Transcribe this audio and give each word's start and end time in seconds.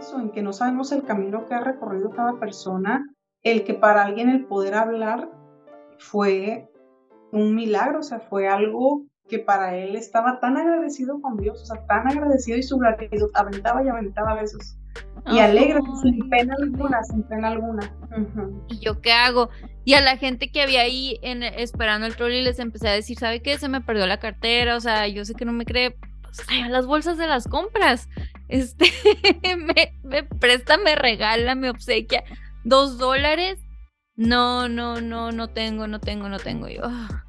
eso, 0.00 0.18
en 0.18 0.30
que 0.30 0.42
no 0.42 0.52
sabemos 0.52 0.92
el 0.92 1.04
camino 1.04 1.46
que 1.46 1.54
ha 1.54 1.60
recorrido 1.60 2.10
cada 2.10 2.38
persona, 2.38 3.06
el 3.42 3.64
que 3.64 3.74
para 3.74 4.02
alguien 4.02 4.28
el 4.28 4.46
poder 4.46 4.74
hablar 4.74 5.30
fue 5.98 6.68
un 7.32 7.54
milagro, 7.54 8.00
o 8.00 8.02
sea, 8.02 8.20
fue 8.20 8.48
algo 8.48 9.04
que 9.28 9.38
para 9.38 9.76
él 9.76 9.94
estaba 9.94 10.40
tan 10.40 10.56
agradecido 10.56 11.20
con 11.20 11.36
Dios, 11.36 11.62
o 11.62 11.64
sea, 11.64 11.86
tan 11.86 12.08
agradecido 12.08 12.58
y 12.58 12.62
su 12.62 12.78
gratitud 12.78 13.30
aventaba 13.34 13.84
y 13.84 13.88
aventaba 13.88 14.34
besos. 14.34 14.76
Y 15.26 15.38
alegre, 15.38 15.80
sin 16.02 16.28
pena 16.30 16.56
alguna, 16.58 17.04
sin 17.04 17.22
pena 17.24 17.48
alguna. 17.48 17.94
¿Y 18.68 18.80
yo 18.80 19.00
qué 19.00 19.12
hago? 19.12 19.50
Y 19.84 19.94
a 19.94 20.00
la 20.00 20.16
gente 20.16 20.50
que 20.50 20.62
había 20.62 20.80
ahí 20.80 21.18
en, 21.22 21.42
esperando 21.42 22.06
el 22.06 22.16
trolley 22.16 22.42
les 22.42 22.58
empecé 22.58 22.88
a 22.88 22.92
decir, 22.92 23.18
¿sabe 23.18 23.40
qué? 23.40 23.56
Se 23.58 23.68
me 23.68 23.80
perdió 23.80 24.06
la 24.06 24.18
cartera, 24.18 24.76
o 24.76 24.80
sea, 24.80 25.06
yo 25.06 25.24
sé 25.24 25.34
que 25.34 25.44
no 25.44 25.52
me 25.52 25.64
cree, 25.64 25.96
pues, 26.22 26.44
las 26.68 26.86
bolsas 26.86 27.18
de 27.18 27.26
las 27.26 27.46
compras. 27.46 28.08
Este, 28.50 28.86
me, 29.56 29.94
me 30.02 30.22
presta, 30.24 30.76
me 30.76 30.94
regala, 30.94 31.54
me 31.54 31.70
obsequia 31.70 32.24
dos 32.64 32.98
dólares. 32.98 33.58
No, 34.16 34.68
no, 34.68 35.00
no, 35.00 35.32
no 35.32 35.48
tengo, 35.48 35.86
no 35.86 35.98
tengo, 36.00 36.28
no 36.28 36.38
tengo 36.38 36.68
yo. 36.68 36.82
Ah 36.84 37.24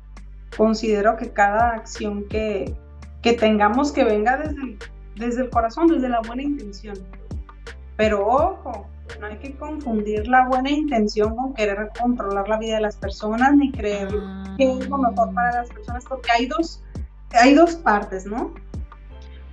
considero 0.58 1.18
que 1.18 1.32
cada 1.32 1.72
acción 1.72 2.28
que, 2.28 2.76
que 3.22 3.34
tengamos 3.34 3.92
que 3.92 4.04
venga 4.04 4.38
desde, 4.38 4.78
desde 5.16 5.42
el 5.44 5.50
corazón, 5.50 5.88
desde 5.88 6.10
la 6.10 6.22
buena 6.22 6.44
intención. 6.44 6.98
Pero 7.98 8.28
ojo, 8.28 8.88
no 9.20 9.28
hay 9.28 9.38
que 9.38 9.56
confundir 9.56 10.28
la 10.28 10.48
buena 10.48 10.70
intención 10.70 11.36
con 11.36 11.54
querer 11.54 11.90
controlar 12.00 12.48
la 12.48 12.58
vida 12.58 12.76
de 12.76 12.82
las 12.82 12.96
personas 12.96 13.56
ni 13.56 13.72
creer 13.72 14.10
que 14.58 14.72
es 14.72 14.90
lo 14.90 14.98
mejor 14.98 15.34
para 15.34 15.62
las 15.62 15.70
personas, 15.70 16.06
porque 16.06 16.32
hay 16.32 16.46
dos, 16.48 16.84
hay 17.32 17.54
dos 17.54 17.76
partes, 17.76 18.26
¿no? 18.26 18.54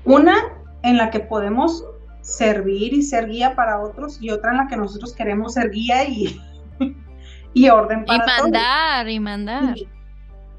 Una 0.05 0.37
en 0.83 0.97
la 0.97 1.11
que 1.11 1.21
podemos 1.21 1.85
servir 2.23 2.93
y 2.93 3.03
ser 3.03 3.29
guía 3.29 3.55
para 3.55 3.81
otros 3.81 4.19
y 4.21 4.31
otra 4.31 4.51
en 4.51 4.59
la 4.59 4.67
que 4.67 4.77
nosotros 4.77 5.15
queremos 5.15 5.55
ser 5.55 5.71
guía 5.71 6.05
y, 6.05 6.41
y 7.55 7.69
orden 7.69 8.05
para 8.05 8.25
y 8.25 8.43
mandar, 8.43 9.09
Y 9.09 9.21
mandar, 9.21 9.75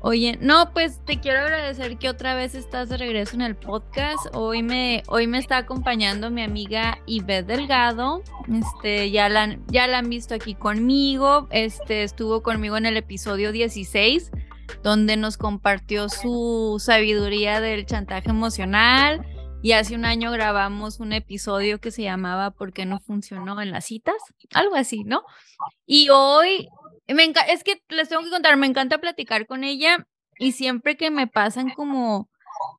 Oye, 0.01 0.37
no, 0.39 0.71
pues 0.71 1.01
te 1.05 1.19
quiero 1.19 1.39
agradecer 1.39 1.97
que 1.97 2.07
otra 2.07 2.33
vez 2.33 2.55
estás 2.55 2.87
de 2.87 2.95
regreso 2.95 3.35
en 3.35 3.41
el 3.41 3.57
podcast. 3.57 4.27
Hoy 4.33 4.63
me, 4.63 5.03
hoy 5.07 5.27
me 5.27 5.39
está 5.39 5.57
acompañando 5.57 6.31
mi 6.31 6.41
amiga 6.41 6.99
Ivette 7.05 7.47
Delgado. 7.47 8.23
Este, 8.47 9.11
ya 9.11 9.27
la, 9.27 9.57
ya 9.67 9.87
la 9.87 9.97
han 9.97 10.09
visto 10.09 10.33
aquí 10.33 10.55
conmigo. 10.55 11.49
Este, 11.51 12.03
estuvo 12.03 12.43
conmigo 12.43 12.77
en 12.77 12.85
el 12.85 12.95
episodio 12.95 13.51
16, 13.51 14.31
donde 14.83 15.17
nos 15.17 15.35
compartió 15.35 16.07
su 16.07 16.77
sabiduría 16.79 17.59
del 17.59 17.85
chantaje 17.85 18.29
emocional. 18.29 19.25
Y 19.61 19.73
hace 19.73 19.93
un 19.95 20.05
año 20.05 20.31
grabamos 20.31 21.01
un 21.01 21.11
episodio 21.11 21.79
que 21.79 21.91
se 21.91 22.03
llamaba 22.03 22.51
¿Por 22.51 22.71
qué 22.71 22.85
no 22.85 22.99
funcionó 23.01 23.61
en 23.61 23.71
las 23.71 23.85
citas? 23.85 24.15
Algo 24.53 24.75
así, 24.75 25.03
¿no? 25.03 25.23
Y 25.85 26.09
hoy 26.09 26.69
es 27.07 27.63
que 27.65 27.81
les 27.89 28.07
tengo 28.07 28.23
que 28.23 28.29
contar, 28.29 28.55
me 28.55 28.67
encanta 28.67 28.99
platicar 28.99 29.47
con 29.47 29.65
ella 29.65 30.07
y 30.37 30.53
siempre 30.53 30.95
que 30.95 31.11
me 31.11 31.27
pasan 31.27 31.71
como 31.71 32.29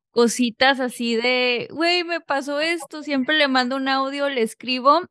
cositas 0.09 0.79
así 0.79 1.15
de, 1.15 1.67
güey, 1.71 2.03
me 2.03 2.19
pasó 2.19 2.59
esto, 2.59 3.03
siempre 3.03 3.37
le 3.37 3.47
mando 3.47 3.75
un 3.75 3.87
audio, 3.87 4.27
le 4.29 4.41
escribo, 4.41 5.01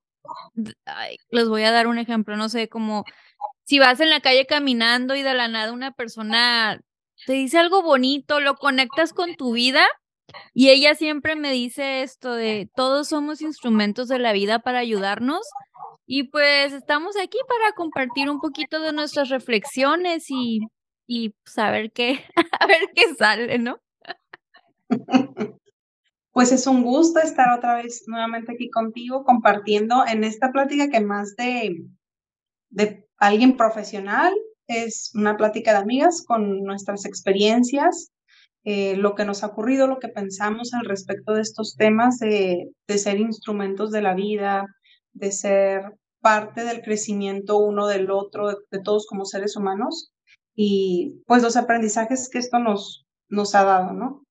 les 1.30 1.48
voy 1.48 1.62
a 1.62 1.70
dar 1.70 1.86
un 1.86 1.98
ejemplo, 1.98 2.36
no 2.36 2.48
sé, 2.48 2.68
como 2.68 3.04
si 3.64 3.78
vas 3.78 4.00
en 4.00 4.10
la 4.10 4.20
calle 4.20 4.44
caminando 4.46 5.14
y 5.14 5.22
de 5.22 5.34
la 5.34 5.46
nada 5.46 5.72
una 5.72 5.92
persona 5.92 6.80
te 7.26 7.34
dice 7.34 7.58
algo 7.58 7.82
bonito, 7.82 8.40
lo 8.40 8.56
conectas 8.56 9.12
con 9.12 9.36
tu 9.36 9.52
vida 9.52 9.86
y 10.54 10.70
ella 10.70 10.94
siempre 10.94 11.36
me 11.36 11.52
dice 11.52 12.02
esto 12.02 12.34
de, 12.34 12.68
todos 12.74 13.08
somos 13.08 13.40
instrumentos 13.42 14.08
de 14.08 14.18
la 14.18 14.32
vida 14.32 14.58
para 14.60 14.78
ayudarnos 14.78 15.46
y 16.06 16.24
pues 16.24 16.72
estamos 16.72 17.16
aquí 17.16 17.38
para 17.46 17.72
compartir 17.72 18.28
un 18.30 18.40
poquito 18.40 18.80
de 18.80 18.92
nuestras 18.92 19.28
reflexiones 19.28 20.26
y, 20.28 20.60
y 21.06 21.34
saber 21.44 21.92
qué, 21.92 22.24
a 22.60 22.66
ver 22.66 22.90
qué 22.94 23.14
sale, 23.14 23.58
¿no? 23.58 23.80
Pues 26.32 26.52
es 26.52 26.66
un 26.66 26.82
gusto 26.82 27.20
estar 27.20 27.56
otra 27.56 27.76
vez 27.76 28.04
nuevamente 28.06 28.52
aquí 28.52 28.70
contigo 28.70 29.24
compartiendo 29.24 30.04
en 30.06 30.24
esta 30.24 30.52
plática 30.52 30.88
que 30.88 31.00
más 31.00 31.36
de, 31.36 31.84
de 32.70 33.06
alguien 33.18 33.56
profesional 33.56 34.32
es 34.66 35.10
una 35.14 35.36
plática 35.36 35.72
de 35.72 35.78
amigas 35.78 36.24
con 36.24 36.62
nuestras 36.62 37.04
experiencias, 37.04 38.12
eh, 38.64 38.96
lo 38.96 39.14
que 39.14 39.24
nos 39.24 39.42
ha 39.42 39.48
ocurrido, 39.48 39.86
lo 39.86 39.98
que 39.98 40.08
pensamos 40.08 40.74
al 40.74 40.84
respecto 40.84 41.32
de 41.32 41.42
estos 41.42 41.76
temas 41.76 42.18
de, 42.18 42.70
de 42.86 42.98
ser 42.98 43.18
instrumentos 43.18 43.90
de 43.90 44.02
la 44.02 44.14
vida, 44.14 44.66
de 45.12 45.32
ser 45.32 45.94
parte 46.20 46.64
del 46.64 46.82
crecimiento 46.82 47.58
uno 47.58 47.86
del 47.86 48.10
otro, 48.10 48.48
de, 48.70 48.80
todos 48.82 49.06
como 49.06 49.24
seres 49.24 49.56
humanos, 49.56 50.12
y 50.54 51.22
pues 51.26 51.42
los 51.42 51.56
aprendizajes 51.56 52.28
que 52.28 52.38
esto 52.38 52.58
nos, 52.58 53.06
nos 53.28 53.54
ha 53.54 53.64
dado, 53.64 53.92
¿no? 53.92 54.24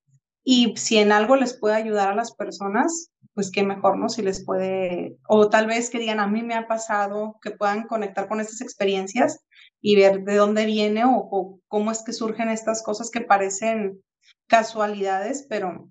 Y 0.44 0.76
si 0.78 0.98
en 0.98 1.12
algo 1.12 1.36
les 1.36 1.58
puede 1.58 1.76
ayudar 1.76 2.10
a 2.10 2.16
las 2.16 2.34
personas, 2.36 3.10
pues 3.34 3.52
qué 3.52 3.64
mejor, 3.64 3.98
¿no? 3.98 4.10
Si 4.10 4.22
les 4.22 4.46
puede, 4.46 5.18
o 5.28 5.50
tal 5.50 5.68
vez 5.68 5.90
que 5.90 6.00
digan, 6.00 6.20
a 6.20 6.28
mí 6.28 6.44
me 6.44 6.56
ha 6.56 6.68
pasado, 6.68 7.38
que 7.42 7.52
puedan 7.52 7.84
conectar 7.88 8.28
con 8.28 8.40
estas 8.42 8.62
experiencias 8.62 9.40
y 9.82 9.96
ver 9.96 10.24
de 10.24 10.36
dónde 10.36 10.66
viene 10.66 11.06
o, 11.06 11.12
o 11.16 11.60
cómo 11.68 11.92
es 11.92 12.04
que 12.04 12.14
surgen 12.14 12.50
estas 12.50 12.84
cosas 12.84 13.10
que 13.10 13.22
parecen 13.22 14.02
casualidades, 14.50 15.46
pero 15.48 15.90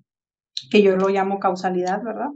que 0.70 0.82
yo 0.82 0.96
lo 0.96 1.08
llamo 1.08 1.38
causalidad, 1.38 2.02
¿verdad? 2.02 2.30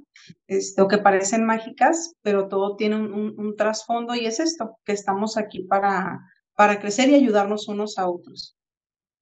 Esto 0.46 0.88
que 0.88 0.98
parecen 0.98 1.44
mágicas, 1.44 2.14
pero 2.22 2.48
todo 2.48 2.76
tiene 2.76 2.96
un, 2.96 3.56
trasfondo 3.56 4.14
y 4.14 4.26
es 4.26 4.40
esto, 4.40 4.78
que 4.84 4.92
estamos 4.92 5.36
aquí 5.36 5.64
para, 5.64 6.20
para 6.54 6.80
crecer 6.80 7.08
y 7.10 7.14
ayudarnos 7.14 7.68
unos 7.68 7.98
a 7.98 8.08
otros. 8.08 8.56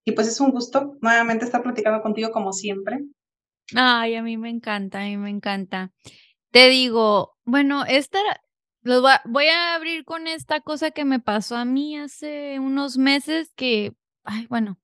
Y 0.05 0.13
pues 0.13 0.29
es 0.29 0.41
un 0.41 0.51
gusto 0.51 0.97
nuevamente 1.01 1.45
estar 1.45 1.63
platicando 1.63 2.03
contigo 2.03 2.31
como 2.31 2.53
siempre. 2.53 2.99
Ay, 3.75 4.17
a 4.17 4.23
mí 4.23 4.37
me 4.37 4.51
encanta, 4.51 5.01
a 5.01 5.05
mí 5.05 5.17
me 5.17 5.31
encanta. 5.31 5.93
Te 6.51 6.69
digo, 6.69 7.37
bueno, 7.45 7.85
esta, 7.87 8.19
los 8.83 9.05
voy 9.25 9.47
a 9.47 9.75
abrir 9.75 10.05
con 10.05 10.27
esta 10.27 10.61
cosa 10.61 10.91
que 10.91 11.05
me 11.05 11.21
pasó 11.21 11.57
a 11.57 11.65
mí 11.65 11.97
hace 11.97 12.59
unos 12.59 12.99
meses 12.99 13.53
que, 13.55 13.95
ay, 14.25 14.47
bueno, 14.49 14.80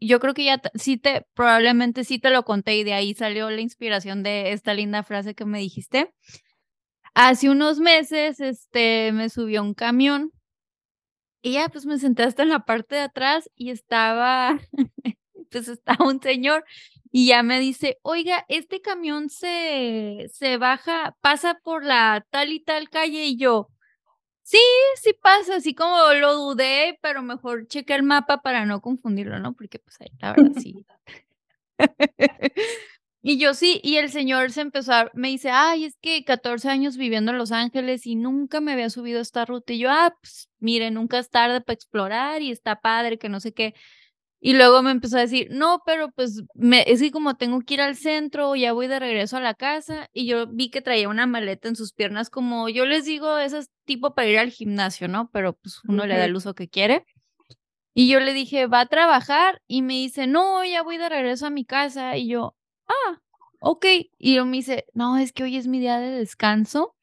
yo 0.00 0.20
creo 0.20 0.34
que 0.34 0.44
ya 0.44 0.60
sí 0.74 0.96
te, 0.96 1.26
probablemente 1.34 2.04
sí 2.04 2.18
te 2.18 2.30
lo 2.30 2.44
conté 2.44 2.76
y 2.76 2.84
de 2.84 2.94
ahí 2.94 3.14
salió 3.14 3.50
la 3.50 3.60
inspiración 3.60 4.22
de 4.22 4.52
esta 4.52 4.74
linda 4.74 5.02
frase 5.02 5.34
que 5.34 5.44
me 5.44 5.58
dijiste. 5.58 6.12
Hace 7.14 7.50
unos 7.50 7.78
meses, 7.78 8.40
este, 8.40 9.12
me 9.12 9.28
subió 9.28 9.62
un 9.62 9.74
camión 9.74 10.32
y 11.42 11.52
ya 11.52 11.68
pues 11.68 11.86
me 11.86 11.98
senté 11.98 12.24
hasta 12.24 12.42
en 12.42 12.50
la 12.50 12.60
parte 12.64 12.96
de 12.96 13.02
atrás 13.02 13.50
y 13.54 13.70
estaba, 13.70 14.58
pues 15.50 15.68
estaba 15.68 16.06
un 16.06 16.20
señor 16.20 16.64
y 17.12 17.28
ya 17.28 17.42
me 17.42 17.60
dice, 17.60 17.98
oiga, 18.02 18.44
este 18.48 18.80
camión 18.80 19.30
se, 19.30 20.26
se 20.32 20.56
baja, 20.58 21.16
pasa 21.20 21.58
por 21.62 21.84
la 21.84 22.26
tal 22.30 22.52
y 22.52 22.60
tal 22.60 22.90
calle 22.90 23.24
y 23.26 23.36
yo, 23.36 23.68
Sí, 24.48 24.58
sí 25.02 25.12
pasa, 25.12 25.56
así 25.56 25.74
como 25.74 25.96
lo 26.14 26.34
dudé, 26.34 27.00
pero 27.02 27.20
mejor 27.20 27.66
chequé 27.66 27.96
el 27.96 28.04
mapa 28.04 28.42
para 28.42 28.64
no 28.64 28.80
confundirlo, 28.80 29.40
¿no? 29.40 29.54
Porque 29.54 29.80
pues 29.80 30.00
ahí 30.00 30.08
la 30.20 30.32
verdad 30.34 30.52
sí. 30.62 30.86
y 33.22 33.38
yo 33.38 33.54
sí, 33.54 33.80
y 33.84 33.96
el 33.96 34.10
señor 34.10 34.52
se 34.52 34.62
empezó 34.62 34.92
a, 34.94 35.10
me 35.14 35.28
dice, 35.28 35.50
ay, 35.50 35.84
es 35.86 35.96
que 36.00 36.24
14 36.24 36.68
años 36.70 36.96
viviendo 36.96 37.32
en 37.32 37.38
Los 37.38 37.52
Ángeles 37.52 38.06
y 38.06 38.16
nunca 38.16 38.60
me 38.60 38.72
había 38.72 38.90
subido 38.90 39.20
esta 39.20 39.44
ruta. 39.46 39.72
Y 39.74 39.80
yo, 39.80 39.90
ah, 39.90 40.16
pues 40.22 40.48
mire, 40.60 40.90
nunca 40.92 41.18
es 41.18 41.30
tarde 41.30 41.60
para 41.60 41.74
explorar 41.74 42.42
y 42.42 42.52
está 42.52 42.80
padre, 42.80 43.18
que 43.18 43.28
no 43.28 43.40
sé 43.40 43.52
qué. 43.54 43.74
Y 44.40 44.54
luego 44.54 44.82
me 44.82 44.90
empezó 44.90 45.16
a 45.16 45.22
decir, 45.22 45.48
no, 45.50 45.82
pero 45.86 46.10
pues 46.12 46.42
me, 46.54 46.84
es 46.86 47.00
que 47.00 47.10
como 47.10 47.36
tengo 47.36 47.60
que 47.62 47.74
ir 47.74 47.80
al 47.80 47.96
centro, 47.96 48.54
ya 48.54 48.72
voy 48.72 48.86
de 48.86 48.98
regreso 49.00 49.38
a 49.38 49.40
la 49.40 49.54
casa. 49.54 50.08
Y 50.12 50.26
yo 50.26 50.46
vi 50.46 50.70
que 50.70 50.82
traía 50.82 51.08
una 51.08 51.26
maleta 51.26 51.68
en 51.68 51.76
sus 51.76 51.92
piernas, 51.92 52.30
como 52.30 52.68
yo 52.68 52.84
les 52.86 53.04
digo, 53.06 53.38
esas 53.38 53.70
tipo 53.84 54.14
para 54.14 54.28
ir 54.28 54.38
al 54.38 54.50
gimnasio, 54.50 55.08
¿no? 55.08 55.30
Pero 55.32 55.54
pues 55.54 55.80
uno 55.88 56.06
le 56.06 56.16
da 56.18 56.26
el 56.26 56.36
uso 56.36 56.54
que 56.54 56.68
quiere. 56.68 57.04
Y 57.94 58.08
yo 58.08 58.20
le 58.20 58.34
dije, 58.34 58.66
va 58.66 58.80
a 58.80 58.86
trabajar. 58.86 59.62
Y 59.66 59.82
me 59.82 59.94
dice, 59.94 60.26
no, 60.26 60.64
ya 60.64 60.82
voy 60.82 60.98
de 60.98 61.08
regreso 61.08 61.46
a 61.46 61.50
mi 61.50 61.64
casa. 61.64 62.16
Y 62.18 62.28
yo, 62.28 62.54
ah, 62.88 63.20
ok. 63.60 63.86
Y 64.18 64.34
yo 64.36 64.44
me 64.46 64.58
dice, 64.58 64.86
no, 64.94 65.18
es 65.18 65.32
que 65.32 65.44
hoy 65.44 65.56
es 65.56 65.66
mi 65.66 65.80
día 65.80 65.98
de 65.98 66.10
descanso. 66.10 66.94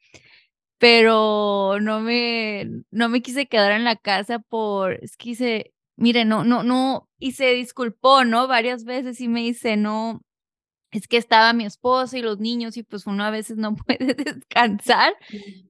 Pero 0.77 1.79
no 1.81 2.01
me, 2.01 2.67
no 2.91 3.09
me 3.09 3.21
quise 3.21 3.47
quedar 3.47 3.71
en 3.73 3.85
la 3.85 3.95
casa 3.95 4.39
por, 4.39 4.93
es 5.03 5.17
que 5.17 5.29
dice, 5.29 5.73
mire, 6.03 6.25
no, 6.25 6.43
no, 6.43 6.63
no, 6.63 7.07
y 7.17 7.31
se 7.31 7.53
disculpó, 7.53 8.25
¿no? 8.25 8.45
Varias 8.45 8.83
veces 8.83 9.21
y 9.21 9.29
me 9.29 9.39
dice, 9.39 9.77
no, 9.77 10.19
es 10.91 11.07
que 11.07 11.15
estaba 11.15 11.53
mi 11.53 11.65
esposa 11.65 12.17
y 12.17 12.21
los 12.21 12.39
niños 12.39 12.75
y 12.75 12.83
pues 12.83 13.07
uno 13.07 13.23
a 13.23 13.31
veces 13.31 13.55
no 13.55 13.73
puede 13.87 14.13
descansar, 14.13 15.13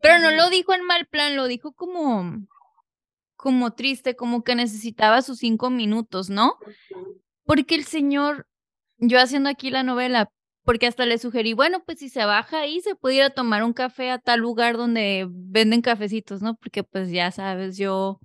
pero 0.01 0.17
no 0.17 0.31
lo 0.31 0.49
dijo 0.49 0.73
en 0.73 0.85
mal 0.85 1.05
plan, 1.05 1.35
lo 1.35 1.45
dijo 1.45 1.73
como, 1.73 2.47
como 3.35 3.73
triste, 3.73 4.15
como 4.15 4.43
que 4.43 4.55
necesitaba 4.55 5.21
sus 5.21 5.37
cinco 5.37 5.69
minutos, 5.69 6.31
¿no? 6.31 6.55
Porque 7.45 7.75
el 7.75 7.85
señor, 7.85 8.47
yo 8.97 9.19
haciendo 9.19 9.49
aquí 9.49 9.69
la 9.69 9.83
novela, 9.83 10.29
porque 10.63 10.87
hasta 10.87 11.05
le 11.05 11.19
sugerí, 11.19 11.53
bueno, 11.53 11.83
pues 11.85 11.99
si 11.99 12.09
se 12.09 12.25
baja 12.25 12.61
ahí, 12.61 12.81
se 12.81 12.95
puede 12.95 13.17
ir 13.17 13.23
a 13.23 13.29
tomar 13.29 13.63
un 13.63 13.73
café 13.73 14.09
a 14.09 14.17
tal 14.17 14.39
lugar 14.39 14.77
donde 14.77 15.27
venden 15.29 15.81
cafecitos, 15.83 16.41
¿no? 16.41 16.55
Porque 16.55 16.83
pues 16.83 17.11
ya 17.11 17.29
sabes, 17.29 17.77
yo, 17.77 18.19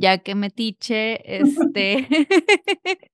ya 0.00 0.18
que 0.18 0.34
me 0.34 0.50
tiche, 0.50 1.20
este... 1.40 2.08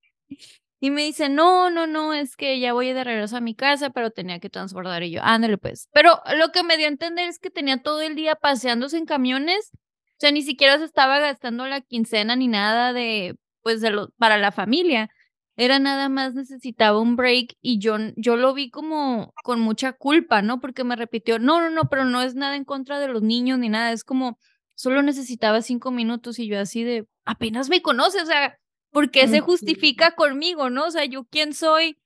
y 0.81 0.91
me 0.91 1.03
dice, 1.05 1.29
no, 1.29 1.71
no, 1.71 1.87
no, 1.87 2.15
es 2.15 2.37
que 2.37 2.61
ya 2.61 2.73
voy 2.73 2.93
de 2.93 3.05
regreso 3.05 3.37
a 3.37 3.41
mi 3.41 3.55
casa, 3.55 3.91
pero 3.91 4.11
tenía 4.11 4.39
que 4.39 4.51
transbordar 4.51 5.03
y 5.03 5.11
yo, 5.11 5.21
ándale 5.23 5.59
pues. 5.59 5.89
Pero 5.93 6.21
lo 6.39 6.53
que 6.53 6.63
me 6.63 6.77
dio 6.77 6.87
a 6.87 6.91
entender 6.91 7.29
es 7.29 7.39
que 7.39 7.51
tenía 7.51 7.83
todo 7.83 8.03
el 8.03 8.15
día 8.15 8.37
paseándose 8.37 8.99
en 8.99 9.07
camiones, 9.07 9.71
o 9.75 10.19
sea, 10.19 10.31
ni 10.33 10.43
siquiera 10.43 10.79
se 10.79 10.85
estaba 10.85 11.19
gastando 11.19 11.67
la 11.67 11.81
quincena 11.81 12.37
ni 12.37 12.49
nada 12.49 12.93
de, 12.93 13.37
pues, 13.63 13.83
para 14.19 14.39
la 14.39 14.53
familia 14.53 15.11
era 15.57 15.79
nada 15.79 16.09
más 16.09 16.35
necesitaba 16.35 17.01
un 17.01 17.17
break 17.17 17.57
y 17.63 17.79
yo, 17.79 17.97
yo 18.17 18.37
lo 18.37 18.53
vi 18.55 18.71
como 18.71 19.33
con 19.43 19.61
mucha 19.61 19.93
culpa, 19.95 20.43
¿no? 20.43 20.61
Porque 20.61 20.85
me 20.85 20.97
repitió, 20.97 21.39
no, 21.39 21.61
no, 21.61 21.71
no, 21.71 21.89
pero 21.89 22.05
no 22.05 22.23
es 22.23 22.35
nada 22.35 22.57
en 22.57 22.65
contra 22.65 23.01
de 23.01 23.09
los 23.09 23.23
niños 23.23 23.59
ni 23.59 23.71
nada, 23.71 23.93
es 23.93 24.05
como, 24.05 24.39
solo 24.77 25.03
necesitaba 25.03 25.63
cinco 25.63 25.91
minutos 25.91 26.39
y 26.39 26.47
yo 26.47 26.61
así 26.61 26.85
de, 26.85 27.09
apenas 27.25 27.69
me 27.69 27.83
conoce, 27.83 28.23
o 28.23 28.27
sea, 28.27 28.59
¿por 28.91 29.11
qué 29.11 29.27
se 29.27 29.41
justifica 29.41 30.13
conmigo, 30.13 30.71
no? 30.71 30.85
O 30.87 30.91
sea, 30.91 31.05
¿yo 31.07 31.25
quién 31.25 31.55
soy? 31.55 31.99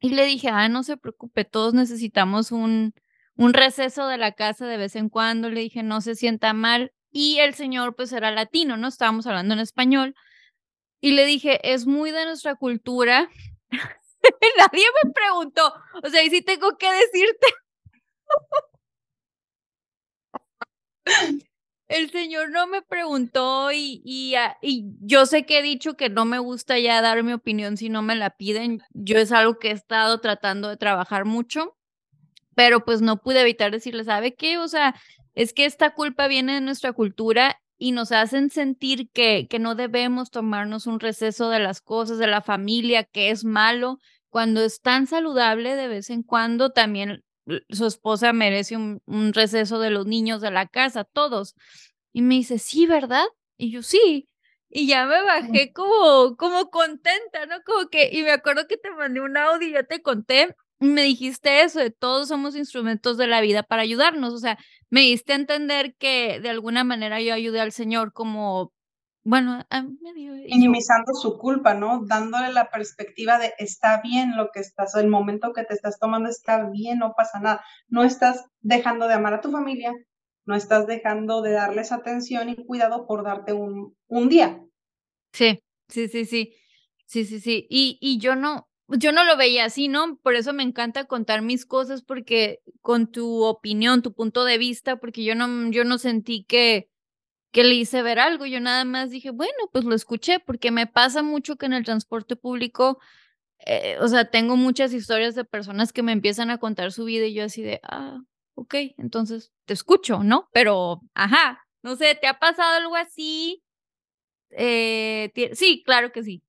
Y 0.00 0.10
le 0.10 0.26
dije, 0.26 0.48
ah, 0.48 0.68
no 0.68 0.82
se 0.82 0.96
preocupe, 0.96 1.44
todos 1.44 1.74
necesitamos 1.74 2.52
un, 2.52 2.94
un 3.36 3.54
receso 3.54 4.06
de 4.08 4.18
la 4.18 4.32
casa 4.32 4.66
de 4.66 4.76
vez 4.76 4.96
en 4.96 5.08
cuando, 5.08 5.48
le 5.48 5.60
dije, 5.60 5.82
no 5.82 6.00
se 6.00 6.14
sienta 6.14 6.52
mal. 6.52 6.92
Y 7.10 7.38
el 7.38 7.54
señor 7.54 7.96
pues 7.96 8.12
era 8.12 8.30
latino, 8.30 8.76
¿no? 8.76 8.88
Estábamos 8.88 9.26
hablando 9.26 9.54
en 9.54 9.60
español. 9.60 10.14
Y 11.00 11.12
le 11.12 11.24
dije, 11.24 11.60
es 11.72 11.86
muy 11.86 12.10
de 12.10 12.24
nuestra 12.26 12.56
cultura. 12.56 13.30
Nadie 14.58 14.84
me 15.04 15.12
preguntó. 15.12 15.72
O 16.02 16.08
sea, 16.10 16.22
y 16.24 16.30
sí 16.30 16.42
tengo 16.42 16.76
que 16.76 16.90
decirte. 16.92 17.46
El 21.88 22.10
señor 22.10 22.50
no 22.50 22.66
me 22.66 22.82
preguntó 22.82 23.72
y, 23.72 24.02
y, 24.04 24.34
yo 25.00 25.24
sé 25.24 25.46
que 25.46 25.58
he 25.58 25.62
dicho 25.62 25.96
que 25.96 26.10
no 26.10 26.26
me 26.26 26.38
gusta 26.38 26.78
ya 26.78 27.00
dar 27.00 27.22
mi 27.22 27.32
opinión 27.32 27.78
si 27.78 27.88
no 27.88 28.02
me 28.02 28.14
la 28.14 28.30
piden. 28.30 28.82
Yo 28.92 29.16
es 29.16 29.32
algo 29.32 29.58
que 29.58 29.68
he 29.68 29.72
estado 29.72 30.20
tratando 30.20 30.68
de 30.68 30.76
trabajar 30.76 31.24
mucho, 31.24 31.78
pero 32.54 32.84
pues 32.84 33.00
no 33.00 33.22
pude 33.22 33.40
evitar 33.40 33.70
decirle, 33.70 34.04
¿sabe 34.04 34.34
qué? 34.34 34.58
O 34.58 34.68
sea, 34.68 34.94
es 35.34 35.54
que 35.54 35.64
esta 35.64 35.94
culpa 35.94 36.28
viene 36.28 36.54
de 36.54 36.60
nuestra 36.60 36.92
cultura 36.92 37.58
y 37.78 37.92
nos 37.92 38.12
hacen 38.12 38.50
sentir 38.50 39.10
que, 39.10 39.46
que 39.48 39.58
no 39.58 39.74
debemos 39.74 40.30
tomarnos 40.30 40.86
un 40.86 41.00
receso 41.00 41.48
de 41.48 41.60
las 41.60 41.80
cosas, 41.80 42.18
de 42.18 42.26
la 42.26 42.42
familia, 42.42 43.04
que 43.04 43.30
es 43.30 43.44
malo, 43.44 43.98
cuando 44.28 44.62
es 44.62 44.82
tan 44.82 45.06
saludable 45.06 45.74
de 45.74 45.88
vez 45.88 46.10
en 46.10 46.22
cuando, 46.22 46.70
también 46.70 47.24
su 47.70 47.86
esposa 47.86 48.32
merece 48.32 48.76
un, 48.76 49.00
un 49.06 49.32
receso 49.32 49.78
de 49.80 49.90
los 49.90 50.06
niños 50.06 50.40
de 50.40 50.50
la 50.50 50.66
casa, 50.66 51.04
todos. 51.04 51.54
Y 52.12 52.22
me 52.22 52.36
dice, 52.36 52.58
sí, 52.58 52.86
¿verdad? 52.86 53.24
Y 53.56 53.70
yo, 53.70 53.82
sí. 53.82 54.28
Y 54.70 54.86
ya 54.86 55.06
me 55.06 55.22
bajé 55.22 55.72
como, 55.72 56.36
como 56.36 56.70
contenta, 56.70 57.46
¿no? 57.46 57.56
Como 57.64 57.88
que, 57.88 58.10
y 58.12 58.22
me 58.22 58.32
acuerdo 58.32 58.66
que 58.68 58.76
te 58.76 58.90
mandé 58.90 59.20
un 59.20 59.36
audio 59.36 59.68
y 59.68 59.72
ya 59.72 59.82
te 59.84 60.02
conté 60.02 60.54
me 60.80 61.02
dijiste 61.02 61.62
eso, 61.62 61.80
de 61.80 61.90
todos 61.90 62.28
somos 62.28 62.54
instrumentos 62.56 63.16
de 63.16 63.26
la 63.26 63.40
vida 63.40 63.62
para 63.62 63.82
ayudarnos, 63.82 64.32
o 64.32 64.38
sea, 64.38 64.58
me 64.90 65.00
diste 65.00 65.32
a 65.32 65.36
entender 65.36 65.94
que 65.98 66.40
de 66.40 66.50
alguna 66.50 66.84
manera 66.84 67.20
yo 67.20 67.34
ayudé 67.34 67.60
al 67.60 67.72
Señor 67.72 68.12
como, 68.12 68.72
bueno, 69.28 69.62
minimizando 70.48 71.12
su 71.12 71.36
culpa, 71.36 71.74
¿no? 71.74 72.00
Dándole 72.06 72.50
la 72.50 72.70
perspectiva 72.70 73.38
de 73.38 73.52
está 73.58 74.00
bien 74.00 74.38
lo 74.38 74.50
que 74.52 74.60
estás, 74.60 74.94
el 74.94 75.08
momento 75.08 75.52
que 75.52 75.64
te 75.64 75.74
estás 75.74 75.98
tomando 75.98 76.30
está 76.30 76.70
bien, 76.70 77.00
no 77.00 77.12
pasa 77.14 77.38
nada, 77.38 77.62
no 77.88 78.04
estás 78.04 78.46
dejando 78.60 79.06
de 79.06 79.12
amar 79.12 79.34
a 79.34 79.42
tu 79.42 79.50
familia, 79.50 79.92
no 80.46 80.56
estás 80.56 80.86
dejando 80.86 81.42
de 81.42 81.52
darles 81.52 81.92
atención 81.92 82.48
y 82.48 82.56
cuidado 82.56 83.06
por 83.06 83.22
darte 83.22 83.52
un, 83.52 83.94
un 84.06 84.30
día. 84.30 84.64
Sí, 85.34 85.62
sí, 85.88 86.08
sí, 86.08 86.24
sí, 86.24 86.54
sí, 87.04 87.26
sí, 87.26 87.38
sí, 87.38 87.66
y, 87.68 87.98
y 88.00 88.20
yo 88.20 88.34
no, 88.34 88.66
yo 88.88 89.12
no 89.12 89.24
lo 89.24 89.36
veía 89.36 89.66
así, 89.66 89.88
¿no? 89.88 90.16
Por 90.22 90.36
eso 90.36 90.54
me 90.54 90.62
encanta 90.62 91.04
contar 91.04 91.42
mis 91.42 91.66
cosas, 91.66 92.00
porque 92.00 92.60
con 92.80 93.12
tu 93.12 93.44
opinión, 93.44 94.00
tu 94.00 94.14
punto 94.14 94.46
de 94.46 94.56
vista, 94.56 94.96
porque 94.96 95.22
yo 95.22 95.34
no, 95.34 95.70
yo 95.70 95.84
no 95.84 95.98
sentí 95.98 96.44
que, 96.44 96.88
que 97.58 97.64
le 97.64 97.74
hice 97.74 98.02
ver 98.02 98.20
algo, 98.20 98.46
yo 98.46 98.60
nada 98.60 98.84
más 98.84 99.10
dije, 99.10 99.32
bueno, 99.32 99.52
pues 99.72 99.84
lo 99.84 99.96
escuché, 99.96 100.38
porque 100.38 100.70
me 100.70 100.86
pasa 100.86 101.24
mucho 101.24 101.56
que 101.56 101.66
en 101.66 101.72
el 101.72 101.84
transporte 101.84 102.36
público, 102.36 103.00
eh, 103.66 103.96
o 104.00 104.06
sea, 104.06 104.30
tengo 104.30 104.54
muchas 104.54 104.92
historias 104.92 105.34
de 105.34 105.44
personas 105.44 105.92
que 105.92 106.04
me 106.04 106.12
empiezan 106.12 106.50
a 106.50 106.58
contar 106.58 106.92
su 106.92 107.04
vida 107.04 107.26
y 107.26 107.34
yo 107.34 107.42
así 107.42 107.62
de, 107.62 107.80
ah, 107.82 108.20
ok, 108.54 108.74
entonces 108.96 109.50
te 109.64 109.74
escucho, 109.74 110.22
¿no? 110.22 110.48
Pero, 110.52 111.00
ajá, 111.14 111.66
no 111.82 111.96
sé, 111.96 112.14
¿te 112.14 112.28
ha 112.28 112.38
pasado 112.38 112.76
algo 112.76 112.94
así? 112.94 113.60
Eh, 114.50 115.32
sí, 115.54 115.82
claro 115.84 116.12
que 116.12 116.22
sí. 116.22 116.44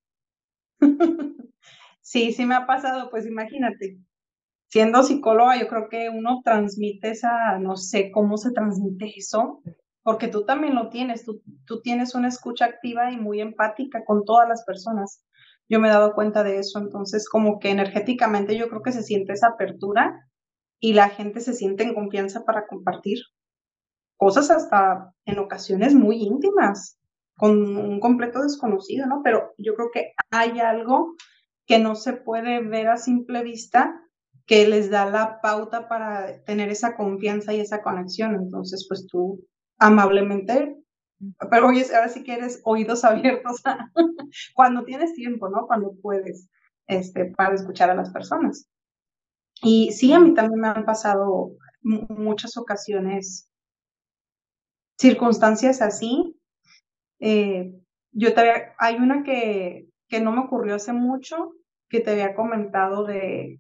Sí, 2.02 2.34
sí 2.34 2.46
me 2.46 2.54
ha 2.54 2.68
pasado, 2.68 3.10
pues 3.10 3.26
imagínate, 3.26 3.98
siendo 4.68 5.02
psicóloga, 5.02 5.60
yo 5.60 5.68
creo 5.68 5.90
que 5.90 6.10
uno 6.10 6.42
transmite 6.44 7.12
esa, 7.12 7.58
no 7.58 7.78
sé 7.78 8.12
cómo 8.12 8.38
se 8.38 8.52
transmite 8.52 9.12
eso, 9.16 9.64
porque 10.04 10.28
tú 10.28 10.46
también 10.46 10.76
lo 10.76 10.90
tienes, 10.90 11.26
tú, 11.26 11.42
tú 11.66 11.82
tienes 11.82 12.16
una 12.16 12.28
escucha 12.28 12.66
activa 12.66 13.12
y 13.12 13.18
muy 13.18 13.42
empática 13.42 14.04
con 14.06 14.24
todas 14.26 14.48
las 14.48 14.64
personas. 14.66 15.24
Yo 15.68 15.80
me 15.80 15.88
he 15.88 15.92
dado 15.92 16.14
cuenta 16.14 16.44
de 16.44 16.60
eso, 16.60 16.80
entonces 16.80 17.30
como 17.30 17.60
que 17.60 17.70
energéticamente 17.70 18.58
yo 18.58 18.70
creo 18.70 18.82
que 18.82 18.92
se 18.92 19.04
siente 19.04 19.34
esa 19.34 19.50
apertura 19.50 20.28
y 20.80 20.94
la 20.94 21.10
gente 21.10 21.42
se 21.42 21.54
siente 21.54 21.84
en 21.84 21.94
confianza 21.94 22.46
para 22.46 22.66
compartir 22.68 23.20
cosas 24.18 24.50
hasta 24.50 25.14
en 25.26 25.40
ocasiones 25.40 25.94
muy 25.94 26.24
íntimas 26.24 27.00
con 27.38 27.78
un 27.78 28.00
completo 28.00 28.42
desconocido, 28.42 29.08
¿no? 29.08 29.22
Pero 29.24 29.54
yo 29.58 29.76
creo 29.76 29.92
que 29.94 30.12
hay 30.30 30.60
algo 30.60 31.16
que 31.66 31.80
no 31.80 31.96
se 31.96 32.14
puede 32.14 32.62
ver 32.62 32.90
a 32.90 32.98
simple 32.98 33.44
vista, 33.44 34.02
que 34.46 34.68
les 34.68 34.90
da 34.90 35.06
la 35.06 35.40
pauta 35.42 35.88
para 35.88 36.44
tener 36.44 36.70
esa 36.70 36.98
confianza 36.98 37.54
y 37.54 37.62
esa 37.62 37.82
conexión. 37.82 38.36
Entonces, 38.36 38.86
pues 38.90 39.08
tú 39.08 39.46
amablemente, 39.80 40.78
pero 41.50 41.68
oye, 41.68 41.86
ahora 41.96 42.10
sí 42.10 42.24
que 42.24 42.34
eres 42.34 42.62
oídos 42.64 43.04
abiertos 43.06 43.62
cuando 44.54 44.84
tienes 44.84 45.14
tiempo, 45.14 45.50
¿no? 45.50 45.68
Cuando 45.68 45.94
puedes, 46.02 46.50
este, 46.88 47.26
para 47.26 47.56
escuchar 47.56 47.90
a 47.90 47.96
las 47.96 48.12
personas. 48.12 48.70
Y 49.62 49.92
sí, 49.92 50.14
a 50.14 50.20
mí 50.20 50.34
también 50.34 50.62
me 50.62 50.68
han 50.70 50.86
pasado 50.86 51.52
muchas 51.82 52.56
ocasiones 52.58 53.50
circunstancias 54.98 55.82
así. 55.82 56.36
Eh, 57.20 57.74
yo 58.12 58.34
todavía, 58.34 58.74
hay 58.78 58.96
una 58.96 59.24
que, 59.24 59.88
que 60.08 60.22
no 60.22 60.32
me 60.32 60.42
ocurrió 60.42 60.76
hace 60.76 60.94
mucho, 60.94 61.54
que 61.90 62.00
te 62.00 62.12
había 62.12 62.36
comentado 62.36 63.04
de, 63.04 63.60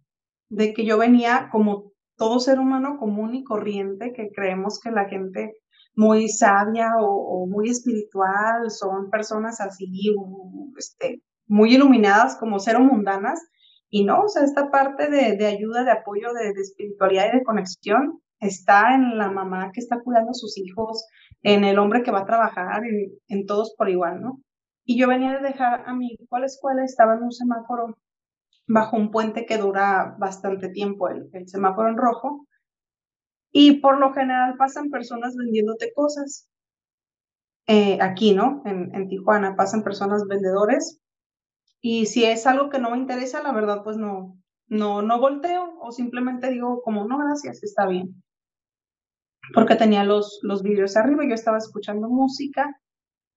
de 0.49 0.73
que 0.73 0.85
yo 0.85 0.97
venía 0.97 1.49
como 1.51 1.91
todo 2.15 2.39
ser 2.39 2.59
humano 2.59 2.97
común 2.97 3.35
y 3.35 3.43
corriente, 3.43 4.13
que 4.13 4.29
creemos 4.31 4.79
que 4.79 4.91
la 4.91 5.05
gente 5.07 5.53
muy 5.99 6.29
sabia 6.29 6.93
o, 7.01 7.45
muy 7.45 7.69
espiritual 7.69 8.71
son 8.71 9.09
personas 9.09 9.59
así, 9.59 10.15
este, 10.77 11.21
muy 11.45 11.75
iluminadas 11.75 12.37
como 12.37 12.59
ser 12.59 12.79
mundanas, 12.79 13.41
y 13.89 14.05
no, 14.05 14.21
o 14.21 14.29
sea, 14.29 14.43
esta 14.43 14.71
parte 14.71 15.09
de, 15.09 15.35
de 15.35 15.45
ayuda, 15.45 15.83
de 15.83 15.91
apoyo, 15.91 16.31
de, 16.31 16.51
espiritualidad 16.61 17.25
y 17.33 17.39
de 17.39 17.43
conexión 17.43 18.21
está 18.39 18.95
en 18.95 19.17
la 19.17 19.29
mamá 19.29 19.71
que 19.73 19.81
está 19.81 19.99
cuidando 19.99 20.31
a 20.31 20.35
sus 20.35 20.57
hijos, 20.57 21.05
en 21.41 21.65
el 21.65 21.77
hombre 21.77 22.01
que 22.01 22.11
va 22.11 22.19
a 22.19 22.25
trabajar, 22.25 22.83
en, 23.27 23.45
todos 23.45 23.75
por 23.77 23.89
igual, 23.89 24.21
¿no? 24.21 24.39
Y 24.85 24.97
yo 24.97 25.09
venía 25.09 25.33
de 25.33 25.49
dejar 25.49 25.83
a 25.85 25.93
mi 25.93 26.13
hijo 26.13 26.33
a 26.33 26.39
la 26.39 26.45
escuela, 26.45 26.85
estaba 26.85 27.15
en 27.15 27.23
un 27.23 27.33
semáforo 27.33 27.97
bajo 28.67 28.95
un 28.95 29.11
puente 29.11 29.45
que 29.45 29.57
dura 29.57 30.15
bastante 30.17 30.69
tiempo, 30.69 31.09
el, 31.09 31.29
semáforo 31.49 31.89
en 31.89 31.97
rojo, 31.97 32.47
y 33.51 33.79
por 33.79 33.99
lo 33.99 34.13
general 34.13 34.55
pasan 34.57 34.89
personas 34.89 35.35
vendiéndote 35.35 35.93
cosas. 35.93 36.47
Eh, 37.67 37.99
aquí, 38.01 38.33
¿no? 38.33 38.63
En, 38.65 39.07
Tijuana 39.09 39.55
pasan 39.55 39.83
personas 39.83 40.25
vendedores 40.27 40.99
y 41.81 42.07
si 42.07 42.25
es 42.25 42.47
algo 42.47 42.69
que 42.69 42.79
no 42.79 42.89
me 42.89 42.97
interesa, 42.97 43.43
la 43.43 43.51
verdad, 43.51 43.83
pues 43.83 43.95
no, 43.97 44.39
no, 44.67 45.03
no 45.03 45.19
volteo 45.19 45.77
o 45.79 45.91
simplemente 45.91 46.49
digo 46.49 46.81
como, 46.81 47.07
no, 47.07 47.19
gracias, 47.19 47.63
está 47.63 47.85
bien. 47.87 48.23
Porque 49.53 49.75
tenía 49.75 50.03
los, 50.03 50.39
los 50.41 50.63
vidrios 50.63 50.97
arriba, 50.97 51.27
yo 51.27 51.35
estaba 51.35 51.59
escuchando 51.59 52.09
música 52.09 52.79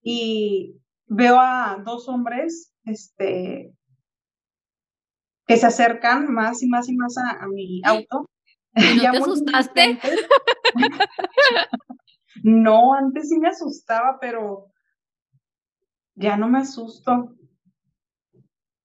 y 0.02 0.81
veo 1.07 1.38
a 1.38 1.83
dos 1.85 2.09
hombres, 2.09 2.73
este, 2.85 3.75
que 5.47 5.57
se 5.57 5.66
acercan 5.66 6.33
más 6.33 6.62
y 6.62 6.69
más 6.69 6.88
y 6.88 6.97
más 6.97 7.14
a, 7.19 7.47
mi 7.49 7.83
auto. 7.85 8.28
¿Y 8.75 8.97
no 8.97 9.11
te 9.11 9.19
asustaste? 9.19 9.99
no, 12.43 12.95
antes 12.95 13.29
sí 13.29 13.38
me 13.38 13.49
asustaba, 13.49 14.19
pero 14.21 14.73
ya 16.14 16.37
no 16.37 16.49
me 16.49 16.59
asusto. 16.61 17.35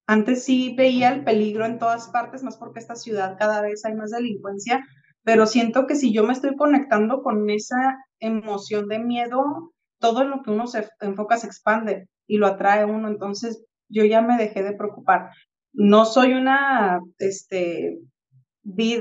Antes 0.06 0.44
sí 0.44 0.74
veía 0.76 1.10
el 1.10 1.24
peligro 1.24 1.66
en 1.66 1.78
todas 1.78 2.08
partes, 2.08 2.42
más 2.42 2.56
porque 2.56 2.80
esta 2.80 2.96
ciudad 2.96 3.36
cada 3.38 3.60
vez 3.60 3.84
hay 3.84 3.94
más 3.94 4.10
delincuencia, 4.10 4.84
pero 5.22 5.46
siento 5.46 5.86
que 5.86 5.94
si 5.94 6.12
yo 6.12 6.24
me 6.24 6.32
estoy 6.32 6.56
conectando 6.56 7.22
con 7.22 7.50
esa 7.50 7.98
emoción 8.18 8.88
de 8.88 8.98
miedo, 8.98 9.72
todo 9.98 10.24
lo 10.24 10.42
que 10.42 10.50
uno 10.50 10.66
se 10.66 10.88
enfoca 11.00 11.36
se 11.36 11.46
expande 11.46 12.08
y 12.26 12.38
lo 12.38 12.46
atrae 12.46 12.84
uno, 12.84 13.08
entonces 13.08 13.64
yo 13.88 14.04
ya 14.04 14.22
me 14.22 14.38
dejé 14.38 14.62
de 14.62 14.72
preocupar. 14.72 15.30
No 15.72 16.06
soy 16.06 16.32
una, 16.32 17.00
este, 17.18 17.98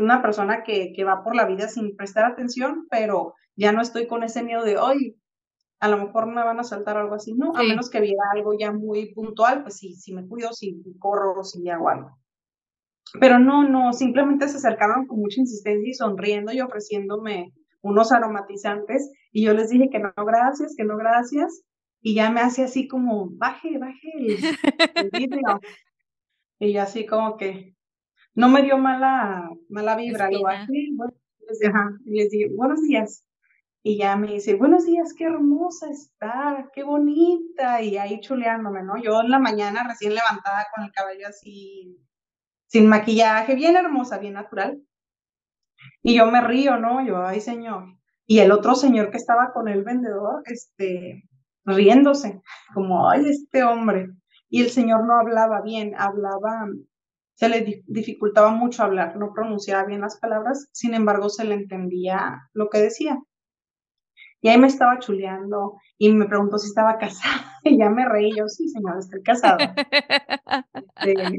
una 0.01 0.21
persona 0.21 0.63
que, 0.63 0.93
que 0.95 1.03
va 1.03 1.23
por 1.23 1.35
la 1.35 1.45
vida 1.45 1.67
sin 1.67 1.95
prestar 1.95 2.25
atención, 2.25 2.87
pero 2.89 3.33
ya 3.55 3.71
no 3.71 3.81
estoy 3.81 4.07
con 4.07 4.23
ese 4.23 4.43
miedo 4.43 4.63
de, 4.63 4.77
hoy 4.77 5.17
a 5.79 5.89
lo 5.89 5.97
mejor 5.97 6.27
me 6.27 6.43
van 6.43 6.59
a 6.59 6.63
saltar 6.63 6.97
algo 6.97 7.15
así, 7.15 7.33
¿no? 7.33 7.51
A 7.55 7.61
menos 7.61 7.89
que 7.89 8.01
viera 8.01 8.23
algo 8.33 8.53
ya 8.57 8.71
muy 8.71 9.13
puntual, 9.13 9.61
pues 9.61 9.77
sí, 9.77 9.93
si 9.93 10.13
me 10.13 10.27
cuido, 10.27 10.51
si 10.53 10.81
corro, 10.97 11.43
si 11.43 11.69
hago 11.69 11.89
algo. 11.89 12.17
Pero 13.19 13.39
no, 13.39 13.67
no, 13.67 13.93
simplemente 13.93 14.47
se 14.47 14.57
acercaron 14.57 15.05
con 15.05 15.19
mucha 15.19 15.39
insistencia 15.39 15.89
y 15.89 15.93
sonriendo 15.93 16.51
y 16.51 16.61
ofreciéndome 16.61 17.53
unos 17.81 18.11
aromatizantes 18.11 19.11
y 19.31 19.45
yo 19.45 19.53
les 19.53 19.69
dije 19.69 19.89
que 19.91 19.99
no, 19.99 20.11
gracias, 20.17 20.73
que 20.75 20.83
no, 20.83 20.97
gracias. 20.97 21.61
Y 22.01 22.15
ya 22.15 22.31
me 22.31 22.41
hace 22.41 22.63
así 22.63 22.87
como, 22.87 23.29
baje, 23.31 23.77
baje 23.77 24.11
el, 24.17 25.09
vidrio. 25.11 25.59
y 26.59 26.73
yo 26.73 26.81
así 26.81 27.05
como 27.05 27.37
que 27.37 27.75
no 28.37 28.49
me 28.49 28.61
dio 28.61 28.77
mala, 28.77 29.49
mala 29.67 29.95
vibra, 29.95 30.29
lo 30.29 30.43
bajé, 30.43 30.89
bueno, 30.93 31.13
y 32.05 32.19
les 32.19 32.29
dije, 32.29 32.49
buenos 32.55 32.83
días. 32.83 33.25
Y 33.81 33.97
ya 33.97 34.15
me 34.15 34.33
dice, 34.33 34.53
buenos 34.53 34.85
días, 34.85 35.15
qué 35.17 35.23
hermosa 35.23 35.89
está, 35.89 36.69
qué 36.71 36.83
bonita. 36.83 37.81
Y 37.81 37.97
ahí 37.97 38.19
chuleándome, 38.19 38.83
¿no? 38.83 39.01
Yo 39.01 39.21
en 39.21 39.31
la 39.31 39.39
mañana 39.39 39.87
recién 39.87 40.13
levantada 40.13 40.67
con 40.75 40.83
el 40.83 40.91
cabello 40.91 41.27
así, 41.27 41.97
sin 42.67 42.87
maquillaje, 42.87 43.55
bien 43.55 43.75
hermosa, 43.75 44.19
bien 44.19 44.33
natural. 44.33 44.83
Y 46.03 46.15
yo 46.15 46.27
me 46.27 46.41
río, 46.41 46.77
¿no? 46.77 47.03
Yo, 47.03 47.25
ay, 47.25 47.41
señor. 47.41 47.85
Y 48.27 48.37
el 48.37 48.51
otro 48.51 48.75
señor 48.75 49.09
que 49.09 49.17
estaba 49.17 49.51
con 49.51 49.67
el 49.67 49.83
vendedor, 49.83 50.43
este, 50.45 51.23
riéndose, 51.65 52.39
como, 52.75 53.09
ay, 53.09 53.25
este 53.29 53.63
hombre. 53.63 54.09
Y 54.47 54.61
el 54.61 54.69
señor 54.69 55.07
no 55.07 55.19
hablaba 55.19 55.63
bien, 55.63 55.95
hablaba, 55.97 56.67
se 57.37 57.49
le 57.49 57.83
dificultaba 57.85 58.49
mucho 58.49 58.81
hablar, 58.81 59.15
no 59.15 59.31
pronunciaba 59.31 59.85
bien 59.85 60.01
las 60.01 60.19
palabras, 60.19 60.69
sin 60.71 60.95
embargo, 60.95 61.29
se 61.29 61.45
le 61.45 61.53
entendía 61.53 62.49
lo 62.53 62.67
que 62.69 62.79
decía. 62.79 63.19
Y 64.41 64.49
ahí 64.49 64.57
me 64.57 64.67
estaba 64.67 64.97
chuleando 64.97 65.75
y 65.99 66.11
me 66.13 66.25
preguntó 66.25 66.57
si 66.57 66.67
estaba 66.67 66.97
casada. 66.97 67.53
Y 67.63 67.77
ya 67.77 67.89
me 67.89 68.07
reí, 68.07 68.31
yo, 68.33 68.47
sí, 68.47 68.69
señor, 68.69 68.97
estoy 68.97 69.21
casada. 69.21 69.75
Este, 71.01 71.37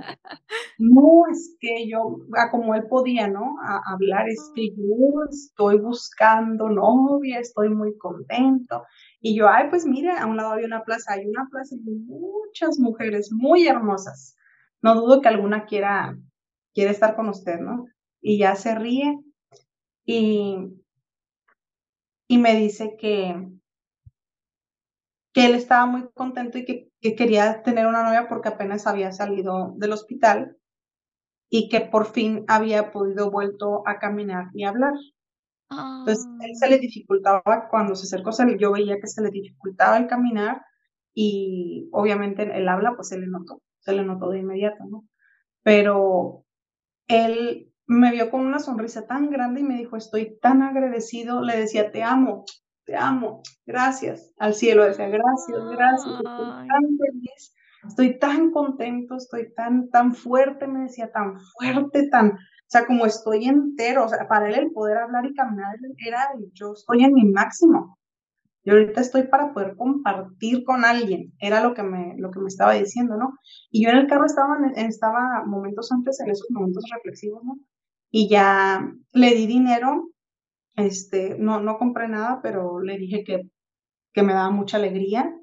no, 0.79 1.23
es 1.31 1.57
que 1.59 1.89
yo, 1.89 2.19
como 2.51 2.75
él 2.75 2.87
podía, 2.87 3.29
¿no? 3.29 3.57
A, 3.63 3.81
hablar, 3.95 4.29
es 4.29 4.53
que 4.55 4.69
yo 4.69 5.25
estoy 5.31 5.79
buscando 5.79 6.69
novia, 6.69 7.39
estoy 7.39 7.71
muy 7.71 7.97
contento. 7.97 8.85
Y 9.23 9.37
yo, 9.37 9.49
ay, 9.49 9.69
pues 9.71 9.87
mire, 9.87 10.11
a 10.11 10.27
un 10.27 10.37
lado 10.37 10.53
había 10.53 10.67
una 10.67 10.85
plaza, 10.85 11.15
hay 11.15 11.27
una 11.27 11.49
plaza 11.51 11.77
de 11.81 11.93
muchas 12.07 12.79
mujeres 12.79 13.31
muy 13.33 13.67
hermosas. 13.67 14.37
No 14.83 14.95
dudo 14.95 15.21
que 15.21 15.29
alguna 15.29 15.67
quiera, 15.67 16.17
quiera 16.75 16.91
estar 16.91 17.17
con 17.17 17.29
usted, 17.29 17.59
¿no? 17.61 17.87
Y 18.21 18.39
ya 18.39 18.55
se 18.57 18.75
ríe. 18.75 19.19
Y 20.05 20.79
y 22.29 22.37
me 22.37 22.55
dice 22.55 22.97
que, 22.99 23.49
que 25.33 25.47
él 25.47 25.55
estaba 25.55 25.87
muy 25.87 26.09
contento 26.15 26.59
y 26.59 26.65
que, 26.65 26.89
quería 27.17 27.63
tener 27.63 27.87
una 27.87 28.03
novia 28.03 28.29
porque 28.29 28.49
apenas 28.49 28.87
había 28.87 29.13
salido 29.13 29.73
del 29.77 29.93
hospital 29.93 30.57
y 31.49 31.71
que 31.71 31.81
por 31.81 32.07
fin 32.07 32.45
había 32.49 32.91
podido 32.91 33.31
vuelto 33.31 33.83
a 33.87 33.99
caminar 33.99 34.49
y 34.53 34.65
hablar. 34.65 34.93
Entonces, 35.71 36.27
él 36.41 36.57
se 36.57 36.69
le 36.69 36.77
ah. 36.77 36.79
dificultaba 36.79 37.69
cuando 37.71 37.95
se 37.95 38.05
acercó, 38.05 38.31
yo 38.59 38.73
veía 38.73 39.01
que 39.01 39.07
se 39.07 39.23
le 39.23 39.31
dificultaba 39.31 39.97
el 39.97 40.07
caminar 40.07 40.63
y 41.15 41.89
obviamente 41.93 42.43
el 42.43 42.69
habla, 42.69 42.95
pues 42.95 43.09
se 43.09 43.19
le 43.19 43.27
notó, 43.27 43.63
se 43.89 43.95
le 43.95 44.05
notó 44.05 44.29
de 44.29 44.41
inmediato, 44.41 44.85
¿no? 44.85 45.07
Pero 45.63 46.45
él 47.09 47.73
me 47.87 48.13
vio 48.13 48.31
con 48.31 48.43
una 48.43 48.59
sonrisa 48.59 49.07
tan 49.07 49.31
grande 49.31 49.61
y 49.61 49.65
me 49.65 49.79
dijo, 49.79 49.97
estoy 49.97 50.39
tan 50.41 50.61
agradecido, 50.61 51.41
le 51.41 51.57
decía, 51.57 51.91
te 51.91 52.03
amo, 52.03 52.45
te 52.85 52.95
amo, 52.97 53.43
gracias. 53.65 54.31
Al 54.37 54.53
cielo 54.53 54.85
decía, 54.85 55.09
gracias, 55.09 55.59
gracias, 55.71 56.15
estoy 56.17 56.69
tan 56.69 56.83
feliz, 56.99 57.55
estoy 57.89 58.19
tan 58.19 58.51
contento, 58.51 59.17
estoy 59.17 59.55
tan, 59.55 59.89
tan 59.89 60.15
fuerte, 60.15 60.67
me 60.67 60.81
decía, 60.81 61.11
tan 61.11 61.41
fuerte, 61.41 62.11
tan, 62.11 62.33
o 62.33 62.37
sea, 62.67 62.85
como 62.85 63.07
estoy 63.07 63.47
entero, 63.47 64.05
o 64.05 64.09
sea, 64.09 64.29
para 64.29 64.51
él 64.51 64.55
el 64.55 64.73
poder 64.73 64.99
hablar 64.99 65.25
y 65.25 65.33
caminar 65.33 65.77
era, 66.07 66.29
yo 66.53 66.75
estoy 66.75 67.05
en 67.05 67.15
mi 67.15 67.25
máximo. 67.25 67.98
Y 68.65 68.71
ahorita 68.71 69.01
estoy 69.01 69.25
para 69.29 69.53
poder 69.55 69.77
compartir 69.77 70.65
con 70.65 70.85
alguien, 70.85 71.33
era 71.39 71.63
lo 71.63 71.75
que 71.75 71.83
me, 71.83 72.15
lo 72.19 72.31
que 72.31 72.41
me 72.41 72.49
estaba 72.49 72.75
diciendo, 72.75 73.17
¿no? 73.17 73.35
Y 73.71 73.85
yo 73.85 73.91
en 73.91 73.99
el 73.99 74.07
carro 74.07 74.27
estaba, 74.27 74.57
estaba 74.77 75.45
momentos 75.47 75.91
antes, 75.93 76.21
en 76.21 76.31
esos 76.31 76.49
momentos 76.51 76.85
reflexivos, 76.93 77.43
¿no? 77.45 77.57
y 78.11 78.29
ya 78.29 78.93
le 79.13 79.35
di 79.35 79.47
dinero, 79.47 80.11
este, 80.77 81.37
no, 81.39 81.61
no 81.61 81.79
compré 81.79 82.09
nada, 82.09 82.41
pero 82.43 82.81
le 82.81 82.99
dije 82.99 83.25
que, 83.25 83.43
que 84.13 84.23
me 84.23 84.33
daba 84.33 84.51
mucha 84.51 84.79
alegría 84.79 85.35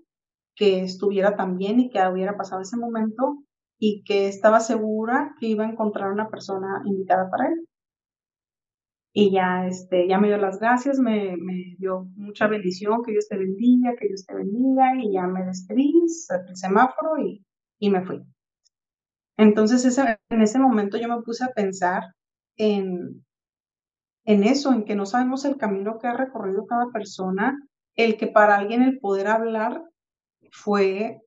que 0.56 0.82
estuviera 0.84 1.36
tan 1.36 1.58
bien 1.58 1.80
y 1.80 1.90
que 1.90 2.00
hubiera 2.08 2.38
pasado 2.38 2.62
ese 2.62 2.78
momento 2.78 3.40
y 3.78 4.04
que 4.06 4.28
estaba 4.28 4.60
segura 4.62 5.36
que 5.40 5.48
iba 5.48 5.66
a 5.66 5.70
encontrar 5.70 6.12
una 6.12 6.30
persona 6.30 6.82
indicada 6.86 7.30
para 7.30 7.50
él. 7.50 7.68
Y 9.18 9.32
ya, 9.32 9.66
este, 9.66 10.10
ya 10.10 10.18
me 10.20 10.28
dio 10.28 10.36
las 10.36 10.60
gracias, 10.60 11.00
me, 11.00 11.38
me 11.38 11.78
dio 11.78 12.06
mucha 12.18 12.48
bendición, 12.48 13.02
que 13.02 13.14
Dios 13.14 13.30
te 13.30 13.38
bendiga, 13.38 13.96
que 13.98 14.10
Dios 14.10 14.26
te 14.26 14.36
bendiga, 14.36 14.94
y 15.02 15.14
ya 15.14 15.26
me 15.26 15.46
despedí, 15.46 15.94
el 16.50 16.58
semáforo 16.58 17.18
y, 17.20 17.42
y 17.80 17.90
me 17.92 18.04
fui. 18.04 18.22
Entonces, 19.38 19.86
ese, 19.86 20.20
en 20.30 20.42
ese 20.42 20.60
momento 20.60 20.98
yo 20.98 21.08
me 21.08 21.22
puse 21.22 21.46
a 21.46 21.54
pensar 21.54 22.04
en, 22.58 23.26
en 24.26 24.44
eso, 24.44 24.74
en 24.74 24.84
que 24.84 24.96
no 24.96 25.06
sabemos 25.06 25.46
el 25.46 25.56
camino 25.56 25.98
que 25.98 26.08
ha 26.08 26.14
recorrido 26.18 26.66
cada 26.66 26.88
persona, 26.92 27.58
el 27.96 28.18
que 28.18 28.28
para 28.28 28.58
alguien 28.58 28.82
el 28.82 29.00
poder 29.00 29.28
hablar 29.28 29.82
fue 30.52 31.22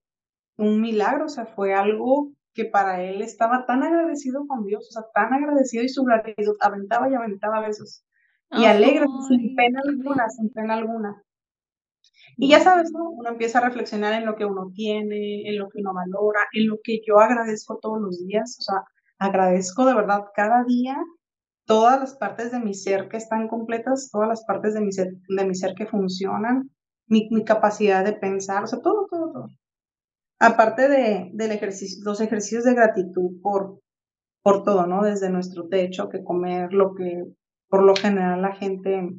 un 0.59 0.83
milagro, 0.83 1.25
o 1.25 1.31
sea, 1.31 1.47
fue 1.47 1.73
algo 1.73 2.33
que 2.59 2.65
para 2.65 3.05
él 3.05 3.23
estaba 3.23 3.67
tan 3.67 3.85
agradecido 3.85 4.45
con 4.49 4.67
Dios, 4.67 4.89
o 4.89 4.91
sea, 4.91 5.05
tan 5.15 5.33
agradecido 5.33 5.85
y 5.85 5.89
su 5.89 6.03
gratitud 6.03 6.57
aventaba 6.59 7.09
y 7.09 7.15
aventaba 7.15 7.61
besos. 7.61 8.05
Y 8.51 8.65
alegre, 8.65 9.07
sin 9.29 9.55
pena 9.55 9.81
alguna, 9.85 10.29
sin 10.29 10.51
pena 10.51 10.75
alguna. 10.75 11.23
Y 12.37 12.49
ya 12.49 12.59
sabes, 12.59 12.91
¿no? 12.91 13.11
Uno 13.11 13.29
empieza 13.29 13.59
a 13.59 13.69
reflexionar 13.69 14.13
en 14.15 14.27
lo 14.27 14.35
que 14.35 14.45
uno 14.45 14.73
tiene, 14.75 15.49
en 15.49 15.57
lo 15.57 15.69
que 15.69 15.79
uno 15.79 15.95
valora, 15.95 16.41
en 16.53 16.67
lo 16.67 16.79
que 16.83 17.01
yo 17.07 17.21
agradezco 17.21 17.79
todos 17.81 18.01
los 18.01 18.27
días, 18.27 18.57
o 18.59 18.63
sea, 18.63 18.83
agradezco 19.21 19.87
de 19.87 19.95
verdad 19.95 20.25
cada 20.35 20.65
día 20.65 20.97
todas 21.65 22.01
las 22.01 22.17
partes 22.17 22.51
de 22.51 22.59
mi 22.59 22.75
ser 22.75 23.09
que 23.09 23.19
están 23.19 23.47
completas, 23.47 24.11
todas 24.11 24.29
las 24.29 24.45
partes 24.45 24.75
de 24.75 24.81
mi 24.81 24.91
ser, 24.91 25.13
de 25.29 25.45
mi 25.45 25.55
ser 25.55 25.77
que 25.77 25.87
funcionan, 25.87 26.73
mi, 27.07 27.29
capacidad 27.45 28.05
de 28.05 28.15
pensar, 28.15 28.65
o 28.65 28.67
sea, 28.67 28.81
todo, 28.81 29.07
todo, 29.09 29.33
todo. 29.33 29.49
Aparte 30.41 30.89
de 30.89 31.31
los 32.05 32.21
ejercicios 32.21 32.65
de 32.65 32.75
gratitud 32.75 33.41
por, 33.43 33.81
por 34.43 34.63
todo, 34.63 34.87
¿no? 34.87 35.03
Desde 35.03 35.31
nuestro 35.31 35.69
techo, 35.69 36.09
que 36.09 36.23
comer, 36.23 36.73
lo 36.73 36.95
que 36.95 37.25
por 37.69 37.83
lo 37.83 37.95
general 37.95 38.43
la 38.43 38.55
gente 38.55 39.11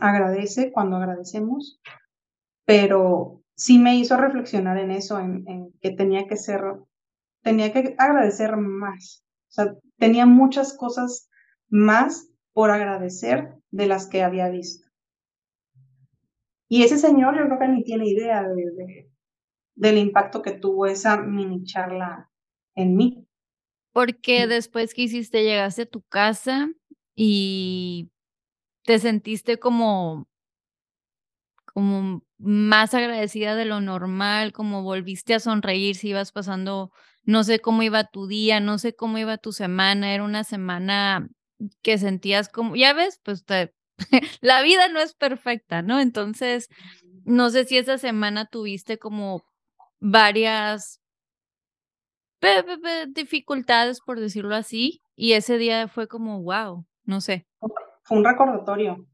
agradece 0.00 0.72
cuando 0.72 0.96
agradecemos, 0.96 1.80
pero 2.64 3.42
sí 3.54 3.78
me 3.78 3.96
hizo 3.96 4.16
reflexionar 4.16 4.78
en 4.78 4.90
eso, 4.90 5.18
en, 5.20 5.72
que 5.80 5.90
tenía 5.90 6.26
que 6.26 6.36
ser, 6.36 6.62
tenía 7.42 7.72
que 7.72 7.94
agradecer 7.98 8.56
más. 8.56 9.24
O 9.48 9.52
sea, 9.52 9.74
tenía 9.98 10.26
muchas 10.26 10.76
cosas 10.76 11.28
más 11.68 12.28
por 12.52 12.70
agradecer 12.70 13.54
de 13.70 13.86
las 13.86 14.08
que 14.08 14.22
había 14.22 14.48
visto. 14.48 14.88
Y 16.68 16.84
ese 16.84 16.98
señor 16.98 17.36
yo 17.36 17.44
creo 17.44 17.58
que 17.58 17.68
ni 17.68 17.84
tiene 17.84 18.08
idea 18.08 18.42
de, 18.48 19.11
del 19.74 19.98
impacto 19.98 20.42
que 20.42 20.52
tuvo 20.52 20.86
esa 20.86 21.18
mini 21.18 21.64
charla 21.64 22.30
en 22.74 22.96
mí. 22.96 23.26
Porque 23.92 24.46
después 24.46 24.94
que 24.94 25.02
hiciste, 25.02 25.44
llegaste 25.44 25.82
a 25.82 25.86
tu 25.86 26.02
casa 26.02 26.70
y 27.14 28.10
te 28.84 28.98
sentiste 28.98 29.58
como, 29.58 30.28
como 31.64 32.22
más 32.38 32.94
agradecida 32.94 33.54
de 33.54 33.66
lo 33.66 33.80
normal, 33.80 34.52
como 34.52 34.82
volviste 34.82 35.34
a 35.34 35.40
sonreír 35.40 35.94
si 35.94 36.08
ibas 36.08 36.32
pasando, 36.32 36.90
no 37.24 37.44
sé 37.44 37.60
cómo 37.60 37.82
iba 37.82 38.04
tu 38.04 38.26
día, 38.26 38.60
no 38.60 38.78
sé 38.78 38.94
cómo 38.94 39.18
iba 39.18 39.36
tu 39.38 39.52
semana, 39.52 40.14
era 40.14 40.24
una 40.24 40.44
semana 40.44 41.28
que 41.82 41.98
sentías 41.98 42.48
como, 42.48 42.76
ya 42.76 42.92
ves, 42.94 43.20
pues 43.22 43.44
la 44.40 44.62
vida 44.62 44.88
no 44.88 45.00
es 45.00 45.14
perfecta, 45.14 45.82
¿no? 45.82 46.00
Entonces, 46.00 46.68
no 47.24 47.50
sé 47.50 47.64
si 47.64 47.78
esa 47.78 47.98
semana 47.98 48.46
tuviste 48.46 48.98
como 48.98 49.44
varias 50.02 51.00
dificultades, 53.14 54.00
por 54.00 54.18
decirlo 54.18 54.56
así, 54.56 55.00
y 55.14 55.34
ese 55.34 55.58
día 55.58 55.86
fue 55.86 56.08
como, 56.08 56.42
wow, 56.42 56.84
no 57.04 57.20
sé. 57.20 57.46
Fue 58.02 58.18
un 58.18 58.24
recordatorio. 58.24 59.06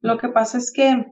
Lo 0.00 0.18
que 0.18 0.28
pasa 0.28 0.58
es 0.58 0.70
que, 0.72 1.06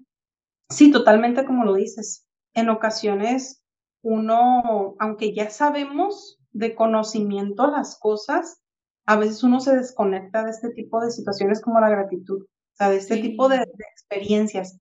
sí, 0.69 0.93
totalmente 0.93 1.47
como 1.47 1.65
lo 1.65 1.75
dices, 1.75 2.27
en 2.53 2.69
ocasiones 2.69 3.63
uno, 4.03 4.95
aunque 4.99 5.33
ya 5.33 5.49
sabemos 5.49 6.39
de 6.51 6.75
conocimiento 6.75 7.71
las 7.71 7.99
cosas, 7.99 8.61
a 9.07 9.17
veces 9.17 9.43
uno 9.43 9.61
se 9.61 9.75
desconecta 9.75 10.45
de 10.45 10.51
este 10.51 10.71
tipo 10.71 11.01
de 11.01 11.11
situaciones 11.11 11.63
como 11.63 11.81
la 11.81 11.89
gratitud, 11.89 12.43
o 12.43 12.75
sea, 12.75 12.91
de 12.91 12.97
este 12.97 13.17
tipo 13.17 13.49
de, 13.49 13.59
de 13.59 13.85
experiencias. 13.91 14.79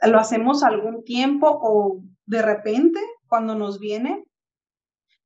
Lo 0.00 0.18
hacemos 0.18 0.64
algún 0.64 1.04
tiempo 1.04 1.46
o 1.48 2.02
de 2.26 2.42
repente 2.42 3.00
cuando 3.26 3.54
nos 3.54 3.78
viene, 3.78 4.24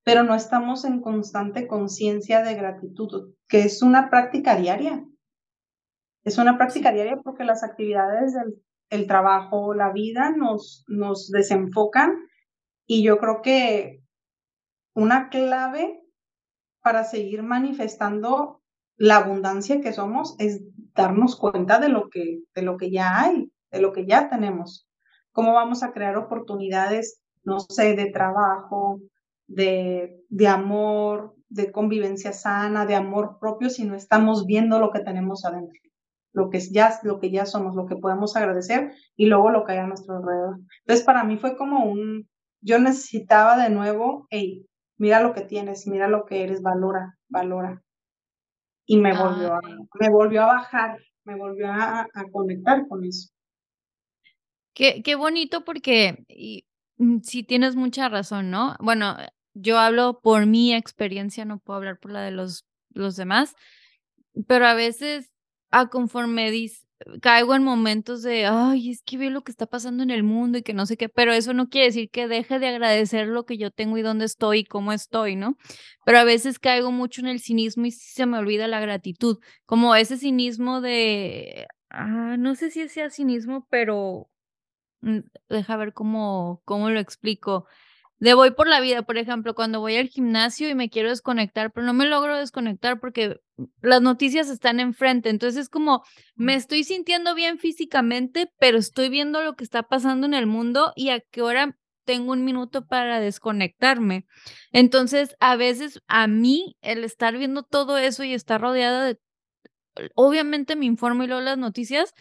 pero 0.05 0.23
no 0.23 0.35
estamos 0.35 0.85
en 0.85 1.01
constante 1.01 1.67
conciencia 1.67 2.43
de 2.43 2.55
gratitud, 2.55 3.35
que 3.49 3.61
es 3.61 3.83
una 3.83 4.09
práctica 4.11 4.57
diaria. 4.57 5.05
Es 6.25 6.39
una 6.39 6.57
práctica 6.57 6.93
diaria 6.93 7.17
porque 7.23 7.45
las 7.45 7.63
actividades 7.63 8.35
del 8.35 8.61
el 8.91 9.07
trabajo, 9.07 9.75
la 9.75 9.93
vida 9.93 10.31
nos, 10.31 10.85
nos 10.89 11.31
desenfocan 11.31 12.17
y 12.87 13.03
yo 13.03 13.19
creo 13.19 13.43
que 13.43 14.03
una 14.95 15.29
clave 15.29 16.03
para 16.83 17.05
seguir 17.05 17.43
manifestando 17.43 18.63
la 18.97 19.17
abundancia 19.17 19.81
que 19.81 19.93
somos 19.93 20.37
es 20.39 20.63
darnos 20.95 21.37
cuenta 21.37 21.79
de 21.79 21.89
lo 21.89 22.09
que, 22.09 22.41
de 22.55 22.63
lo 22.63 22.77
que 22.77 22.91
ya 22.91 23.21
hay, 23.21 23.51
de 23.71 23.81
lo 23.81 23.93
que 23.93 24.07
ya 24.07 24.31
tenemos. 24.31 24.86
Cómo 25.37 25.53
vamos 25.53 25.83
a 25.83 25.93
crear 25.93 26.17
oportunidades, 26.17 27.21
no 27.45 27.61
sé, 27.61 27.95
de 27.95 28.11
trabajo, 28.11 29.03
de, 29.47 30.25
de 30.31 30.49
amor, 30.49 31.35
de 31.51 31.71
convivencia 31.71 32.33
sana, 32.33 32.87
de 32.87 32.95
amor 32.95 33.37
propio, 33.39 33.69
si 33.69 33.85
no 33.85 33.95
estamos 33.95 34.47
viendo 34.47 34.79
lo 34.79 34.91
que 34.91 35.01
tenemos 35.01 35.45
adentro, 35.45 35.79
lo 36.33 36.49
que, 36.49 36.59
ya, 36.61 36.99
lo 37.03 37.21
que 37.21 37.31
ya 37.31 37.45
somos, 37.45 37.75
lo 37.75 37.85
que 37.85 37.97
podemos 37.97 38.35
agradecer 38.35 38.95
y 39.15 39.27
luego 39.27 39.51
lo 39.51 39.65
que 39.65 39.73
hay 39.73 39.79
a 39.81 39.87
nuestro 39.87 40.17
alrededor. 40.17 40.57
Entonces, 40.87 41.05
para 41.05 41.23
mí 41.23 41.37
fue 41.37 41.55
como 41.55 41.85
un, 41.85 42.27
yo 42.63 42.79
necesitaba 42.79 43.63
de 43.63 43.69
nuevo, 43.69 44.27
hey, 44.31 44.67
mira 44.97 45.21
lo 45.21 45.35
que 45.35 45.43
tienes, 45.43 45.87
mira 45.87 46.09
lo 46.09 46.25
que 46.25 46.45
eres, 46.45 46.63
valora, 46.63 47.19
valora. 47.29 47.83
Y 48.87 48.97
me 48.97 49.13
volvió, 49.13 49.53
a, 49.53 49.61
me 50.01 50.09
volvió 50.09 50.45
a 50.45 50.47
bajar, 50.47 50.99
me 51.25 51.37
volvió 51.37 51.71
a, 51.71 52.07
a 52.11 52.25
conectar 52.33 52.89
con 52.89 53.05
eso. 53.05 53.36
Qué, 54.77 55.03
qué 55.03 55.15
bonito 55.15 55.65
porque 55.65 56.27
y, 56.29 56.67
mm, 56.99 57.21
sí 57.23 57.43
tienes 57.43 57.77
mucha 57.77 58.11
razón, 58.11 58.51
¿no? 58.51 58.77
Bueno, 58.79 59.17
yo 59.55 59.79
hablo 59.79 60.21
por 60.23 60.45
mi 60.45 60.75
experiencia, 60.75 61.47
no 61.47 61.59
puedo 61.61 61.79
hablar 61.79 61.99
por 61.99 62.11
la 62.13 62.21
de 62.21 62.31
los, 62.31 62.67
los 62.91 63.17
demás, 63.17 63.55
pero 64.47 64.67
a 64.67 64.75
veces, 64.75 65.33
a 65.71 65.89
conforme 65.89 66.51
dis, 66.51 66.87
caigo 67.23 67.55
en 67.55 67.65
momentos 67.65 68.23
de, 68.23 68.45
ay, 68.47 68.91
es 68.91 69.03
que 69.03 69.17
veo 69.17 69.31
lo 69.31 69.43
que 69.45 69.51
está 69.53 69.67
pasando 69.67 70.03
en 70.03 70.11
el 70.11 70.23
mundo 70.23 70.59
y 70.59 70.63
que 70.63 70.75
no 70.75 70.85
sé 70.85 70.99
qué, 70.99 71.09
pero 71.09 71.33
eso 71.33 71.55
no 71.55 71.69
quiere 71.71 71.87
decir 71.87 72.11
que 72.11 72.29
deje 72.29 72.59
de 72.59 72.69
agradecer 72.69 73.29
lo 73.29 73.47
que 73.47 73.57
yo 73.59 73.71
tengo 73.71 73.97
y 73.97 74.03
dónde 74.03 74.27
estoy 74.27 74.59
y 74.61 74.65
cómo 74.65 74.93
estoy, 74.93 75.37
¿no? 75.37 75.57
Pero 76.05 76.19
a 76.19 76.25
veces 76.25 76.59
caigo 76.59 76.93
mucho 76.93 77.23
en 77.23 77.29
el 77.29 77.41
cinismo 77.41 77.87
y 77.87 77.93
se 77.93 78.27
me 78.27 78.37
olvida 78.39 78.69
la 78.69 78.81
gratitud, 78.81 79.39
como 79.65 79.95
ese 79.97 80.19
cinismo 80.19 80.83
de, 80.83 81.67
ah, 81.89 82.37
no 82.39 82.55
sé 82.55 82.71
si 82.71 82.87
sea 82.91 83.09
cinismo, 83.09 83.67
pero 83.71 84.29
deja 85.49 85.77
ver 85.77 85.93
cómo, 85.93 86.63
cómo 86.65 86.91
lo 86.91 87.01
explico 87.01 87.67
de 88.19 88.35
voy 88.35 88.51
por 88.53 88.67
la 88.67 88.81
vida, 88.81 89.03
por 89.03 89.19
ejemplo, 89.19 89.55
cuando 89.55 89.81
voy 89.81 89.97
al 89.97 90.09
gimnasio 90.09 90.69
y 90.69 90.75
me 90.75 90.89
quiero 90.89 91.11
desconectar, 91.11 91.71
pero 91.73 91.87
no 91.87 91.93
me 91.93 92.07
logro 92.07 92.37
desconectar 92.37 92.99
porque 92.99 93.41
las 93.83 94.01
noticias 94.01 94.49
están 94.49 94.81
enfrente. 94.81 95.29
Entonces 95.29 95.61
es 95.65 95.69
como, 95.69 96.03
me 96.35 96.55
estoy 96.55 96.85
sintiendo 96.85 97.35
bien 97.35 97.59
físicamente, 97.59 98.51
pero 98.59 98.79
estoy 98.79 99.11
viendo 99.11 99.43
lo 99.43 99.55
que 99.55 99.65
está 99.65 99.83
pasando 99.83 100.27
en 100.27 100.35
el 100.35 100.47
mundo 100.47 100.93
y 100.97 101.11
a 101.11 101.21
qué 101.21 101.43
hora 101.43 101.77
tengo 102.05 102.33
un 102.33 102.45
minuto 102.45 102.87
para 102.87 103.21
desconectarme. 103.21 104.27
Entonces, 104.73 105.37
a 105.41 105.57
veces 105.57 106.01
a 106.07 106.27
mí 106.27 106.77
el 106.81 107.05
estar 107.05 107.37
viendo 107.37 107.65
todo 107.65 107.99
eso 107.99 108.25
y 108.25 108.33
estar 108.33 108.61
rodeada 108.61 109.05
de, 109.05 109.19
obviamente 110.15 110.77
me 110.77 110.87
informo 110.87 111.25
y 111.25 111.27
leo 111.27 111.41
las 111.41 111.59
noticias, 111.59 112.15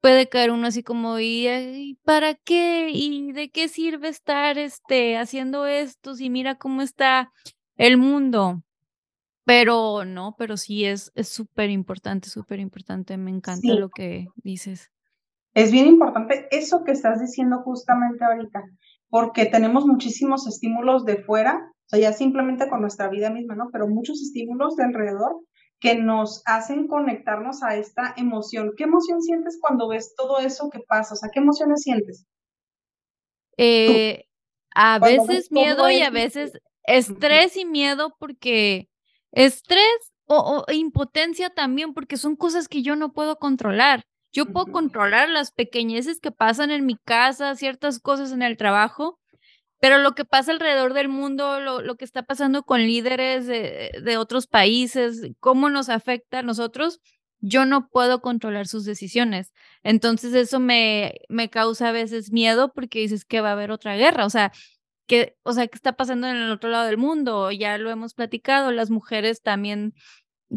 puede 0.00 0.28
caer 0.28 0.50
uno 0.50 0.66
así 0.66 0.82
como, 0.82 1.18
¿y, 1.18 1.98
para 2.04 2.34
qué? 2.34 2.90
¿Y 2.92 3.32
de 3.32 3.50
qué 3.50 3.68
sirve 3.68 4.08
estar 4.08 4.58
este, 4.58 5.16
haciendo 5.16 5.66
esto 5.66 6.14
si 6.14 6.30
mira 6.30 6.56
cómo 6.56 6.82
está 6.82 7.32
el 7.76 7.98
mundo? 7.98 8.62
Pero 9.44 10.04
no, 10.04 10.36
pero 10.38 10.56
sí 10.56 10.84
es 10.84 11.12
súper 11.22 11.70
importante, 11.70 12.28
súper 12.28 12.60
importante. 12.60 13.16
Me 13.16 13.30
encanta 13.30 13.74
lo 13.74 13.88
que 13.88 14.28
dices. 14.36 14.90
Es 15.54 15.72
bien 15.72 15.86
importante 15.86 16.46
eso 16.52 16.84
que 16.84 16.92
estás 16.92 17.20
diciendo 17.20 17.62
justamente 17.64 18.24
ahorita, 18.24 18.62
porque 19.08 19.46
tenemos 19.46 19.84
muchísimos 19.84 20.46
estímulos 20.46 21.04
de 21.04 21.22
fuera, 21.24 21.56
o 21.56 21.88
sea, 21.88 21.98
ya 21.98 22.12
simplemente 22.12 22.68
con 22.68 22.80
nuestra 22.80 23.08
vida 23.08 23.30
misma, 23.30 23.56
¿no? 23.56 23.68
Pero 23.72 23.88
muchos 23.88 24.22
estímulos 24.22 24.76
de 24.76 24.84
alrededor 24.84 25.40
que 25.80 25.96
nos 25.96 26.42
hacen 26.44 26.86
conectarnos 26.86 27.62
a 27.62 27.76
esta 27.76 28.14
emoción. 28.16 28.72
¿Qué 28.76 28.84
emoción 28.84 29.22
sientes 29.22 29.58
cuando 29.60 29.88
ves 29.88 30.14
todo 30.14 30.38
eso 30.38 30.68
que 30.70 30.80
pasa? 30.80 31.14
O 31.14 31.16
sea, 31.16 31.30
¿qué 31.32 31.40
emociones 31.40 31.82
sientes? 31.82 32.26
Eh, 33.56 34.24
a 34.74 34.98
veces 34.98 35.50
miedo 35.50 35.90
y 35.90 36.02
a 36.02 36.10
veces 36.10 36.52
estrés 36.84 37.56
y 37.56 37.64
miedo 37.64 38.14
porque 38.18 38.88
estrés 39.32 40.12
o, 40.26 40.64
impotencia 40.72 41.50
también 41.50 41.92
porque 41.92 42.16
son 42.16 42.36
cosas 42.36 42.68
que 42.68 42.82
yo 42.82 42.96
no 42.96 43.12
puedo 43.12 43.36
controlar. 43.36 44.04
Yo 44.32 44.46
puedo 44.46 44.66
controlar 44.66 45.28
las 45.28 45.50
pequeñeces 45.50 46.20
que 46.20 46.30
pasan 46.30 46.70
en 46.70 46.86
mi 46.86 46.96
casa, 46.96 47.56
ciertas 47.56 47.98
cosas 47.98 48.30
en 48.30 48.42
el 48.42 48.56
trajo, 48.56 49.18
pero 49.80 49.98
lo 49.98 50.12
que 50.14 50.24
pasa 50.26 50.52
alrededor 50.52 50.92
del 50.94 51.08
mundo, 51.08 51.58
lo, 51.60 51.80
lo 51.80 51.96
que 51.96 52.04
está 52.04 52.22
pasando 52.22 52.62
con 52.64 52.80
líderes 52.82 53.46
de, 53.46 53.90
de, 54.02 54.16
otros 54.18 54.46
países, 54.46 55.32
cómo 55.40 55.70
nos 55.70 55.88
afecta 55.88 56.40
a 56.40 56.42
nosotros, 56.42 57.00
yo 57.40 57.64
no 57.64 57.88
puedo 57.88 58.20
controlar 58.20 58.68
sus 58.68 58.84
decisiones. 58.84 59.52
Entonces 59.82 60.34
eso 60.34 60.60
me, 60.60 61.14
me 61.30 61.48
causa 61.48 61.88
a 61.88 61.92
veces 61.92 62.30
miedo 62.30 62.72
porque 62.74 63.00
dices 63.00 63.24
que 63.24 63.40
va 63.40 63.50
a 63.50 63.52
haber 63.52 63.70
otra 63.70 63.96
guerra. 63.96 64.26
O 64.26 64.30
sea, 64.30 64.52
que, 65.06 65.36
o 65.42 65.52
sea, 65.54 65.66
¿qué 65.66 65.76
está 65.76 65.94
pasando 65.96 66.28
en 66.28 66.36
el 66.36 66.50
otro 66.52 66.70
lado 66.70 66.86
del 66.86 66.98
mundo? 66.98 67.50
Ya 67.50 67.78
lo 67.78 67.90
hemos 67.90 68.14
platicado, 68.14 68.72
las 68.72 68.90
mujeres 68.90 69.42
también, 69.42 69.94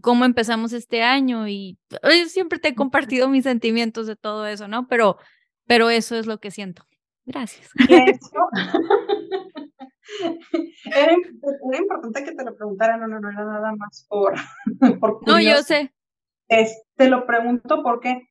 cómo 0.01 0.25
empezamos 0.25 0.73
este 0.73 1.03
año 1.03 1.47
y 1.47 1.77
yo 1.89 2.27
siempre 2.27 2.59
te 2.59 2.69
he 2.69 2.75
compartido 2.75 3.29
mis 3.29 3.43
sentimientos 3.45 4.07
de 4.07 4.15
todo 4.15 4.45
eso, 4.47 4.67
¿no? 4.67 4.87
Pero, 4.87 5.17
pero 5.65 5.89
eso 5.89 6.17
es 6.17 6.27
lo 6.27 6.39
que 6.39 6.51
siento. 6.51 6.85
Gracias. 7.25 7.69
Era, 10.85 11.13
importante 11.13 12.23
que 12.23 12.33
te 12.33 12.43
lo 12.43 12.55
preguntara, 12.55 12.97
no, 12.97 13.07
no, 13.07 13.19
no 13.19 13.29
era 13.29 13.45
nada 13.45 13.73
más 13.75 14.05
por, 14.09 14.33
por 14.99 15.27
No, 15.27 15.39
yo 15.39 15.61
sé. 15.63 15.93
Es, 16.49 16.83
te 16.95 17.07
lo 17.07 17.25
pregunto 17.25 17.81
porque, 17.83 18.27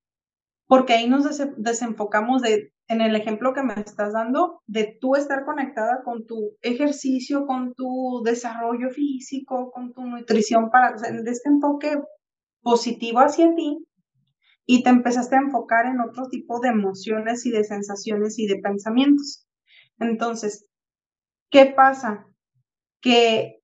porque 0.66 0.94
ahí 0.94 1.08
nos 1.08 1.24
desenfocamos 1.56 2.42
de, 2.42 2.72
en 2.88 3.00
el 3.00 3.16
ejemplo 3.16 3.54
que 3.54 3.62
me 3.62 3.74
estás 3.74 4.12
dando, 4.12 4.62
de 4.66 4.96
tú 5.00 5.16
estar 5.16 5.44
conectada 5.44 6.02
con 6.04 6.26
tu 6.26 6.56
ejercicio, 6.60 7.46
con 7.46 7.74
tu 7.74 8.22
desarrollo 8.24 8.90
físico, 8.90 9.70
con 9.72 9.92
tu 9.92 10.04
nutrición, 10.04 10.70
para, 10.70 10.92
de 10.92 11.30
este 11.30 11.48
enfoque 11.48 11.98
positivo 12.60 13.20
hacia 13.20 13.54
ti, 13.54 13.84
y 14.66 14.82
te 14.82 14.90
empezaste 14.90 15.36
a 15.36 15.40
enfocar 15.40 15.86
en 15.86 16.00
otro 16.00 16.28
tipo 16.28 16.60
de 16.60 16.68
emociones 16.68 17.46
y 17.46 17.50
de 17.50 17.64
sensaciones 17.64 18.38
y 18.38 18.46
de 18.46 18.60
pensamientos. 18.60 19.46
Entonces, 19.98 20.68
¿qué 21.50 21.66
pasa? 21.66 22.26
Que 23.00 23.60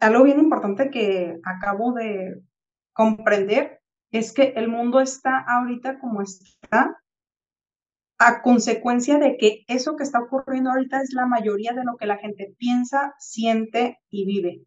algo 0.00 0.24
bien 0.24 0.38
importante 0.38 0.90
que 0.90 1.36
acabo 1.44 1.92
de 1.92 2.42
comprender 2.92 3.80
es 4.10 4.32
que 4.32 4.52
el 4.56 4.68
mundo 4.68 5.00
está 5.00 5.44
ahorita 5.46 5.98
como 5.98 6.22
está 6.22 6.98
a 8.18 8.42
consecuencia 8.42 9.18
de 9.18 9.36
que 9.36 9.64
eso 9.66 9.96
que 9.96 10.04
está 10.04 10.20
ocurriendo 10.20 10.70
ahorita 10.70 11.00
es 11.00 11.12
la 11.12 11.26
mayoría 11.26 11.72
de 11.72 11.84
lo 11.84 11.96
que 11.96 12.06
la 12.06 12.18
gente 12.18 12.54
piensa, 12.58 13.14
siente 13.18 13.98
y 14.10 14.26
vive. 14.26 14.64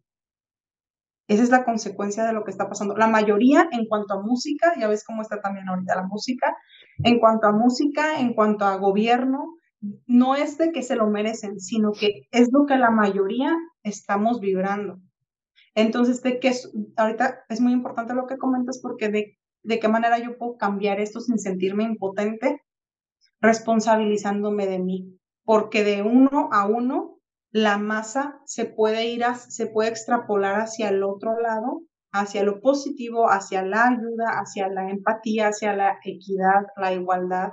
Esa 1.28 1.42
es 1.42 1.50
la 1.50 1.64
consecuencia 1.64 2.24
de 2.24 2.32
lo 2.32 2.44
que 2.44 2.50
está 2.50 2.68
pasando. 2.68 2.96
La 2.96 3.08
mayoría 3.08 3.68
en 3.72 3.86
cuanto 3.86 4.14
a 4.14 4.22
música, 4.22 4.72
ya 4.78 4.88
ves 4.88 5.04
cómo 5.04 5.22
está 5.22 5.40
también 5.40 5.68
ahorita 5.68 5.96
la 5.96 6.04
música, 6.04 6.56
en 7.02 7.18
cuanto 7.18 7.48
a 7.48 7.52
música, 7.52 8.20
en 8.20 8.34
cuanto 8.34 8.64
a 8.64 8.76
gobierno, 8.76 9.56
no 10.06 10.36
es 10.36 10.56
de 10.58 10.72
que 10.72 10.82
se 10.82 10.96
lo 10.96 11.08
merecen, 11.08 11.60
sino 11.60 11.92
que 11.92 12.28
es 12.30 12.48
lo 12.52 12.66
que 12.66 12.76
la 12.76 12.90
mayoría 12.90 13.54
estamos 13.82 14.40
vibrando. 14.40 15.00
Entonces, 15.74 16.22
de 16.22 16.40
que 16.40 16.52
ahorita 16.96 17.44
es 17.48 17.60
muy 17.60 17.72
importante 17.72 18.14
lo 18.14 18.26
que 18.26 18.38
comentas 18.38 18.80
porque 18.80 19.08
de, 19.08 19.38
de 19.62 19.78
qué 19.78 19.88
manera 19.88 20.18
yo 20.18 20.38
puedo 20.38 20.56
cambiar 20.56 21.00
esto 21.00 21.20
sin 21.20 21.38
sentirme 21.38 21.84
impotente, 21.84 22.62
responsabilizándome 23.40 24.66
de 24.66 24.78
mí, 24.78 25.18
porque 25.44 25.84
de 25.84 26.02
uno 26.02 26.48
a 26.52 26.66
uno 26.66 27.15
la 27.52 27.78
masa 27.78 28.40
se 28.44 28.66
puede 28.66 29.06
ir, 29.06 29.24
a, 29.24 29.34
se 29.34 29.66
puede 29.66 29.90
extrapolar 29.90 30.60
hacia 30.60 30.88
el 30.88 31.02
otro 31.02 31.40
lado, 31.40 31.82
hacia 32.12 32.42
lo 32.42 32.60
positivo, 32.60 33.30
hacia 33.30 33.62
la 33.62 33.88
ayuda, 33.88 34.40
hacia 34.40 34.68
la 34.68 34.90
empatía, 34.90 35.48
hacia 35.48 35.74
la 35.74 35.98
equidad, 36.04 36.66
la 36.76 36.92
igualdad 36.92 37.52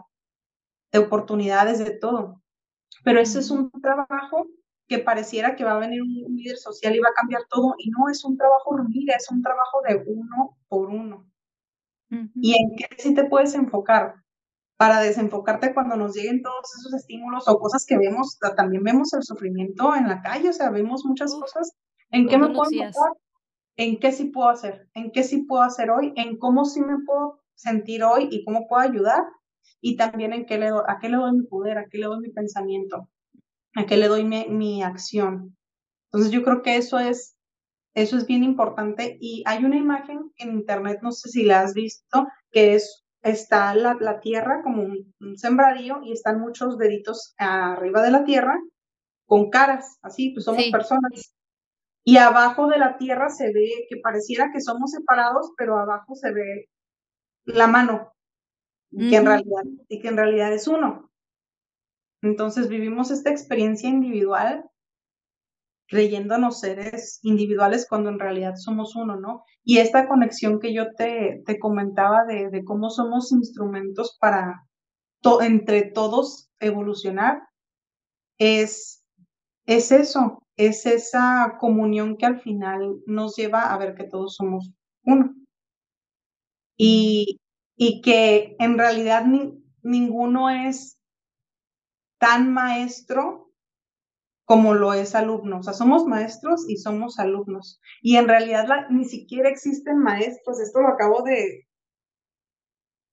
de 0.92 1.00
oportunidades, 1.00 1.80
de 1.80 1.92
todo. 1.92 2.42
Pero 3.04 3.20
ese 3.20 3.40
es 3.40 3.52
un 3.52 3.72
trabajo 3.82 4.48
que 4.88 5.00
pareciera 5.00 5.56
que 5.56 5.64
va 5.64 5.74
a 5.74 5.80
venir 5.80 6.02
un 6.02 6.36
líder 6.36 6.58
social 6.58 6.96
y 6.96 7.00
va 7.00 7.10
a 7.10 7.20
cambiar 7.20 7.44
todo, 7.50 7.76
y 7.78 7.90
no 7.90 8.10
es 8.10 8.24
un 8.24 8.38
trabajo 8.38 8.72
hormiga, 8.72 9.16
es 9.16 9.30
un 9.32 9.42
trabajo 9.42 9.82
de 9.88 10.04
uno 10.06 10.58
por 10.68 10.90
uno. 10.90 11.30
¿Y 12.36 12.56
en 12.62 12.76
qué 12.76 12.86
sí 12.98 13.16
te 13.16 13.26
puedes 13.26 13.56
enfocar? 13.56 14.23
Para 14.78 15.00
desenfocarte 15.02 15.74
cuando 15.74 15.96
nos 15.96 16.16
lleguen 16.16 16.42
todos 16.42 16.66
esos 16.80 16.94
estímulos 16.94 17.48
o 17.48 17.60
cosas 17.60 17.86
que 17.86 17.98
vemos, 17.98 18.38
también 18.56 18.84
vemos 18.84 19.14
el 19.14 19.24
sufrimiento 19.24 19.96
en 19.96 20.08
la 20.08 20.22
calle, 20.22 20.50
o 20.50 20.54
sea, 20.54 20.70
vemos 20.72 21.06
muchas 21.06 21.34
cosas. 21.34 21.74
¿En 22.10 22.28
qué 22.28 22.38
me 22.38 22.48
puedo 22.48 22.70
enfocar? 22.72 23.14
¿En 23.76 24.00
qué 24.00 24.12
sí 24.12 24.26
puedo 24.26 24.50
hacer? 24.50 24.90
¿En 24.94 25.12
qué 25.12 25.24
sí 25.24 25.44
puedo 25.44 25.64
hacer 25.64 25.90
hoy? 25.90 26.14
¿En 26.16 26.38
cómo 26.38 26.66
sí 26.66 26.82
me 26.82 26.98
puedo 27.06 27.40
sentir 27.56 28.04
hoy 28.04 28.28
y 28.32 28.44
cómo 28.44 28.68
puedo 28.68 28.82
ayudar? 28.82 29.24
Y 29.80 29.96
también 29.96 30.34
en 30.34 30.46
qué 30.46 30.58
le 30.58 30.70
doy, 30.70 30.84
a 30.88 31.00
qué 31.00 31.10
le 31.10 31.18
doy 31.18 31.32
mi 31.32 31.46
poder, 31.46 31.78
a 31.78 31.86
qué 31.90 31.98
le 31.98 32.06
doy 32.08 32.20
mi 32.20 32.30
pensamiento 32.30 33.10
a 33.76 33.86
qué 33.86 33.98
le 33.98 34.08
doy 34.08 34.24
mi, 34.24 34.84
acción. 34.84 35.58
Entonces 36.12 36.32
yo 36.32 36.44
creo 36.44 36.62
que 36.62 36.78
eso 36.78 37.00
es, 37.00 37.36
eso 37.96 38.18
es 38.18 38.28
bien 38.28 38.44
importante 38.44 39.18
y 39.20 39.44
hay 39.46 39.64
una 39.66 39.78
imagen 39.78 40.32
en 40.38 40.52
internet, 40.52 41.00
no 41.02 41.12
sé 41.12 41.30
si 41.30 41.44
la 41.44 41.62
has 41.62 41.74
visto, 41.74 42.28
que 42.52 42.76
es, 42.76 43.03
está 43.24 43.74
la, 43.74 43.96
la 44.00 44.20
tierra 44.20 44.62
como 44.64 44.84
un, 44.84 45.38
sembradío 45.38 46.02
y 46.04 46.12
están 46.12 46.40
muchos 46.40 46.78
deditos 46.78 47.34
arriba 47.38 48.02
de 48.02 48.12
la 48.12 48.26
tierra 48.26 48.60
con 49.26 49.50
caras, 49.50 49.98
así, 50.02 50.32
pues 50.32 50.46
somos 50.46 50.66
personas. 50.72 51.34
Y 52.04 52.18
abajo 52.18 52.68
de 52.68 52.78
la 52.78 52.98
tierra 52.98 53.30
se 53.30 53.52
ve 53.54 53.86
que 53.90 53.98
pareciera 53.98 54.52
que 54.52 54.60
somos 54.60 54.92
separados, 54.92 55.54
pero 55.58 55.78
abajo 55.78 56.16
se 56.16 56.32
ve 56.32 56.70
la 57.46 57.68
mano, 57.68 58.14
que 58.92 59.16
en 59.16 59.26
realidad, 59.26 59.64
y 59.88 60.02
que 60.02 60.10
en 60.10 60.18
realidad 60.18 60.54
es 60.54 60.68
uno. 60.68 61.10
Entonces 62.22 62.68
vivimos 62.68 63.10
esta 63.10 63.32
experiencia 63.32 63.90
individual 63.90 64.70
creyéndonos 65.88 66.60
seres 66.60 67.20
individuales 67.24 67.86
cuando 67.88 68.10
en 68.10 68.20
realidad 68.20 68.56
somos 68.56 68.96
uno, 68.96 69.20
¿no? 69.20 69.44
Y 69.64 69.78
esta 69.78 70.08
conexión 70.08 70.60
que 70.60 70.74
yo 70.74 70.94
te, 70.96 71.44
te 71.46 71.60
comentaba 71.60 72.26
de, 72.26 72.64
cómo 72.66 72.90
somos 72.90 73.32
instrumentos 73.32 74.18
para 74.20 74.68
entre 75.42 75.84
todos 75.84 76.50
evolucionar, 76.60 77.44
es, 78.38 79.04
es 79.66 79.92
eso, 79.92 80.44
es 80.58 80.86
esa 80.86 81.58
comunión 81.60 82.18
que 82.18 82.26
al 82.26 82.42
final 82.42 82.98
nos 83.06 83.36
lleva 83.36 83.74
a 83.74 83.78
ver 83.78 83.96
que 83.96 84.04
todos 84.04 84.36
somos 84.36 84.72
uno. 85.04 85.34
Y, 86.76 87.40
y 87.78 88.02
que 88.02 88.56
en 88.60 88.78
realidad 88.78 89.26
ninguno 89.82 90.50
es 90.50 90.98
tan 92.18 92.52
maestro 92.52 93.53
como 94.54 94.76
lo 94.76 94.94
es 94.94 95.16
alumno. 95.16 95.58
O 95.58 95.64
sea, 95.64 95.74
somos 95.74 96.06
maestros 96.06 96.70
y 96.70 96.78
somos 96.78 97.18
alumnos. 97.18 97.82
Y 98.04 98.18
en 98.18 98.28
realidad 98.28 98.68
ni 98.92 99.04
siquiera 99.04 99.50
existen 99.50 99.98
maestros. 99.98 100.60
Esto 100.60 100.80
lo 100.80 100.90
acabo 100.90 101.24
de, 101.24 101.66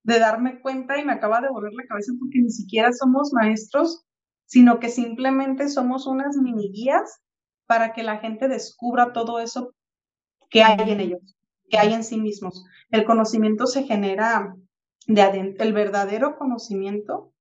de 0.03 0.19
darme 0.19 0.61
cuenta 0.61 0.99
y 0.99 1.05
me 1.07 1.15
acaba 1.15 1.41
de 1.41 1.49
volver 1.49 1.73
la 1.73 1.87
cabeza 1.87 2.13
porque 2.21 2.41
ni 2.41 2.51
siquiera 2.51 2.93
somos 2.93 3.33
maestros, 3.33 4.05
sino 4.45 4.81
que 4.81 4.91
simplemente 4.91 5.71
somos 5.71 6.07
unas 6.07 6.37
mini 6.37 6.73
guías 6.73 7.23
para 7.65 7.95
que 7.95 8.03
la 8.03 8.19
gente 8.19 8.47
descubra 8.47 9.15
todo 9.15 9.41
eso 9.41 9.73
que 10.51 10.63
hay 10.63 10.91
en 10.91 11.01
ellos, 11.01 11.39
que 11.71 11.79
hay 11.79 11.95
en 11.95 12.05
sí 12.05 12.21
mismos. 12.21 12.67
El 12.91 13.07
conocimiento 13.07 13.67
se 13.67 13.85
genera 13.85 14.55
de 15.07 15.23
adentro, 15.23 15.65
el 15.65 15.73
verdadero 15.73 16.37
conocimiento 16.37 17.33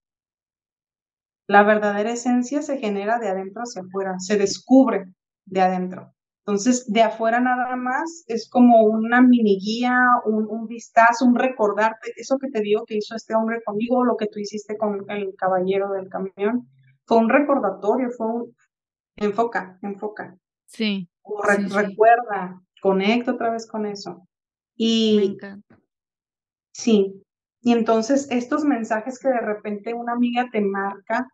la 1.49 1.63
verdadera 1.63 2.11
esencia 2.11 2.61
se 2.61 2.77
genera 2.77 3.17
de 3.17 3.27
adentro 3.27 3.63
hacia 3.63 3.81
afuera, 3.81 4.19
se 4.19 4.37
descubre 4.37 5.11
de 5.45 5.61
adentro. 5.61 6.13
Entonces, 6.45 6.85
de 6.93 7.01
afuera 7.01 7.39
nada 7.39 7.75
más 7.75 8.23
es 8.27 8.47
como 8.47 8.83
una 8.83 9.19
mini 9.19 9.59
guía, 9.59 9.99
un, 10.25 10.67
vistazo, 10.67 11.25
un 11.25 11.33
recordarte, 11.33 12.13
eso 12.17 12.37
que 12.37 12.51
te 12.51 12.61
digo 12.61 12.85
que 12.85 12.97
hizo 12.97 13.15
este 13.15 13.33
hombre 13.33 13.63
conmigo, 13.65 14.05
lo 14.05 14.15
que 14.15 14.27
tú 14.27 14.37
hiciste 14.37 14.77
con 14.77 15.09
el 15.09 15.33
caballero 15.35 15.91
del 15.93 16.07
camión, 16.07 16.69
fue 17.05 17.17
un 17.17 17.29
recordatorio, 17.29 18.11
fue 18.15 18.27
un 18.27 18.55
enfoca, 19.15 19.79
enfoca. 19.81 20.37
Sí. 20.67 21.09
Recuerda, 21.73 22.61
conecta 22.79 23.31
otra 23.31 23.49
vez 23.49 23.67
con 23.67 23.87
eso. 23.87 24.27
Y 24.75 25.17
Me 25.17 25.25
encanta. 25.33 25.79
Sí. 26.73 27.23
Y 27.61 27.73
entonces 27.73 28.27
estos 28.29 28.65
mensajes 28.65 29.17
que 29.17 29.29
de 29.29 29.41
repente 29.41 29.95
una 29.95 30.13
amiga 30.13 30.47
te 30.51 30.61
marca 30.61 31.27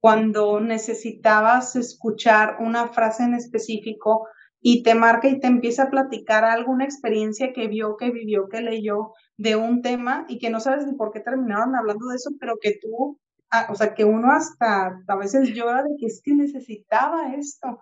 cuando 0.00 0.60
necesitabas 0.60 1.76
escuchar 1.76 2.56
una 2.60 2.88
frase 2.88 3.24
en 3.24 3.34
específico 3.34 4.28
y 4.60 4.82
te 4.82 4.94
marca 4.94 5.28
y 5.28 5.40
te 5.40 5.46
empieza 5.46 5.84
a 5.84 5.90
platicar 5.90 6.44
alguna 6.44 6.84
experiencia 6.84 7.52
que 7.52 7.68
vio, 7.68 7.96
que 7.96 8.10
vivió, 8.10 8.48
que 8.48 8.60
leyó 8.60 9.12
de 9.36 9.56
un 9.56 9.82
tema 9.82 10.24
y 10.28 10.38
que 10.38 10.50
no 10.50 10.60
sabes 10.60 10.86
ni 10.86 10.94
por 10.94 11.12
qué 11.12 11.20
terminaron 11.20 11.76
hablando 11.76 12.08
de 12.08 12.16
eso, 12.16 12.30
pero 12.40 12.56
que 12.60 12.78
tú, 12.80 13.18
ah, 13.50 13.68
o 13.70 13.74
sea, 13.74 13.94
que 13.94 14.04
uno 14.04 14.32
hasta 14.32 14.98
a 15.06 15.16
veces 15.16 15.50
llora 15.54 15.82
de 15.82 15.90
que 15.98 16.06
es 16.06 16.20
que 16.24 16.34
necesitaba 16.34 17.34
esto. 17.34 17.80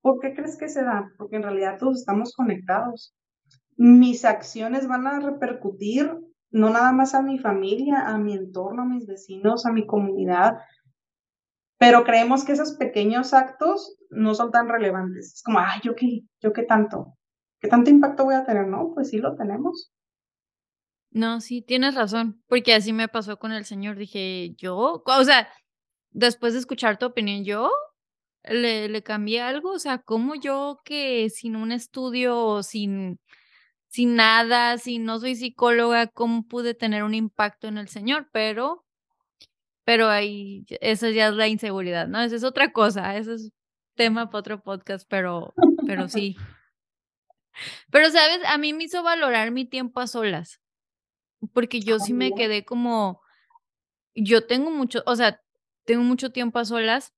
¿Por 0.00 0.20
qué 0.20 0.34
crees 0.34 0.56
que 0.56 0.68
se 0.68 0.82
da? 0.82 1.10
Porque 1.16 1.36
en 1.36 1.42
realidad 1.42 1.78
todos 1.78 2.00
estamos 2.00 2.32
conectados. 2.34 3.14
Mis 3.76 4.24
acciones 4.24 4.86
van 4.86 5.06
a 5.06 5.20
repercutir 5.20 6.10
no 6.50 6.70
nada 6.70 6.92
más 6.92 7.14
a 7.14 7.22
mi 7.22 7.38
familia, 7.38 8.06
a 8.06 8.16
mi 8.16 8.34
entorno, 8.34 8.82
a 8.82 8.86
mis 8.86 9.06
vecinos, 9.06 9.66
a 9.66 9.72
mi 9.72 9.86
comunidad, 9.86 10.58
pero 11.84 12.02
creemos 12.04 12.44
que 12.44 12.52
esos 12.52 12.72
pequeños 12.72 13.34
actos 13.34 13.94
no 14.08 14.34
son 14.34 14.50
tan 14.50 14.70
relevantes. 14.70 15.34
Es 15.34 15.42
como, 15.42 15.58
ay, 15.58 15.80
yo 15.82 15.94
qué, 15.94 16.22
yo 16.40 16.54
qué 16.54 16.62
tanto, 16.62 17.18
qué 17.60 17.68
tanto 17.68 17.90
impacto 17.90 18.24
voy 18.24 18.36
a 18.36 18.46
tener, 18.46 18.66
¿no? 18.66 18.92
Pues 18.94 19.10
sí 19.10 19.18
lo 19.18 19.36
tenemos. 19.36 19.92
No, 21.10 21.42
sí, 21.42 21.60
tienes 21.60 21.94
razón, 21.94 22.42
porque 22.48 22.72
así 22.72 22.94
me 22.94 23.08
pasó 23.08 23.38
con 23.38 23.52
el 23.52 23.66
señor. 23.66 23.96
Dije, 23.96 24.54
yo, 24.56 25.02
o 25.04 25.24
sea, 25.24 25.46
después 26.10 26.54
de 26.54 26.60
escuchar 26.60 26.98
tu 26.98 27.04
opinión, 27.04 27.44
yo 27.44 27.70
le, 28.44 28.88
le 28.88 29.02
cambié 29.02 29.42
algo, 29.42 29.72
o 29.72 29.78
sea, 29.78 29.98
como 29.98 30.34
yo 30.34 30.80
que 30.86 31.28
sin 31.28 31.54
un 31.54 31.70
estudio, 31.70 32.62
sin, 32.62 33.20
sin 33.88 34.16
nada, 34.16 34.78
si 34.78 34.98
no 34.98 35.20
soy 35.20 35.34
psicóloga, 35.34 36.06
cómo 36.06 36.46
pude 36.46 36.72
tener 36.72 37.04
un 37.04 37.12
impacto 37.12 37.68
en 37.68 37.76
el 37.76 37.88
señor, 37.88 38.30
pero 38.32 38.83
pero 39.84 40.08
ahí, 40.08 40.64
eso 40.80 41.08
ya 41.08 41.28
es 41.28 41.34
la 41.34 41.48
inseguridad, 41.48 42.08
¿no? 42.08 42.20
Esa 42.20 42.36
es 42.36 42.44
otra 42.44 42.72
cosa, 42.72 43.16
eso 43.16 43.32
es 43.34 43.52
tema 43.94 44.30
para 44.30 44.40
otro 44.40 44.62
podcast, 44.62 45.06
pero, 45.08 45.54
pero 45.86 46.08
sí. 46.08 46.36
Pero, 47.90 48.10
¿sabes? 48.10 48.40
A 48.46 48.58
mí 48.58 48.72
me 48.72 48.84
hizo 48.84 49.02
valorar 49.02 49.50
mi 49.50 49.64
tiempo 49.64 50.00
a 50.00 50.06
solas, 50.06 50.60
porque 51.52 51.80
yo 51.80 51.98
sí 51.98 52.12
me 52.12 52.32
quedé 52.32 52.64
como, 52.64 53.20
yo 54.14 54.46
tengo 54.46 54.70
mucho, 54.70 55.02
o 55.06 55.14
sea, 55.14 55.40
tengo 55.84 56.02
mucho 56.02 56.32
tiempo 56.32 56.58
a 56.58 56.64
solas, 56.64 57.14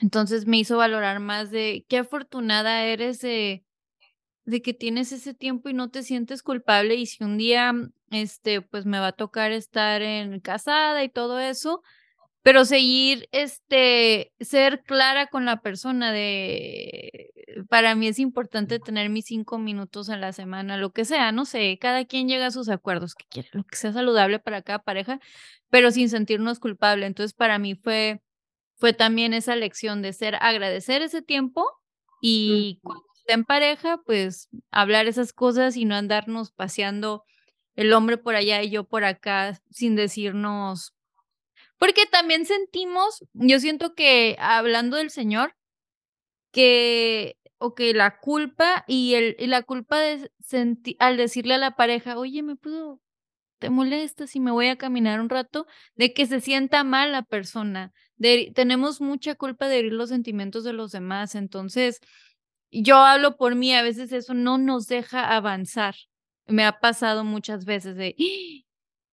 entonces 0.00 0.46
me 0.46 0.58
hizo 0.58 0.78
valorar 0.78 1.20
más 1.20 1.50
de 1.50 1.84
qué 1.88 1.98
afortunada 1.98 2.84
eres 2.84 3.20
de 3.20 3.64
de 4.48 4.62
que 4.62 4.72
tienes 4.72 5.12
ese 5.12 5.34
tiempo 5.34 5.68
y 5.68 5.74
no 5.74 5.90
te 5.90 6.02
sientes 6.02 6.42
culpable 6.42 6.94
y 6.94 7.04
si 7.04 7.22
un 7.22 7.36
día, 7.36 7.74
este, 8.10 8.62
pues 8.62 8.86
me 8.86 8.98
va 8.98 9.08
a 9.08 9.12
tocar 9.12 9.52
estar 9.52 10.00
en 10.00 10.40
casada 10.40 11.04
y 11.04 11.10
todo 11.10 11.38
eso, 11.38 11.82
pero 12.42 12.64
seguir, 12.64 13.28
este, 13.30 14.32
ser 14.40 14.82
clara 14.84 15.26
con 15.26 15.44
la 15.44 15.60
persona 15.60 16.12
de, 16.12 17.30
para 17.68 17.94
mí 17.94 18.08
es 18.08 18.18
importante 18.18 18.78
tener 18.78 19.10
mis 19.10 19.26
cinco 19.26 19.58
minutos 19.58 20.08
a 20.08 20.16
la 20.16 20.32
semana, 20.32 20.78
lo 20.78 20.92
que 20.92 21.04
sea, 21.04 21.30
no 21.30 21.44
sé, 21.44 21.76
cada 21.78 22.06
quien 22.06 22.26
llega 22.26 22.46
a 22.46 22.50
sus 22.50 22.70
acuerdos 22.70 23.14
que 23.14 23.26
quiere, 23.28 23.50
lo 23.52 23.64
que 23.64 23.76
sea 23.76 23.92
saludable 23.92 24.38
para 24.38 24.62
cada 24.62 24.78
pareja, 24.78 25.20
pero 25.68 25.90
sin 25.90 26.08
sentirnos 26.08 26.58
culpable. 26.58 27.04
Entonces, 27.04 27.34
para 27.34 27.58
mí 27.58 27.74
fue, 27.74 28.22
fue 28.76 28.94
también 28.94 29.34
esa 29.34 29.56
lección 29.56 30.00
de 30.00 30.14
ser, 30.14 30.36
agradecer 30.40 31.02
ese 31.02 31.20
tiempo 31.20 31.66
y 32.22 32.80
en 33.34 33.44
pareja, 33.44 33.98
pues 34.04 34.48
hablar 34.70 35.06
esas 35.06 35.32
cosas 35.32 35.76
y 35.76 35.84
no 35.84 35.94
andarnos 35.94 36.52
paseando 36.52 37.24
el 37.76 37.92
hombre 37.92 38.18
por 38.18 38.34
allá 38.34 38.62
y 38.62 38.70
yo 38.70 38.84
por 38.84 39.04
acá 39.04 39.60
sin 39.70 39.96
decirnos. 39.96 40.94
Porque 41.78 42.06
también 42.06 42.46
sentimos, 42.46 43.24
yo 43.34 43.60
siento 43.60 43.94
que 43.94 44.36
hablando 44.40 44.96
del 44.96 45.10
Señor, 45.10 45.54
que, 46.52 47.36
o 47.58 47.74
que 47.74 47.94
la 47.94 48.18
culpa 48.18 48.84
y, 48.88 49.14
el, 49.14 49.36
y 49.38 49.46
la 49.46 49.62
culpa 49.62 50.00
de 50.00 50.30
sentir, 50.40 50.96
al 50.98 51.16
decirle 51.16 51.54
a 51.54 51.58
la 51.58 51.76
pareja, 51.76 52.18
oye, 52.18 52.42
me 52.42 52.56
puedo 52.56 53.00
te 53.58 53.70
molesta 53.70 54.26
si 54.26 54.40
me 54.40 54.50
voy 54.50 54.68
a 54.68 54.76
caminar 54.76 55.20
un 55.20 55.28
rato, 55.28 55.66
de 55.96 56.12
que 56.14 56.26
se 56.26 56.40
sienta 56.40 56.84
mal 56.84 57.12
la 57.12 57.22
persona. 57.22 57.92
De, 58.16 58.52
tenemos 58.54 59.00
mucha 59.00 59.34
culpa 59.34 59.68
de 59.68 59.80
herir 59.80 59.92
los 59.92 60.10
sentimientos 60.10 60.64
de 60.64 60.72
los 60.72 60.92
demás, 60.92 61.34
entonces 61.34 62.00
yo 62.70 62.96
hablo 62.96 63.36
por 63.36 63.54
mí, 63.54 63.74
a 63.74 63.82
veces 63.82 64.12
eso 64.12 64.34
no 64.34 64.58
nos 64.58 64.86
deja 64.86 65.34
avanzar. 65.34 65.94
Me 66.46 66.64
ha 66.64 66.80
pasado 66.80 67.24
muchas 67.24 67.64
veces 67.64 67.96
de, 67.96 68.14
¡Ah! 68.18 68.64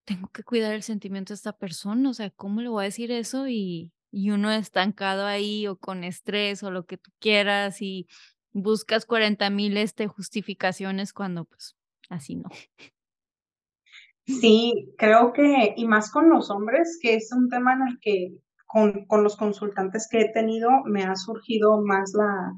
tengo 0.04 0.28
que 0.28 0.42
cuidar 0.42 0.72
el 0.74 0.82
sentimiento 0.82 1.32
de 1.32 1.36
esta 1.36 1.52
persona, 1.52 2.10
o 2.10 2.14
sea, 2.14 2.30
¿cómo 2.30 2.60
le 2.60 2.68
voy 2.68 2.82
a 2.82 2.84
decir 2.84 3.10
eso? 3.10 3.48
Y, 3.48 3.92
y 4.10 4.30
uno 4.30 4.50
estancado 4.52 5.26
ahí 5.26 5.66
o 5.66 5.76
con 5.76 6.04
estrés 6.04 6.62
o 6.62 6.70
lo 6.70 6.86
que 6.86 6.96
tú 6.96 7.10
quieras 7.18 7.82
y 7.82 8.06
buscas 8.52 9.04
40 9.04 9.50
mil 9.50 9.76
este, 9.76 10.06
justificaciones 10.06 11.12
cuando 11.12 11.44
pues 11.44 11.76
así 12.08 12.36
no. 12.36 12.48
Sí, 14.24 14.92
creo 14.98 15.32
que, 15.32 15.74
y 15.76 15.86
más 15.86 16.10
con 16.10 16.30
los 16.30 16.50
hombres, 16.50 16.98
que 17.00 17.14
es 17.14 17.30
un 17.32 17.48
tema 17.48 17.74
en 17.74 17.82
el 17.88 17.98
que 18.00 18.32
con, 18.66 19.04
con 19.06 19.22
los 19.22 19.36
consultantes 19.36 20.08
que 20.10 20.22
he 20.22 20.32
tenido 20.32 20.68
me 20.84 21.04
ha 21.04 21.14
surgido 21.14 21.80
más 21.80 22.12
la, 22.14 22.52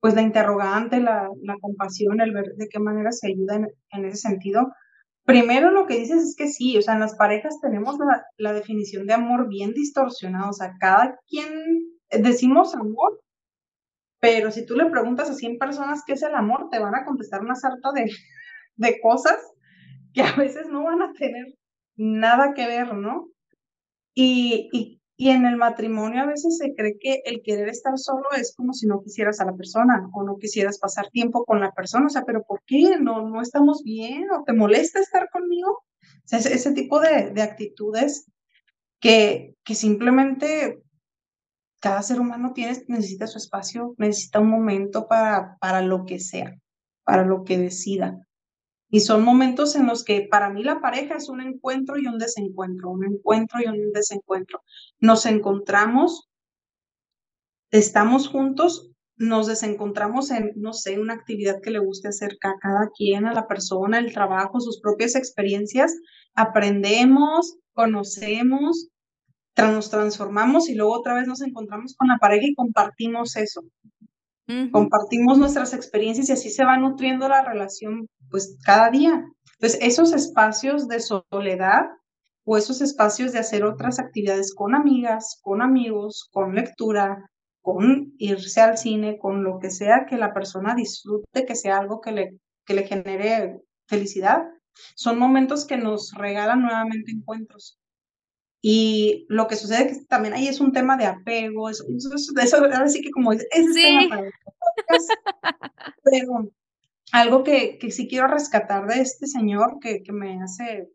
pues 0.00 0.14
la 0.14 0.22
interrogante, 0.22 1.00
la, 1.00 1.28
la 1.42 1.56
compasión, 1.60 2.20
el 2.20 2.32
ver 2.32 2.54
de 2.56 2.68
qué 2.68 2.78
manera 2.78 3.12
se 3.12 3.28
ayuda 3.28 3.56
en, 3.56 3.68
en, 3.90 4.04
ese 4.06 4.16
sentido. 4.28 4.72
Primero 5.24 5.70
lo 5.70 5.86
que 5.86 5.98
dices 5.98 6.22
es 6.22 6.34
que 6.36 6.48
sí, 6.48 6.76
o 6.78 6.82
sea, 6.82 6.94
en 6.94 7.00
las 7.00 7.16
parejas 7.16 7.60
tenemos 7.60 7.98
la, 7.98 8.24
la 8.38 8.52
definición 8.52 9.06
de 9.06 9.14
amor 9.14 9.48
bien 9.48 9.72
distorsionada, 9.72 10.48
o 10.48 10.52
sea, 10.52 10.74
cada 10.80 11.18
quien 11.28 11.50
decimos 12.10 12.74
amor, 12.74 13.20
pero 14.20 14.50
si 14.50 14.66
tú 14.66 14.76
le 14.76 14.86
preguntas 14.86 15.30
a 15.30 15.34
100 15.34 15.58
personas 15.58 16.02
qué 16.06 16.14
es 16.14 16.22
el 16.22 16.34
amor, 16.34 16.68
te 16.70 16.78
van 16.78 16.94
a 16.94 17.04
contestar 17.04 17.40
una 17.40 17.54
sarta 17.54 17.92
de, 17.92 18.10
de 18.76 19.00
cosas 19.00 19.36
que 20.12 20.22
a 20.22 20.34
veces 20.36 20.66
no 20.68 20.84
van 20.84 21.02
a 21.02 21.12
tener 21.12 21.46
nada 21.96 22.52
que 22.54 22.66
ver, 22.66 22.94
¿no? 22.94 23.28
Y, 24.14 24.99
y, 25.20 25.30
en 25.30 25.44
el 25.44 25.56
matrimonio 25.56 26.22
a 26.22 26.26
veces 26.26 26.56
se 26.56 26.74
cree 26.74 26.96
que 26.98 27.22
el 27.24 27.42
querer 27.42 27.68
estar 27.68 27.98
solo 27.98 28.24
es 28.36 28.54
como 28.54 28.72
si 28.72 28.86
no 28.86 29.02
quisieras 29.02 29.40
a 29.40 29.44
la 29.44 29.54
persona 29.54 30.08
o 30.14 30.22
no 30.22 30.36
quisieras 30.36 30.78
pasar 30.78 31.08
tiempo 31.10 31.44
con 31.44 31.60
la 31.60 31.72
persona, 31.72 32.06
o 32.06 32.08
sea, 32.08 32.24
pero 32.24 32.42
¿por 32.42 32.62
qué? 32.66 32.98
¿No, 32.98 33.28
no 33.28 33.42
estamos 33.42 33.82
bien? 33.84 34.30
¿O 34.30 34.44
te 34.44 34.52
molesta 34.52 34.98
estar 34.98 35.28
conmigo? 35.30 35.70
O 35.70 36.22
sea, 36.24 36.38
ese, 36.38 36.54
ese 36.54 36.72
tipo 36.72 37.00
de, 37.00 37.32
de 37.32 37.42
actitudes 37.42 38.30
que, 38.98 39.54
que 39.64 39.74
simplemente 39.74 40.82
cada 41.80 42.02
ser 42.02 42.20
humano 42.20 42.52
tiene, 42.54 42.82
necesita 42.88 43.26
su 43.26 43.38
espacio, 43.38 43.94
necesita 43.98 44.40
un 44.40 44.50
momento 44.50 45.08
para, 45.08 45.56
para 45.60 45.82
lo 45.82 46.04
que 46.04 46.20
sea, 46.20 46.56
para 47.04 47.24
lo 47.24 47.44
que 47.44 47.58
decida. 47.58 48.26
Y 48.90 49.00
son 49.00 49.24
momentos 49.24 49.76
en 49.76 49.86
los 49.86 50.04
que 50.04 50.26
para 50.30 50.50
mí 50.50 50.64
la 50.64 50.80
pareja 50.80 51.16
es 51.16 51.28
un 51.28 51.40
encuentro 51.40 51.96
y 51.96 52.06
un 52.06 52.18
desencuentro, 52.18 52.90
un 52.90 53.04
encuentro 53.04 53.60
y 53.60 53.66
un 53.66 53.92
desencuentro. 53.92 54.62
Nos 54.98 55.26
encontramos, 55.26 56.28
estamos 57.70 58.28
juntos, 58.28 58.90
nos 59.16 59.46
desencontramos 59.46 60.30
en, 60.30 60.52
no 60.56 60.72
sé, 60.72 60.98
una 60.98 61.14
actividad 61.14 61.60
que 61.60 61.70
le 61.70 61.78
guste 61.78 62.08
hacer 62.08 62.36
a 62.42 62.58
cada 62.58 62.90
quien, 62.96 63.26
a 63.26 63.32
la 63.32 63.46
persona, 63.46 63.98
el 63.98 64.12
trabajo, 64.12 64.60
sus 64.60 64.80
propias 64.80 65.14
experiencias, 65.14 65.94
aprendemos, 66.34 67.58
conocemos, 67.74 68.88
nos 69.68 69.90
transformamos 69.90 70.68
y 70.68 70.74
luego 70.74 70.98
otra 70.98 71.14
vez 71.14 71.26
nos 71.26 71.42
encontramos 71.42 71.94
con 71.94 72.08
la 72.08 72.18
pareja 72.18 72.46
y 72.46 72.54
compartimos 72.54 73.36
eso. 73.36 73.62
Compartimos 74.72 75.38
nuestras 75.38 75.74
experiencias 75.74 76.28
y 76.28 76.32
así 76.32 76.50
se 76.50 76.64
va 76.64 76.76
nutriendo 76.76 77.28
la 77.28 77.42
relación 77.44 78.06
pues 78.30 78.58
cada 78.64 78.90
día. 78.90 79.24
Entonces, 79.54 79.78
esos 79.82 80.12
espacios 80.12 80.88
de 80.88 81.00
soledad 81.00 81.86
o 82.44 82.56
esos 82.56 82.80
espacios 82.80 83.32
de 83.32 83.40
hacer 83.40 83.64
otras 83.64 83.98
actividades 83.98 84.54
con 84.54 84.74
amigas, 84.74 85.38
con 85.42 85.62
amigos, 85.62 86.28
con 86.32 86.54
lectura, 86.54 87.30
con 87.60 88.12
irse 88.18 88.60
al 88.60 88.78
cine, 88.78 89.18
con 89.18 89.44
lo 89.44 89.58
que 89.58 89.70
sea 89.70 90.06
que 90.08 90.16
la 90.16 90.32
persona 90.32 90.74
disfrute, 90.74 91.44
que 91.46 91.54
sea 91.54 91.78
algo 91.78 92.00
que 92.00 92.12
le, 92.12 92.38
que 92.64 92.74
le 92.74 92.86
genere 92.86 93.60
felicidad, 93.86 94.44
son 94.94 95.18
momentos 95.18 95.66
que 95.66 95.76
nos 95.76 96.12
regalan 96.12 96.62
nuevamente 96.62 97.12
encuentros. 97.12 97.79
Y 98.62 99.26
lo 99.28 99.46
que 99.46 99.56
sucede 99.56 99.86
que 99.86 100.04
también 100.04 100.34
ahí 100.34 100.46
es 100.46 100.60
un 100.60 100.72
tema 100.72 100.96
de 100.96 101.06
apego, 101.06 101.70
eso, 101.70 101.84
eso, 101.96 102.32
eso 102.38 102.56
ahora 102.56 102.88
sí 102.88 103.00
que 103.00 103.10
como 103.10 103.32
es, 103.32 103.46
es 103.50 103.74
sí. 103.74 103.82
tema 103.82 104.08
para 104.08 104.26
el 104.26 104.32
pero 106.04 106.50
algo 107.12 107.42
que, 107.42 107.78
que 107.78 107.90
sí 107.90 108.06
quiero 108.06 108.26
rescatar 108.26 108.86
de 108.86 109.00
este 109.00 109.26
señor 109.26 109.78
que, 109.80 110.02
que 110.02 110.12
me 110.12 110.42
hace, 110.42 110.90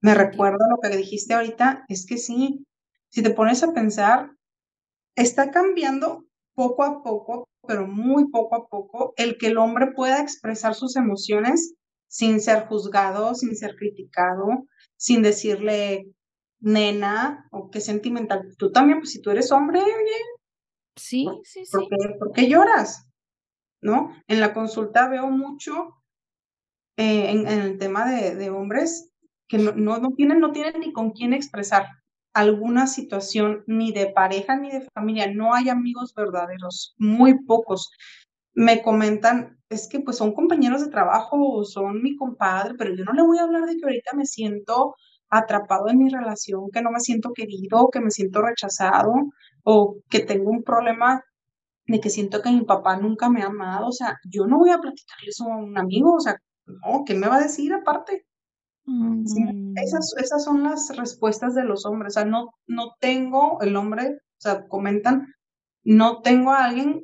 me 0.00 0.14
recuerda 0.14 0.68
lo 0.68 0.78
que 0.78 0.96
dijiste 0.96 1.34
ahorita, 1.34 1.84
es 1.88 2.06
que 2.06 2.18
sí, 2.18 2.66
si 3.08 3.22
te 3.22 3.30
pones 3.30 3.62
a 3.62 3.72
pensar, 3.72 4.30
está 5.16 5.50
cambiando 5.50 6.26
poco 6.54 6.84
a 6.84 7.02
poco, 7.02 7.48
pero 7.66 7.86
muy 7.86 8.30
poco 8.30 8.56
a 8.56 8.68
poco, 8.68 9.14
el 9.16 9.38
que 9.38 9.48
el 9.48 9.58
hombre 9.58 9.92
pueda 9.92 10.20
expresar 10.20 10.74
sus 10.74 10.96
emociones 10.96 11.74
sin 12.08 12.40
ser 12.40 12.66
juzgado, 12.66 13.34
sin 13.34 13.56
ser 13.56 13.74
criticado, 13.76 14.66
sin 14.96 15.22
decirle 15.22 16.06
nena 16.60 17.46
o 17.50 17.70
qué 17.70 17.80
sentimental. 17.80 18.54
Tú 18.58 18.72
también, 18.72 19.00
pues 19.00 19.12
si 19.12 19.20
tú 19.20 19.30
eres 19.30 19.50
hombre, 19.52 19.80
Sí, 20.96 21.28
sí, 21.42 21.64
sí. 21.66 21.72
¿por 21.72 21.88
qué, 21.88 21.96
¿por 22.18 22.32
qué 22.32 22.48
lloras? 22.48 23.08
¿No? 23.82 24.14
En 24.28 24.40
la 24.40 24.54
consulta 24.54 25.08
veo 25.08 25.28
mucho 25.28 25.96
eh, 26.96 27.30
en, 27.30 27.48
en, 27.48 27.60
el 27.60 27.78
tema 27.78 28.08
de, 28.08 28.36
de 28.36 28.50
hombres 28.50 29.10
que 29.48 29.58
no, 29.58 29.72
no, 29.72 29.98
no, 29.98 30.12
tienen, 30.12 30.40
no 30.40 30.52
tienen 30.52 30.80
ni 30.80 30.92
con 30.92 31.10
quién 31.10 31.32
expresar 31.32 31.86
alguna 32.32 32.86
situación, 32.86 33.62
ni 33.66 33.92
de 33.92 34.06
pareja 34.06 34.56
ni 34.56 34.70
de 34.70 34.88
familia. 34.94 35.32
No 35.32 35.54
hay 35.54 35.68
amigos 35.68 36.14
verdaderos, 36.14 36.94
muy 36.98 37.44
pocos. 37.44 37.90
Me 38.54 38.82
comentan, 38.82 39.58
es 39.68 39.88
que 39.88 40.00
pues 40.00 40.16
son 40.16 40.32
compañeros 40.34 40.84
de 40.84 40.90
trabajo 40.90 41.36
o 41.36 41.64
son 41.64 42.02
mi 42.02 42.16
compadre, 42.16 42.74
pero 42.78 42.94
yo 42.94 43.04
no 43.04 43.12
le 43.12 43.22
voy 43.22 43.38
a 43.38 43.42
hablar 43.42 43.64
de 43.66 43.76
que 43.76 43.84
ahorita 43.84 44.16
me 44.16 44.26
siento 44.26 44.94
atrapado 45.38 45.88
en 45.88 45.98
mi 45.98 46.08
relación, 46.08 46.70
que 46.72 46.82
no 46.82 46.90
me 46.90 47.00
siento 47.00 47.32
querido, 47.34 47.88
que 47.90 48.00
me 48.00 48.10
siento 48.10 48.42
rechazado 48.42 49.12
o 49.64 49.96
que 50.10 50.20
tengo 50.20 50.50
un 50.50 50.62
problema 50.62 51.22
de 51.86 52.00
que 52.00 52.10
siento 52.10 52.42
que 52.42 52.50
mi 52.50 52.62
papá 52.64 52.96
nunca 52.96 53.28
me 53.28 53.42
ha 53.42 53.46
amado, 53.46 53.88
o 53.88 53.92
sea, 53.92 54.16
yo 54.24 54.46
no 54.46 54.58
voy 54.58 54.70
a 54.70 54.78
platicarle 54.78 55.28
eso 55.28 55.44
a 55.44 55.56
un 55.56 55.76
amigo, 55.78 56.14
o 56.14 56.20
sea, 56.20 56.36
no, 56.66 57.04
¿qué 57.04 57.14
me 57.14 57.28
va 57.28 57.36
a 57.36 57.42
decir 57.42 57.72
aparte? 57.74 58.24
Mm. 58.86 59.26
Sí, 59.26 59.42
esas, 59.82 60.14
esas 60.18 60.44
son 60.44 60.62
las 60.62 60.94
respuestas 60.96 61.54
de 61.54 61.64
los 61.64 61.84
hombres, 61.84 62.16
o 62.16 62.20
sea, 62.20 62.24
no, 62.24 62.50
no 62.66 62.94
tengo, 63.00 63.60
el 63.60 63.76
hombre, 63.76 64.16
o 64.16 64.40
sea, 64.40 64.66
comentan, 64.66 65.26
no 65.84 66.22
tengo 66.22 66.52
a 66.52 66.64
alguien, 66.64 67.02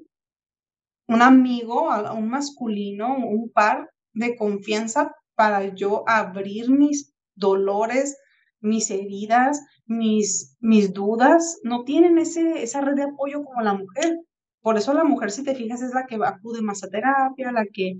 un 1.08 1.22
amigo, 1.22 1.88
un 2.14 2.28
masculino, 2.28 3.16
un 3.16 3.50
par 3.50 3.90
de 4.14 4.36
confianza 4.36 5.12
para 5.34 5.74
yo 5.74 6.04
abrir 6.06 6.70
mis 6.70 7.09
dolores, 7.40 8.16
mis 8.60 8.90
heridas, 8.90 9.60
mis, 9.86 10.56
mis 10.60 10.92
dudas, 10.92 11.58
no 11.64 11.82
tienen 11.84 12.18
ese, 12.18 12.62
esa 12.62 12.80
red 12.80 12.94
de 12.94 13.04
apoyo 13.04 13.42
como 13.42 13.62
la 13.62 13.74
mujer. 13.74 14.18
Por 14.60 14.76
eso 14.76 14.92
la 14.92 15.04
mujer, 15.04 15.30
si 15.30 15.42
te 15.42 15.54
fijas, 15.54 15.82
es 15.82 15.94
la 15.94 16.06
que 16.06 16.16
acude 16.22 16.62
más 16.62 16.84
a 16.84 16.88
terapia, 16.88 17.50
la 17.50 17.64
que 17.72 17.94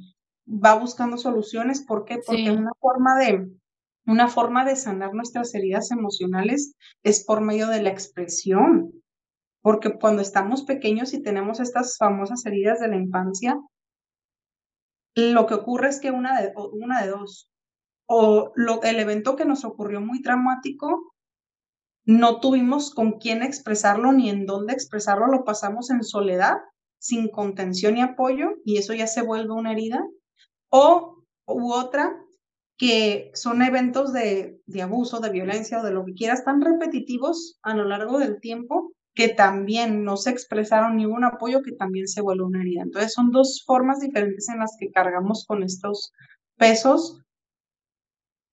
va 0.47 0.75
buscando 0.75 1.17
soluciones. 1.17 1.83
¿Por 1.85 2.05
qué? 2.05 2.21
Porque 2.25 2.45
sí. 2.45 2.51
una 2.51 2.73
forma 2.79 3.19
de, 3.19 3.49
una 4.07 4.29
forma 4.29 4.65
de 4.65 4.77
sanar 4.77 5.15
nuestras 5.15 5.55
heridas 5.55 5.91
emocionales 5.91 6.75
es 7.03 7.25
por 7.25 7.41
medio 7.41 7.69
de 7.69 7.83
la 7.83 7.91
expresión. 7.91 8.93
Porque 9.63 9.99
cuando 9.99 10.23
estamos 10.23 10.63
pequeños 10.63 11.13
y 11.13 11.23
tenemos 11.23 11.61
estas 11.61 11.97
famosas 11.99 12.45
heridas 12.47 12.81
de 12.81 12.89
la 12.89 12.97
infancia, 12.97 13.59
lo 15.15 15.47
que 15.47 15.55
ocurre 15.55 15.89
es 15.89 16.01
que 16.01 16.11
una 16.11 16.41
de, 16.41 16.53
una 16.73 17.03
de 17.03 17.09
dos, 17.11 17.50
o 18.13 18.53
el 18.83 18.99
evento 18.99 19.37
que 19.37 19.45
nos 19.45 19.65
ocurrió 19.65 20.01
muy 20.01 20.21
traumático, 20.21 21.13
no 22.05 22.41
tuvimos 22.41 22.93
con 22.93 23.21
quién 23.21 23.41
expresarlo 23.41 24.13
ni 24.13 24.29
en 24.29 24.47
dónde 24.47 24.73
expresarlo, 24.73 25.29
lo 25.29 25.45
pasamos 25.45 25.91
en 25.91 26.03
soledad, 26.03 26.57
sin 26.99 27.29
contención 27.29 27.97
y 27.97 28.03
apoyo, 28.03 28.55
y 28.65 28.79
eso 28.79 28.95
ya 28.95 29.07
se 29.07 29.23
vuelve 29.23 29.53
una 29.53 29.71
herida. 29.71 30.05
O 30.71 31.23
u 31.47 31.73
otra, 31.73 32.17
que 32.77 33.31
son 33.35 33.63
eventos 33.63 34.13
de, 34.13 34.61
de 34.67 34.83
abuso, 34.83 35.21
de 35.21 35.31
violencia 35.31 35.79
o 35.79 35.85
de 35.85 35.93
lo 35.93 36.05
que 36.05 36.15
quieras, 36.15 36.45
tan 36.45 36.61
repetitivos 36.63 37.61
a 37.63 37.77
lo 37.77 37.85
largo 37.85 38.19
del 38.19 38.41
tiempo, 38.41 38.91
que 39.15 39.29
también 39.29 40.03
no 40.03 40.17
se 40.17 40.31
expresaron 40.31 40.97
ni 40.97 41.07
un 41.07 41.23
apoyo, 41.23 41.63
que 41.63 41.77
también 41.77 42.09
se 42.09 42.23
vuelve 42.23 42.43
una 42.43 42.61
herida. 42.61 42.83
Entonces 42.83 43.13
son 43.13 43.31
dos 43.31 43.63
formas 43.65 44.01
diferentes 44.01 44.49
en 44.49 44.59
las 44.59 44.77
que 44.81 44.91
cargamos 44.91 45.45
con 45.47 45.63
estos 45.63 46.13
pesos 46.57 47.23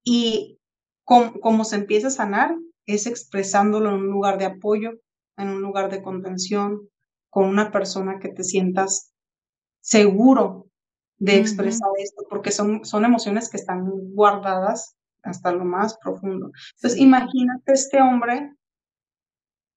y 0.10 0.58
cómo, 1.04 1.66
se 1.66 1.76
empieza 1.76 2.08
a 2.08 2.12
sanar 2.12 2.56
es 2.86 3.08
expresándolo 3.08 3.90
en 3.90 3.96
un 3.96 4.08
lugar 4.08 4.38
de 4.38 4.46
apoyo, 4.46 4.92
en 5.36 5.50
un 5.50 5.62
lugar 5.62 5.92
de 5.92 6.02
contención, 6.02 6.88
con 7.30 7.44
una 7.44 7.72
persona 7.72 8.18
que 8.18 8.30
te 8.30 8.46
sientas 8.46 9.12
seguro 9.82 10.68
de 11.18 11.38
expresar 11.38 11.90
uh 11.90 11.94
-huh. 11.94 12.04
esto, 12.04 12.24
porque 12.30 12.52
son, 12.52 12.86
son 12.86 13.04
emociones 13.04 13.50
que 13.50 13.58
están 13.58 13.84
guardadas 14.14 14.96
hasta 15.24 15.52
lo 15.52 15.66
más 15.66 15.98
profundo. 15.98 16.52
Entonces, 16.76 16.98
imagínate 17.02 17.74
este 17.74 18.02
hombre 18.02 18.54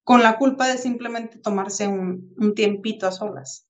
con 0.05 0.23
la 0.23 0.37
culpa 0.37 0.69
de 0.69 0.77
simplemente 0.77 1.39
tomarse 1.39 1.89
un, 1.89 2.33
un 2.37 2.55
tiempito 2.55 3.05
a 3.05 3.11
solas. 3.11 3.67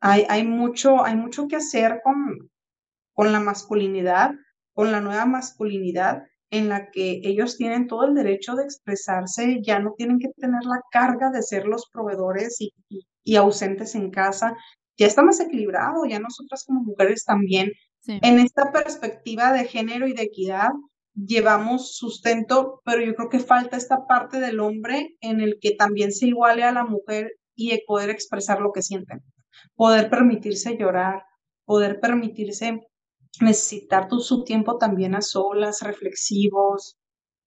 Hay, 0.00 0.24
hay, 0.28 0.46
mucho, 0.46 1.04
hay 1.04 1.16
mucho 1.16 1.48
que 1.48 1.56
hacer 1.56 2.00
con, 2.04 2.48
con 3.12 3.32
la 3.32 3.40
masculinidad, 3.40 4.36
con 4.76 4.92
la 4.92 5.00
nueva 5.00 5.24
masculinidad, 5.24 6.24
en 6.50 6.68
la 6.68 6.90
que 6.90 7.22
ellos 7.24 7.56
tienen 7.56 7.86
todo 7.86 8.04
el 8.04 8.14
derecho 8.14 8.54
de 8.54 8.64
expresarse, 8.64 9.62
ya 9.62 9.78
no 9.78 9.94
tienen 9.96 10.18
que 10.18 10.28
tener 10.36 10.64
la 10.64 10.82
carga 10.92 11.30
de 11.30 11.42
ser 11.42 11.64
los 11.64 11.88
proveedores 11.90 12.60
y, 12.60 12.74
y, 13.24 13.36
ausentes 13.36 13.94
en 13.94 14.10
casa. 14.10 14.54
Ya 14.98 15.06
está 15.06 15.22
más 15.22 15.40
equilibrado, 15.40 16.04
ya 16.04 16.20
nosotras 16.20 16.64
como 16.66 16.82
mujeres 16.82 17.24
también. 17.24 17.72
En 18.06 18.38
esta 18.38 18.70
perspectiva 18.70 19.50
de 19.52 19.64
género 19.64 20.06
y 20.06 20.12
de 20.12 20.24
equidad, 20.24 20.70
llevamos 21.14 21.96
sustento, 21.96 22.82
pero 22.84 23.02
yo 23.02 23.14
creo 23.14 23.30
que 23.30 23.40
falta 23.40 23.78
esta 23.78 24.06
parte 24.06 24.40
del 24.40 24.60
hombre 24.60 25.16
en 25.22 25.40
el 25.40 25.58
que 25.58 25.70
también 25.70 26.12
se 26.12 26.26
iguale 26.26 26.64
a 26.64 26.72
la 26.72 26.84
mujer 26.84 27.32
y 27.54 27.76
poder 27.86 28.10
expresar 28.10 28.60
lo 28.60 28.72
que 28.72 28.82
sienten, 28.82 29.22
poder 29.74 30.10
permitirse 30.10 30.76
llorar, 30.76 31.24
poder 31.64 31.98
permitirse 31.98 32.86
necesitar 33.40 34.08
tu, 34.08 34.20
su 34.20 34.44
tiempo 34.44 34.78
también 34.78 35.14
a 35.14 35.22
solas, 35.22 35.82
reflexivos, 35.82 36.96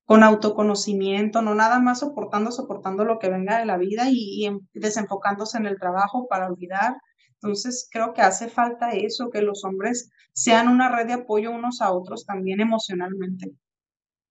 con 0.05 0.23
autoconocimiento, 0.23 1.41
no 1.41 1.53
nada 1.53 1.79
más 1.79 1.99
soportando, 1.99 2.51
soportando 2.51 3.05
lo 3.05 3.19
que 3.19 3.29
venga 3.29 3.59
de 3.59 3.65
la 3.65 3.77
vida 3.77 4.09
y, 4.09 4.47
y 4.47 4.51
desenfocándose 4.73 5.57
en 5.57 5.67
el 5.67 5.79
trabajo 5.79 6.27
para 6.27 6.47
olvidar. 6.47 6.95
Entonces, 7.33 7.87
creo 7.91 8.13
que 8.13 8.21
hace 8.21 8.49
falta 8.49 8.91
eso, 8.91 9.29
que 9.29 9.41
los 9.41 9.63
hombres 9.63 10.09
sean 10.33 10.67
una 10.67 10.89
red 10.89 11.07
de 11.07 11.13
apoyo 11.13 11.51
unos 11.51 11.81
a 11.81 11.91
otros 11.91 12.25
también 12.25 12.59
emocionalmente. 12.59 13.53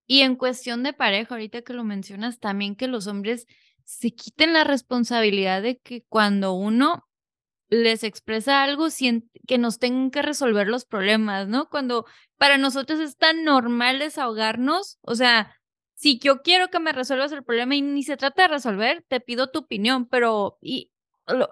Y 0.07 0.23
en 0.23 0.37
cuestión 0.37 0.83
de 0.83 0.93
pareja, 0.93 1.35
ahorita 1.35 1.63
que 1.63 1.75
lo 1.75 1.85
mencionas, 1.85 2.41
también 2.41 2.77
que 2.77 2.89
los 2.89 3.07
hombres 3.07 3.47
se 3.85 4.11
quiten 4.11 4.53
la 4.53 4.65
responsabilidad 4.65 5.63
de 5.63 5.79
que 5.79 6.05
cuando 6.09 6.55
uno 6.55 7.08
les 7.69 8.03
expresa 8.05 8.63
algo 8.63 8.89
que 9.47 9.59
nos 9.59 9.79
tengan 9.79 10.11
que 10.11 10.23
resolver 10.23 10.69
los 10.69 10.85
problemas, 10.85 11.49
¿no? 11.49 11.69
Cuando 11.69 12.07
para 12.39 12.59
nosotros 12.59 13.01
es 13.01 13.17
tan 13.17 13.45
normal 13.45 13.99
desahogarnos, 13.99 14.99
o 15.03 15.15
sea, 15.15 15.55
si 15.95 16.19
yo 16.19 16.43
quiero 16.43 16.69
que 16.69 16.79
me 16.81 16.93
resuelvas 16.93 17.33
el 17.33 17.45
problema 17.45 17.75
y 17.75 17.83
ni 17.83 18.03
se 18.05 18.17
trata 18.17 18.43
de 18.43 18.49
resolver, 18.49 19.05
te 19.09 19.21
pido 19.21 19.51
tu 19.51 19.61
opinión, 19.61 20.07
pero 20.07 20.59
y 20.61 20.91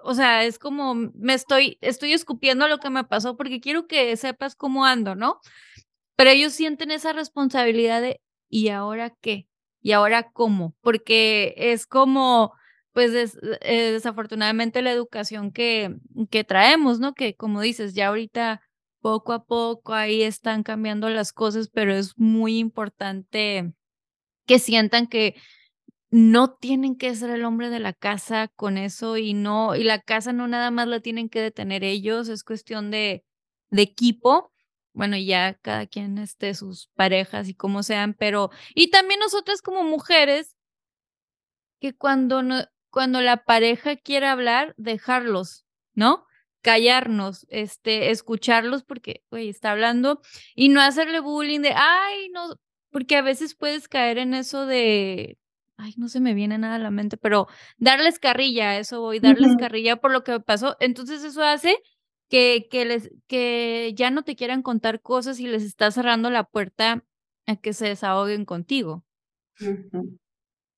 o 0.03 0.13
sea, 0.15 0.43
es 0.45 0.57
como 0.59 0.95
me 0.95 1.33
estoy 1.33 1.77
estoy 1.81 2.13
escupiendo 2.13 2.67
lo 2.67 2.79
que 2.79 2.89
me 2.89 3.03
pasó 3.03 3.37
porque 3.37 3.59
quiero 3.59 3.87
que 3.87 4.15
sepas 4.17 4.55
cómo 4.55 4.85
ando, 4.85 5.15
¿no? 5.15 5.39
Pero 6.15 6.31
ellos 6.31 6.53
sienten 6.53 6.91
esa 6.91 7.13
responsabilidad 7.13 8.01
de 8.01 8.21
¿y 8.49 8.69
ahora 8.69 9.11
qué? 9.21 9.47
¿Y 9.81 9.91
ahora 9.93 10.31
cómo? 10.31 10.75
Porque 10.81 11.53
es 11.57 11.85
como 11.87 12.53
pues 12.93 13.37
eh, 13.61 13.91
desafortunadamente 13.91 14.81
la 14.81 14.91
educación 14.91 15.51
que, 15.51 15.95
que 16.31 16.43
traemos, 16.43 16.99
¿no? 16.99 17.13
Que 17.13 17.35
como 17.35 17.61
dices, 17.61 17.93
ya 17.93 18.07
ahorita 18.07 18.61
poco 19.01 19.33
a 19.33 19.45
poco 19.45 19.93
ahí 19.93 20.23
están 20.23 20.63
cambiando 20.63 21.09
las 21.09 21.31
cosas, 21.33 21.69
pero 21.69 21.93
es 21.93 22.17
muy 22.17 22.57
importante 22.57 23.73
que 24.47 24.59
sientan 24.59 25.07
que 25.07 25.35
no 26.09 26.55
tienen 26.55 26.97
que 26.97 27.15
ser 27.15 27.29
el 27.31 27.45
hombre 27.45 27.69
de 27.69 27.79
la 27.79 27.93
casa 27.93 28.47
con 28.55 28.77
eso 28.77 29.17
y 29.17 29.33
no, 29.33 29.75
y 29.75 29.83
la 29.83 29.99
casa 30.01 30.33
no 30.33 30.47
nada 30.47 30.71
más 30.71 30.87
la 30.87 31.01
tienen 31.01 31.29
que 31.29 31.41
detener 31.41 31.83
ellos, 31.83 32.29
es 32.29 32.43
cuestión 32.43 32.91
de, 32.91 33.25
de 33.69 33.81
equipo. 33.81 34.51
Bueno, 34.93 35.17
ya 35.17 35.53
cada 35.61 35.85
quien 35.85 36.17
esté 36.17 36.55
sus 36.55 36.89
parejas 36.95 37.49
y 37.49 37.53
como 37.53 37.83
sean, 37.83 38.15
pero, 38.17 38.49
y 38.73 38.89
también 38.89 39.19
nosotras 39.19 39.61
como 39.61 39.83
mujeres, 39.83 40.55
que 41.79 41.93
cuando 41.93 42.41
no, 42.41 42.63
cuando 42.97 43.21
la 43.21 43.43
pareja 43.43 43.95
quiere 43.95 44.25
hablar, 44.25 44.73
dejarlos, 44.75 45.67
¿no? 45.93 46.25
Callarnos, 46.63 47.45
este, 47.49 48.09
escucharlos 48.09 48.83
porque, 48.83 49.23
güey, 49.29 49.49
está 49.49 49.73
hablando 49.73 50.19
y 50.55 50.69
no 50.69 50.81
hacerle 50.81 51.19
bullying 51.19 51.59
de, 51.59 51.73
ay, 51.75 52.29
no, 52.29 52.55
porque 52.89 53.15
a 53.15 53.21
veces 53.21 53.53
puedes 53.53 53.87
caer 53.87 54.17
en 54.17 54.33
eso 54.33 54.65
de, 54.65 55.37
ay, 55.77 55.93
no 55.97 56.07
se 56.07 56.19
me 56.19 56.33
viene 56.33 56.57
nada 56.57 56.77
a 56.77 56.79
la 56.79 56.89
mente, 56.89 57.17
pero 57.17 57.45
darles 57.77 58.17
carrilla, 58.17 58.79
eso 58.79 58.99
voy, 58.99 59.19
darles 59.19 59.55
carrilla 59.59 59.97
por 59.97 60.11
lo 60.11 60.23
que 60.23 60.39
pasó. 60.39 60.75
Entonces 60.79 61.23
eso 61.23 61.43
hace 61.43 61.77
que, 62.29 62.67
que, 62.71 62.83
les, 62.85 63.11
que 63.27 63.93
ya 63.95 64.09
no 64.09 64.23
te 64.23 64.35
quieran 64.35 64.63
contar 64.63 65.03
cosas 65.03 65.39
y 65.39 65.45
les 65.45 65.61
está 65.61 65.91
cerrando 65.91 66.31
la 66.31 66.45
puerta 66.45 67.05
a 67.45 67.57
que 67.57 67.73
se 67.73 67.89
desahoguen 67.89 68.43
contigo. 68.43 69.05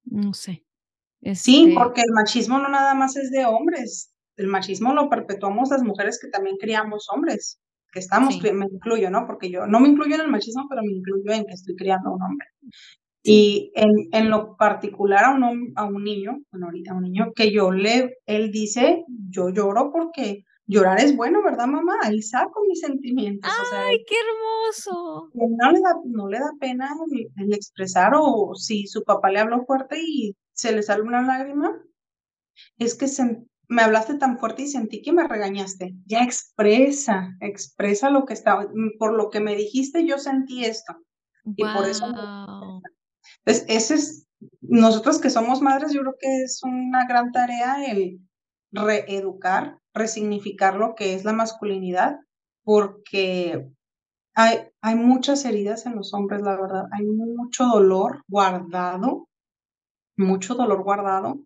No 0.04 0.34
sé. 0.34 0.66
Sí, 1.22 1.64
este 1.64 1.74
porque 1.74 2.02
el 2.02 2.12
machismo 2.14 2.60
no 2.60 2.70
nada 2.70 2.94
más 2.94 3.16
es 3.16 3.32
de 3.32 3.46
hombres. 3.46 4.12
El 4.38 4.48
machismo 4.48 4.94
lo 4.94 5.10
perpetuamos 5.10 5.70
las 5.70 5.84
mujeres 5.84 6.20
que 6.22 6.30
también 6.30 6.58
criamos 6.58 7.08
hombres, 7.14 7.60
que 7.92 8.00
estamos, 8.00 8.42
me 8.42 8.66
incluyo, 8.66 9.10
¿no? 9.10 9.28
Porque 9.28 9.52
yo 9.52 9.68
no 9.68 9.80
me 9.80 9.90
incluyo 9.90 10.16
en 10.16 10.22
el 10.22 10.30
machismo, 10.30 10.66
pero 10.70 10.82
me 10.82 10.94
incluyo 10.94 11.32
en 11.32 11.46
que 11.46 11.54
estoy 11.54 11.76
criando 11.76 12.10
a 12.10 12.14
un 12.14 12.22
hombre. 12.22 12.48
Y 13.22 13.72
en, 13.76 13.92
en, 14.14 14.30
lo 14.30 14.56
particular 14.56 15.26
a 15.26 15.32
un, 15.32 15.74
a 15.76 15.86
un 15.86 16.04
niño, 16.04 16.40
bueno, 16.52 16.68
ahorita 16.68 16.92
a 16.92 16.96
un 16.96 17.04
niño 17.04 17.34
que 17.36 17.52
yo 17.52 17.72
le, 17.72 18.18
él 18.26 18.50
dice, 18.50 19.04
yo 19.30 19.50
lloro 19.50 19.92
porque 19.92 20.46
llorar 20.70 21.00
es 21.00 21.16
bueno, 21.16 21.44
¿verdad, 21.44 21.66
mamá? 21.66 21.96
Ahí 22.04 22.22
saco 22.22 22.62
mis 22.68 22.80
sentimientos. 22.80 23.52
¡Ay, 23.74 23.98
qué 24.08 24.16
hermoso! 24.16 25.30
No 25.34 25.72
le 25.72 25.82
da, 25.82 25.96
no 26.06 26.30
le 26.30 26.40
da 26.40 26.52
pena 26.60 26.90
el, 27.38 27.54
expresar 27.54 28.14
o 28.16 28.54
si 28.56 28.86
su 28.86 29.04
papá 29.04 29.32
le 29.32 29.40
habló 29.40 29.66
fuerte 29.66 30.00
y 30.00 30.36
se 30.60 30.74
le 30.74 30.84
sale 30.84 31.04
una 31.04 31.22
lágrima, 31.22 31.82
es 32.78 32.96
que 32.96 33.08
me 33.70 33.82
hablaste 33.82 34.16
tan 34.16 34.38
fuerte 34.40 34.64
y 34.64 34.68
sentí 34.68 35.02
que 35.02 35.14
me 35.14 35.26
regañaste. 35.26 35.96
Ya 36.06 36.24
expresa, 36.24 37.38
expresa 37.40 38.10
lo 38.10 38.26
que 38.26 38.34
estaba, 38.34 38.68
por 38.98 39.14
lo 39.14 39.30
que 39.30 39.40
me 39.40 39.56
dijiste, 39.56 40.06
yo 40.06 40.18
sentí 40.18 40.66
esto. 40.66 40.98
Y 41.46 41.64
por 41.64 41.86
eso. 41.86 42.08
Entonces, 43.46 43.66
ese 43.70 43.94
es, 43.96 44.28
nosotros 44.60 45.20
que 45.20 45.30
somos 45.30 45.62
madres, 45.62 45.94
yo 45.94 46.02
creo 46.02 46.16
que 46.20 46.44
es 46.44 46.62
una 46.64 47.08
gran 47.08 47.32
tarea 47.32 47.86
el 47.86 48.20
reeducar, 48.72 49.80
resignificar 49.94 50.76
lo 50.76 50.94
que 50.94 51.14
es 51.14 51.24
la 51.24 51.34
masculinidad, 51.34 52.20
porque 52.64 53.70
hay, 54.36 54.58
hay 54.82 54.96
muchas 54.96 55.46
heridas 55.46 55.86
en 55.86 55.96
los 55.96 56.14
hombres, 56.14 56.42
la 56.42 56.60
verdad, 56.60 56.86
hay 56.92 57.06
mucho 57.06 57.66
dolor 57.66 58.24
guardado 58.28 59.29
mucho 60.20 60.56
dolor 60.56 60.84
guardado 60.84 61.40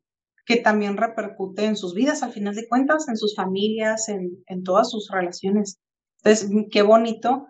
que 0.45 0.57
también 0.57 0.97
repercute 0.97 1.65
en 1.65 1.77
sus 1.77 1.93
vidas, 1.93 2.21
al 2.21 2.33
final 2.33 2.53
de 2.53 2.67
cuentas, 2.67 3.07
en 3.07 3.15
sus 3.15 3.33
familias, 3.35 4.09
en, 4.09 4.43
en 4.47 4.63
todas 4.63 4.91
sus 4.91 5.09
relaciones. 5.09 5.77
Entonces, 6.17 6.49
qué 6.69 6.81
bonito 6.81 7.47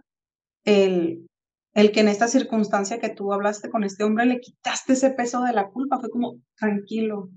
el, 0.63 1.25
el 1.73 1.91
que 1.91 2.01
en 2.01 2.07
esta 2.07 2.27
circunstancia 2.27 2.99
que 2.99 3.09
tú 3.09 3.33
hablaste 3.33 3.69
con 3.69 3.83
este 3.83 4.03
hombre 4.03 4.25
le 4.25 4.39
quitaste 4.39 4.93
ese 4.93 5.09
peso 5.09 5.41
de 5.41 5.53
la 5.53 5.69
culpa. 5.69 5.99
Fue 5.99 6.09
como, 6.09 6.35
tranquilo, 6.55 7.29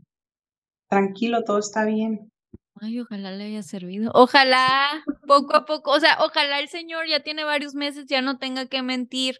tranquilo, 0.90 1.42
todo 1.44 1.58
está 1.58 1.86
bien. 1.86 2.30
Ay, 2.78 3.00
ojalá 3.00 3.30
le 3.30 3.44
haya 3.44 3.62
servido. 3.62 4.10
Ojalá, 4.14 5.02
poco 5.26 5.56
a 5.56 5.64
poco, 5.64 5.92
o 5.92 6.00
sea, 6.00 6.18
ojalá 6.20 6.60
el 6.60 6.68
señor 6.68 7.06
ya 7.08 7.20
tiene 7.20 7.44
varios 7.44 7.74
meses, 7.74 8.04
ya 8.06 8.20
no 8.20 8.36
tenga 8.36 8.66
que 8.66 8.82
mentir 8.82 9.36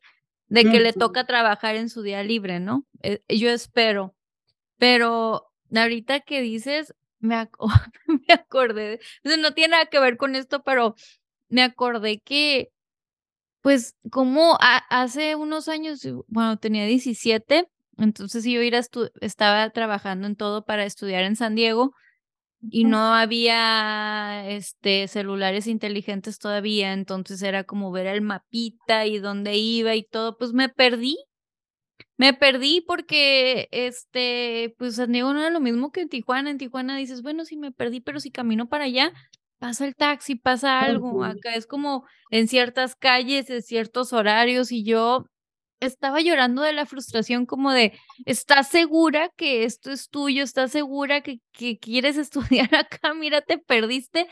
de 0.49 0.63
que 0.63 0.81
le 0.81 0.93
toca 0.95 1.27
trabajar 1.27 1.77
en 1.77 1.91
su 1.91 2.01
día 2.03 2.23
libre, 2.23 2.61
¿no? 2.61 2.87
Eh, 3.03 3.21
yo 3.29 3.51
espero. 3.51 4.16
Pero 4.79 5.47
ahorita 5.75 6.21
que 6.21 6.43
dices, 6.43 6.95
me, 7.19 7.49
me 8.07 8.35
acordé, 8.35 9.01
no 9.25 9.53
tiene 9.55 9.73
nada 9.73 9.87
que 9.87 10.01
ver 10.01 10.17
con 10.17 10.37
esto, 10.37 10.63
pero 10.63 10.95
me 11.49 11.63
acordé 11.63 12.21
que, 12.21 12.69
pues, 13.63 13.95
como 14.11 14.59
hace 14.61 15.35
unos 15.37 15.69
años, 15.69 16.01
bueno, 16.29 16.59
tenía 16.59 16.87
17, 16.87 17.69
entonces 17.99 18.45
yo 18.45 18.63
ir 18.63 18.75
estaba 19.21 19.71
trabajando 19.71 20.27
en 20.27 20.37
todo 20.37 20.65
para 20.65 20.85
estudiar 20.85 21.25
en 21.25 21.37
San 21.37 21.55
Diego 21.55 21.93
y 22.71 22.85
no 22.85 23.15
había 23.15 24.49
este 24.51 25.09
celulares 25.09 25.67
inteligentes 25.67 26.39
todavía, 26.39 26.93
entonces 26.93 27.43
era 27.43 27.65
como 27.65 27.93
ver 27.93 28.07
el 28.07 28.23
mapita 28.23 29.07
y 29.07 29.19
dónde 29.19 29.57
iba 29.57 29.95
y 29.95 30.05
todo, 30.05 30.37
pues 30.37 30.53
me 30.53 30.69
perdí 30.69 31.17
me 32.17 32.33
perdí 32.35 32.81
porque, 32.87 33.69
este, 33.73 34.75
pues 34.79 34.97
San 34.97 35.13
Diego 35.13 35.33
no 35.33 35.41
era 35.41 35.51
lo 35.51 35.61
mismo 35.61 35.91
que 35.93 36.01
en 36.03 36.09
Tijuana. 36.09 36.51
En 36.51 36.59
Tijuana 36.59 36.97
dices, 36.97 37.23
bueno, 37.23 37.45
sí 37.45 37.57
me 37.57 37.73
perdí, 37.73 38.01
pero 38.01 38.21
si 38.21 38.31
camino 38.31 38.69
para 38.69 38.85
allá, 38.85 39.13
pasa 39.59 39.87
el 39.87 39.95
taxi, 39.95 40.35
pasa 40.37 40.81
algo. 40.81 41.25
Acá 41.25 41.55
es 41.55 41.67
como 41.67 42.05
en 42.31 42.49
ciertas 42.49 42.97
calles, 42.97 43.51
en 43.51 43.63
ciertos 43.63 44.13
horarios, 44.13 44.73
y 44.73 44.85
yo 44.85 45.27
estaba 45.81 46.21
llorando 46.23 46.63
de 46.63 46.73
la 46.73 46.87
frustración 46.87 47.47
como 47.47 47.73
de, 47.73 47.93
¿estás 48.25 48.69
segura 48.69 49.31
que 49.37 49.65
esto 49.65 49.91
es 49.93 50.09
tuyo? 50.09 50.43
¿Estás 50.43 50.73
segura 50.73 51.21
que, 51.23 51.41
que 51.53 51.79
quieres 51.79 52.17
estudiar 52.19 52.75
acá? 52.75 53.15
Mira, 53.15 53.43
te 53.43 53.59
perdiste. 53.59 54.27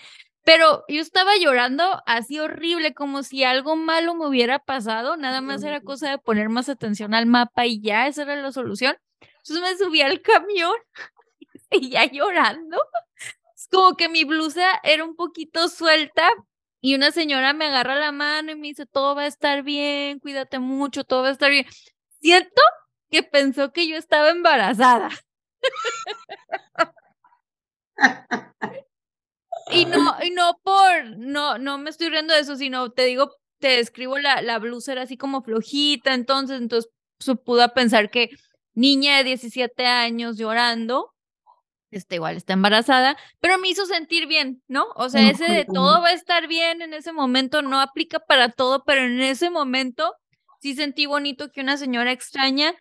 Pero 0.44 0.84
yo 0.88 1.00
estaba 1.00 1.36
llorando 1.38 2.02
así 2.06 2.38
horrible, 2.38 2.94
como 2.94 3.22
si 3.22 3.44
algo 3.44 3.76
malo 3.76 4.14
me 4.14 4.26
hubiera 4.26 4.58
pasado, 4.58 5.16
nada 5.16 5.40
más 5.40 5.62
era 5.64 5.80
cosa 5.80 6.10
de 6.10 6.18
poner 6.18 6.50
más 6.50 6.68
atención 6.68 7.14
al 7.14 7.26
mapa 7.26 7.66
y 7.66 7.80
ya, 7.80 8.06
esa 8.06 8.22
era 8.22 8.36
la 8.36 8.52
solución. 8.52 8.96
Entonces 9.20 9.60
me 9.62 9.76
subí 9.78 10.02
al 10.02 10.20
camión 10.22 10.76
y 11.70 11.90
ya 11.90 12.04
llorando. 12.06 12.78
Es 13.56 13.68
como 13.70 13.96
que 13.96 14.08
mi 14.08 14.24
blusa 14.24 14.80
era 14.82 15.04
un 15.04 15.16
poquito 15.16 15.68
suelta 15.68 16.28
y 16.82 16.94
una 16.94 17.10
señora 17.12 17.54
me 17.54 17.66
agarra 17.66 17.96
la 17.96 18.12
mano 18.12 18.52
y 18.52 18.56
me 18.56 18.68
dice, 18.68 18.86
todo 18.86 19.14
va 19.14 19.22
a 19.22 19.26
estar 19.26 19.62
bien, 19.62 20.18
cuídate 20.20 20.58
mucho, 20.58 21.04
todo 21.04 21.22
va 21.22 21.28
a 21.28 21.32
estar 21.32 21.50
bien. 21.50 21.66
Siento 22.20 22.62
que 23.10 23.22
pensó 23.22 23.72
que 23.72 23.88
yo 23.88 23.96
estaba 23.96 24.30
embarazada. 24.30 25.08
y 29.70 29.84
no, 29.86 30.16
y 30.22 30.30
no 30.30 30.58
por, 30.62 31.16
no, 31.16 31.58
no 31.58 31.78
me 31.78 31.90
estoy 31.90 32.10
riendo 32.10 32.34
de 32.34 32.40
eso, 32.40 32.56
sino 32.56 32.90
te 32.90 33.04
digo, 33.04 33.30
te 33.58 33.76
describo 33.76 34.18
la, 34.18 34.42
la 34.42 34.58
blusa 34.58 34.92
era 34.92 35.02
así 35.02 35.16
como 35.16 35.42
flojita, 35.42 36.14
entonces, 36.14 36.60
entonces 36.60 36.90
se 37.18 37.34
pudo 37.36 37.72
pensar 37.72 38.10
que 38.10 38.30
niña 38.74 39.18
de 39.18 39.24
17 39.24 39.86
años 39.86 40.36
llorando, 40.36 41.14
este 41.90 42.16
igual 42.16 42.36
está 42.36 42.52
embarazada, 42.54 43.16
pero 43.40 43.58
me 43.58 43.68
hizo 43.68 43.86
sentir 43.86 44.26
bien, 44.26 44.62
¿no? 44.66 44.86
O 44.96 45.08
sea, 45.08 45.30
ese 45.30 45.44
de 45.44 45.64
todo 45.64 46.02
va 46.02 46.08
a 46.08 46.12
estar 46.12 46.48
bien 46.48 46.82
en 46.82 46.92
ese 46.92 47.12
momento 47.12 47.62
no 47.62 47.80
aplica 47.80 48.18
para 48.18 48.48
todo, 48.48 48.82
pero 48.84 49.02
en 49.02 49.20
ese 49.20 49.48
momento 49.48 50.12
sí 50.60 50.74
sentí 50.74 51.06
bonito 51.06 51.50
que 51.50 51.60
una 51.60 51.76
señora 51.76 52.10
extraña 52.10 52.74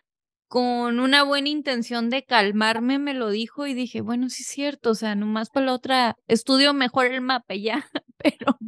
con 0.48 1.00
una 1.00 1.22
buena 1.22 1.48
intención 1.48 2.10
de 2.10 2.24
calmarme 2.24 2.98
me 2.98 3.14
lo 3.14 3.30
dijo 3.30 3.66
y 3.66 3.74
dije, 3.74 4.00
bueno, 4.00 4.28
sí 4.28 4.42
es 4.42 4.48
cierto, 4.48 4.90
o 4.90 4.94
sea, 4.94 5.14
nomás 5.14 5.50
para 5.50 5.66
la 5.66 5.74
otra 5.74 6.16
estudio 6.26 6.74
mejor 6.74 7.06
el 7.06 7.20
mapa 7.20 7.54
ya, 7.54 7.84
pero, 8.16 8.58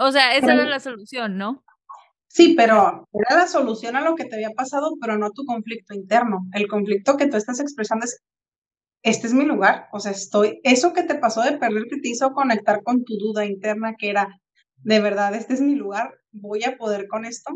o 0.00 0.12
sea, 0.12 0.36
esa 0.36 0.54
era 0.54 0.66
la 0.66 0.80
solución, 0.80 1.36
¿no? 1.36 1.64
Sí, 2.28 2.54
pero 2.54 3.08
era 3.14 3.38
la 3.38 3.46
solución 3.46 3.96
a 3.96 4.02
lo 4.02 4.14
que 4.14 4.26
te 4.26 4.34
había 4.34 4.50
pasado, 4.50 4.90
pero 5.00 5.16
no 5.16 5.30
tu 5.30 5.46
conflicto 5.46 5.94
interno. 5.94 6.46
El 6.52 6.68
conflicto 6.68 7.16
que 7.16 7.28
tú 7.28 7.38
estás 7.38 7.60
expresando 7.60 8.04
es, 8.04 8.22
este 9.02 9.26
es 9.26 9.32
mi 9.32 9.46
lugar, 9.46 9.86
o 9.92 10.00
sea, 10.00 10.12
estoy, 10.12 10.60
eso 10.62 10.92
que 10.92 11.02
te 11.02 11.14
pasó 11.14 11.40
de 11.40 11.56
perder 11.56 11.84
que 11.88 11.98
te 11.98 12.08
hizo 12.08 12.32
conectar 12.32 12.82
con 12.82 13.04
tu 13.04 13.16
duda 13.16 13.46
interna, 13.46 13.94
que 13.96 14.10
era, 14.10 14.28
de 14.76 15.00
verdad, 15.00 15.34
este 15.34 15.54
es 15.54 15.62
mi 15.62 15.76
lugar, 15.76 16.10
voy 16.30 16.64
a 16.64 16.76
poder 16.76 17.08
con 17.08 17.24
esto. 17.24 17.52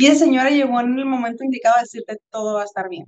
Y 0.00 0.06
el 0.06 0.16
señora 0.16 0.48
llegó 0.48 0.80
en 0.80 0.98
el 0.98 1.04
momento 1.04 1.44
indicado 1.44 1.76
a 1.76 1.82
decirte, 1.82 2.16
todo 2.30 2.54
va 2.54 2.62
a 2.62 2.64
estar 2.64 2.88
bien. 2.88 3.04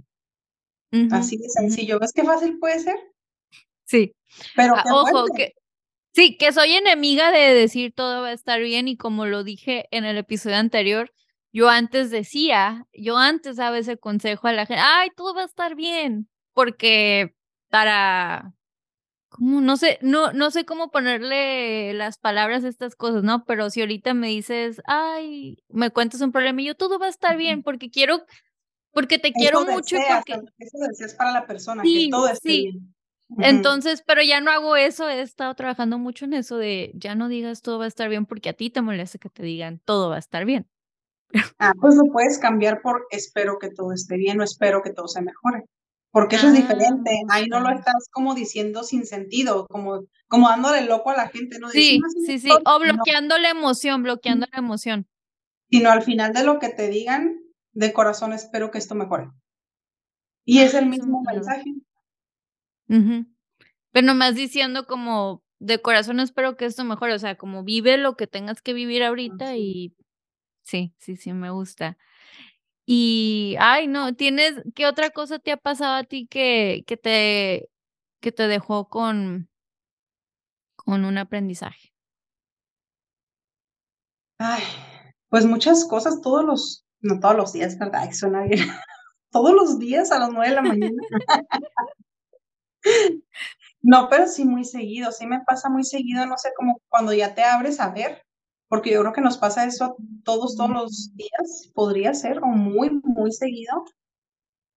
Así 1.10 1.38
de 1.38 1.48
sencillo. 1.48 1.98
¿Ves 1.98 2.12
qué 2.12 2.22
fácil 2.22 2.58
puede 2.58 2.80
ser? 2.80 2.96
Sí. 3.86 4.14
Pero 4.54 4.74
ah, 4.76 4.84
ojo, 4.92 5.24
que 5.34 5.54
sí, 6.14 6.36
que 6.36 6.52
soy 6.52 6.72
enemiga 6.72 7.32
de 7.32 7.54
decir 7.54 7.94
todo 7.94 8.20
va 8.20 8.28
a 8.28 8.32
estar 8.34 8.60
bien 8.60 8.88
y 8.88 8.98
como 8.98 9.24
lo 9.24 9.42
dije 9.42 9.86
en 9.90 10.04
el 10.04 10.18
episodio 10.18 10.56
anterior, 10.56 11.14
yo 11.50 11.70
antes 11.70 12.10
decía, 12.10 12.86
yo 12.92 13.16
antes 13.16 13.56
daba 13.56 13.78
ese 13.78 13.96
consejo 13.96 14.48
a 14.48 14.52
la 14.52 14.66
gente, 14.66 14.82
ay, 14.84 15.08
todo 15.16 15.34
va 15.34 15.44
a 15.44 15.46
estar 15.46 15.74
bien, 15.74 16.28
porque 16.52 17.34
para, 17.70 18.52
No 19.38 19.76
sé, 19.76 19.98
no, 20.02 20.32
no 20.32 20.50
sé 20.50 20.64
cómo 20.64 20.90
ponerle 20.90 21.94
las 21.94 22.18
palabras 22.18 22.64
a 22.64 22.68
estas 22.68 22.94
cosas, 22.94 23.22
¿no? 23.22 23.44
Pero 23.44 23.70
si 23.70 23.80
ahorita 23.80 24.14
me 24.14 24.28
dices, 24.28 24.82
ay, 24.86 25.58
me 25.68 25.90
cuentas 25.90 26.20
un 26.20 26.32
problema 26.32 26.60
y 26.60 26.66
yo, 26.66 26.74
todo 26.74 26.98
va 26.98 27.06
a 27.06 27.10
estar 27.10 27.36
bien, 27.36 27.62
porque 27.62 27.90
quiero, 27.90 28.24
porque 28.92 29.18
te 29.18 29.32
quiero 29.32 29.64
mucho. 29.64 29.96
porque... 30.14 30.40
Eso 30.58 30.78
deseas 30.88 31.14
para 31.14 31.32
la 31.32 31.46
persona, 31.46 31.82
que 31.82 32.08
todo 32.10 32.28
esté 32.28 32.48
sí. 32.48 32.62
bien. 32.62 32.94
Entonces, 33.38 34.02
pero 34.06 34.22
ya 34.22 34.40
no 34.40 34.50
hago 34.50 34.76
eso, 34.76 35.08
he 35.08 35.22
estado 35.22 35.54
trabajando 35.54 35.98
mucho 35.98 36.26
en 36.26 36.34
eso 36.34 36.58
de 36.58 36.92
ya 36.94 37.14
no 37.14 37.28
digas 37.28 37.62
todo 37.62 37.78
va 37.78 37.86
a 37.86 37.88
estar 37.88 38.08
bien 38.08 38.26
porque 38.26 38.50
a 38.50 38.52
ti 38.52 38.68
te 38.68 38.82
molesta 38.82 39.18
que 39.18 39.30
te 39.30 39.42
digan 39.42 39.80
todo 39.84 40.10
va 40.10 40.16
a 40.16 40.18
estar 40.18 40.44
bien. 40.44 40.68
Ah, 41.58 41.72
pues 41.80 41.94
lo 41.94 42.12
puedes 42.12 42.38
cambiar 42.38 42.82
por 42.82 43.06
espero 43.10 43.56
que 43.58 43.70
todo 43.70 43.92
esté 43.94 44.16
bien 44.16 44.38
o 44.40 44.44
espero 44.44 44.82
que 44.82 44.92
todo 44.92 45.08
se 45.08 45.22
mejore 45.22 45.64
porque 46.12 46.36
eso 46.36 46.48
es 46.48 46.54
diferente. 46.54 47.10
Ah, 47.28 47.36
Ahí 47.36 47.46
no 47.46 47.60
lo 47.60 47.70
estás 47.70 48.08
como 48.10 48.34
diciendo 48.34 48.84
sin 48.84 49.06
sentido, 49.06 49.66
como, 49.66 50.04
como 50.28 50.48
dándole 50.48 50.82
loco 50.82 51.10
a 51.10 51.16
la 51.16 51.28
gente, 51.28 51.58
¿no? 51.58 51.70
Sí, 51.70 52.00
sí, 52.26 52.38
sí, 52.38 52.50
o 52.50 52.78
bloqueando 52.78 53.38
la 53.38 53.50
emoción, 53.50 54.02
bloqueando 54.02 54.46
la 54.52 54.58
emoción. 54.58 55.08
Sino 55.70 55.90
al 55.90 56.02
final 56.02 56.34
de 56.34 56.44
lo 56.44 56.58
que 56.58 56.68
te 56.68 56.88
digan, 56.88 57.40
de 57.72 57.94
corazón 57.94 58.34
espero 58.34 58.70
que 58.70 58.76
esto 58.76 58.94
mejore. 58.94 59.30
Y 60.44 60.58
es 60.58 60.74
el 60.74 60.86
mismo 60.86 61.22
mensaje. 61.22 61.64
Pero 62.86 64.06
nomás 64.06 64.34
diciendo 64.34 64.86
como 64.86 65.42
de 65.60 65.80
corazón 65.80 66.20
espero 66.20 66.58
que 66.58 66.66
esto 66.66 66.84
mejore, 66.84 67.14
o 67.14 67.18
sea, 67.18 67.36
como 67.36 67.64
vive 67.64 67.96
lo 67.96 68.16
que 68.16 68.26
tengas 68.26 68.60
que 68.60 68.74
vivir 68.74 69.02
ahorita 69.02 69.56
y 69.56 69.94
sí, 70.62 70.92
sí, 70.98 71.16
sí, 71.16 71.32
me 71.32 71.50
gusta. 71.50 71.96
Y, 72.84 73.56
ay, 73.60 73.86
no, 73.86 74.14
tienes, 74.14 74.60
¿qué 74.74 74.86
otra 74.86 75.10
cosa 75.10 75.38
te 75.38 75.52
ha 75.52 75.56
pasado 75.56 75.94
a 75.94 76.04
ti 76.04 76.26
que, 76.26 76.82
que 76.86 76.96
te, 76.96 77.68
que 78.20 78.32
te 78.32 78.48
dejó 78.48 78.88
con, 78.88 79.48
con 80.74 81.04
un 81.04 81.18
aprendizaje? 81.18 81.92
Ay, 84.38 84.62
pues 85.28 85.46
muchas 85.46 85.84
cosas, 85.84 86.20
todos 86.20 86.44
los, 86.44 86.84
no 87.00 87.20
todos 87.20 87.36
los 87.36 87.52
días, 87.52 87.78
¿verdad? 87.78 88.10
suena 88.12 88.42
bien. 88.42 88.58
todos 89.30 89.52
los 89.54 89.78
días 89.78 90.10
a 90.10 90.18
las 90.18 90.30
nueve 90.30 90.48
de 90.48 90.54
la 90.56 90.62
mañana. 90.62 91.02
no, 93.82 94.08
pero 94.10 94.26
sí 94.26 94.44
muy 94.44 94.64
seguido, 94.64 95.12
sí 95.12 95.26
me 95.26 95.40
pasa 95.46 95.68
muy 95.68 95.84
seguido, 95.84 96.26
no 96.26 96.36
sé, 96.36 96.50
como 96.56 96.80
cuando 96.88 97.12
ya 97.12 97.34
te 97.34 97.44
abres 97.44 97.78
a 97.78 97.90
ver, 97.90 98.24
porque 98.72 98.90
yo 98.90 99.00
creo 99.02 99.12
que 99.12 99.20
nos 99.20 99.36
pasa 99.36 99.66
eso 99.66 99.96
todos, 100.24 100.56
todos 100.56 100.70
los 100.70 101.14
días, 101.14 101.70
podría 101.74 102.14
ser, 102.14 102.38
o 102.38 102.46
muy, 102.46 102.88
muy 103.04 103.30
seguido, 103.30 103.84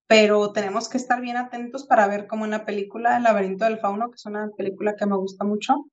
pero 0.05 0.51
tenemos 0.51 0.89
que 0.89 0.97
estar 0.97 1.21
bien 1.21 1.37
atentos 1.37 1.85
para 1.85 2.05
ver 2.05 2.27
como 2.27 2.43
en 2.43 2.51
la 2.51 2.65
película 2.65 3.15
El 3.15 3.23
laberinto 3.23 3.63
del 3.63 3.79
fauno, 3.79 4.09
que 4.09 4.15
es 4.15 4.25
una 4.25 4.49
película 4.57 4.97
que 4.97 5.05
me 5.05 5.15
gusta 5.15 5.45
mucho, 5.45 5.85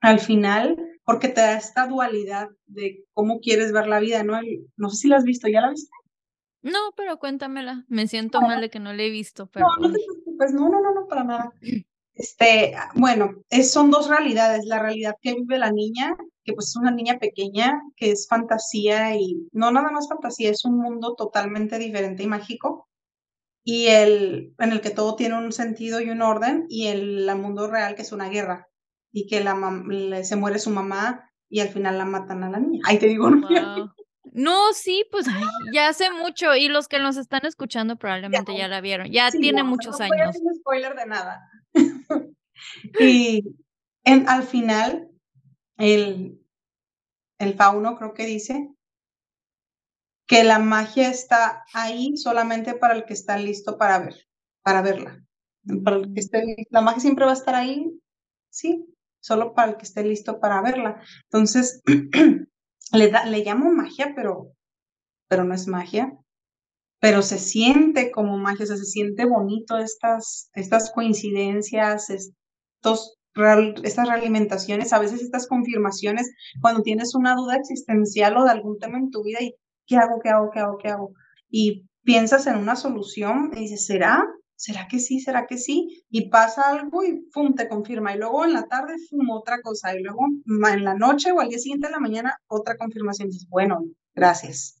al 0.00 0.20
final, 0.20 0.78
porque 1.04 1.28
te 1.28 1.42
da 1.42 1.58
esta 1.58 1.86
dualidad 1.86 2.48
de 2.64 3.04
cómo 3.12 3.40
quieres 3.40 3.72
ver 3.72 3.88
la 3.88 4.00
vida, 4.00 4.22
¿no? 4.22 4.40
no 4.78 4.88
sé 4.88 4.96
si 4.96 5.08
la 5.08 5.18
has 5.18 5.24
visto, 5.24 5.48
¿ya 5.48 5.60
la 5.60 5.68
viste? 5.68 5.92
No, 6.62 6.78
pero 6.96 7.18
cuéntamela. 7.18 7.84
Me 7.88 8.06
siento 8.06 8.40
mal 8.40 8.62
de 8.62 8.70
que 8.70 8.80
no 8.80 8.94
la 8.94 9.02
he 9.02 9.10
visto. 9.10 9.48
Pero... 9.48 9.66
No, 9.66 9.88
no 9.88 9.92
te 9.92 10.00
preocupes, 10.02 10.54
no, 10.54 10.70
no, 10.70 10.80
no, 10.80 10.94
no, 10.94 11.06
para 11.06 11.24
nada. 11.24 11.52
Este, 12.18 12.74
bueno, 12.94 13.44
es, 13.48 13.70
son 13.70 13.92
dos 13.92 14.08
realidades. 14.08 14.64
La 14.64 14.80
realidad 14.80 15.14
que 15.22 15.34
vive 15.34 15.56
la 15.56 15.70
niña, 15.70 16.16
que 16.48 16.54
pues 16.54 16.68
es 16.68 16.76
una 16.76 16.90
niña 16.90 17.18
pequeña, 17.18 17.82
que 17.94 18.10
es 18.10 18.26
fantasía 18.26 19.14
y 19.16 19.46
no 19.52 19.70
nada 19.70 19.90
más 19.90 20.08
fantasía, 20.08 20.50
es 20.50 20.64
un 20.64 20.78
mundo 20.78 21.14
totalmente 21.14 21.78
diferente 21.78 22.22
y 22.22 22.26
mágico. 22.26 22.88
Y 23.64 23.88
el, 23.88 24.54
en 24.58 24.72
el 24.72 24.80
que 24.80 24.88
todo 24.88 25.14
tiene 25.14 25.36
un 25.36 25.52
sentido 25.52 26.00
y 26.00 26.08
un 26.08 26.22
orden, 26.22 26.64
y 26.70 26.86
el, 26.86 27.30
mundo 27.36 27.70
real 27.70 27.94
que 27.94 28.02
es 28.02 28.12
una 28.12 28.30
guerra, 28.30 28.66
y 29.12 29.26
que 29.26 29.44
la 29.44 29.54
se 30.24 30.36
muere 30.36 30.58
su 30.58 30.70
mamá 30.70 31.30
y 31.50 31.60
al 31.60 31.68
final 31.68 31.98
la 31.98 32.06
matan 32.06 32.44
a 32.44 32.50
la 32.50 32.60
niña. 32.60 32.80
Ahí 32.86 32.98
te 32.98 33.08
digo, 33.08 33.28
no, 33.28 33.92
no 34.32 34.72
sí, 34.72 35.04
pues 35.10 35.26
ya 35.74 35.88
hace 35.88 36.10
mucho, 36.10 36.56
y 36.56 36.68
los 36.68 36.88
que 36.88 36.98
nos 36.98 37.18
están 37.18 37.44
escuchando 37.44 37.96
probablemente 37.96 38.56
ya, 38.56 38.68
la 38.68 38.80
vieron, 38.80 39.12
ya 39.12 39.30
tiene 39.30 39.64
muchos 39.64 40.00
años. 40.00 40.34
No 40.42 40.54
spoiler 40.54 40.94
de 40.94 41.06
nada. 41.06 41.42
y 43.00 43.44
en, 44.04 44.26
al 44.30 44.44
final, 44.44 45.10
el, 45.78 46.44
el 47.38 47.54
fauno 47.54 47.96
creo 47.96 48.14
que 48.14 48.26
dice 48.26 48.70
que 50.26 50.44
la 50.44 50.58
magia 50.58 51.08
está 51.08 51.64
ahí 51.72 52.16
solamente 52.16 52.74
para 52.74 52.94
el 52.94 53.06
que 53.06 53.14
está 53.14 53.38
listo 53.38 53.78
para 53.78 53.98
ver, 53.98 54.14
para 54.62 54.82
verla. 54.82 55.24
Para 55.84 55.96
el 55.96 56.12
que 56.12 56.20
esté, 56.20 56.66
la 56.70 56.82
magia 56.82 57.00
siempre 57.00 57.24
va 57.24 57.30
a 57.30 57.34
estar 57.34 57.54
ahí, 57.54 57.90
sí, 58.50 58.84
solo 59.20 59.54
para 59.54 59.72
el 59.72 59.76
que 59.78 59.84
esté 59.84 60.02
listo 60.04 60.38
para 60.38 60.60
verla. 60.60 61.02
Entonces, 61.24 61.82
le, 62.92 63.10
da, 63.10 63.24
le 63.24 63.44
llamo 63.44 63.72
magia, 63.72 64.12
pero, 64.14 64.52
pero 65.28 65.44
no 65.44 65.54
es 65.54 65.66
magia 65.66 66.18
pero 67.00 67.22
se 67.22 67.38
siente 67.38 68.10
como 68.10 68.38
magia, 68.38 68.64
o 68.64 68.66
sea, 68.66 68.76
se 68.76 68.84
siente 68.84 69.24
bonito 69.24 69.78
estas, 69.78 70.50
estas 70.54 70.90
coincidencias, 70.90 72.10
estos, 72.10 73.17
estas 73.84 74.08
realimentaciones, 74.08 74.92
a 74.92 74.98
veces 74.98 75.22
estas 75.22 75.46
confirmaciones, 75.46 76.30
cuando 76.60 76.82
tienes 76.82 77.14
una 77.14 77.34
duda 77.34 77.56
existencial 77.56 78.36
o 78.36 78.44
de 78.44 78.50
algún 78.50 78.78
tema 78.78 78.98
en 78.98 79.10
tu 79.10 79.22
vida 79.22 79.40
y 79.40 79.54
¿qué 79.86 79.96
hago, 79.96 80.20
qué 80.22 80.30
hago, 80.30 80.50
qué 80.50 80.60
hago, 80.60 80.78
qué 80.78 80.88
hago? 80.88 81.12
Y 81.50 81.86
piensas 82.02 82.46
en 82.46 82.56
una 82.56 82.76
solución 82.76 83.50
y 83.54 83.60
dices, 83.60 83.86
¿será? 83.86 84.24
¿Será 84.56 84.88
que 84.88 84.98
sí? 84.98 85.20
¿Será 85.20 85.46
que 85.46 85.56
sí? 85.56 86.04
Y 86.10 86.30
pasa 86.30 86.68
algo 86.70 87.04
y 87.04 87.20
¡pum! 87.32 87.54
te 87.54 87.68
confirma. 87.68 88.14
Y 88.14 88.18
luego 88.18 88.44
en 88.44 88.54
la 88.54 88.66
tarde, 88.66 88.94
¡pum! 89.10 89.30
otra 89.30 89.60
cosa. 89.62 89.94
Y 89.94 90.02
luego 90.02 90.26
en 90.46 90.84
la 90.84 90.94
noche 90.94 91.30
o 91.30 91.40
al 91.40 91.48
día 91.48 91.58
siguiente 91.58 91.86
en 91.86 91.92
la 91.92 92.00
mañana, 92.00 92.36
otra 92.48 92.76
confirmación. 92.76 93.28
Y 93.28 93.32
dices, 93.32 93.48
bueno, 93.48 93.84
gracias 94.14 94.78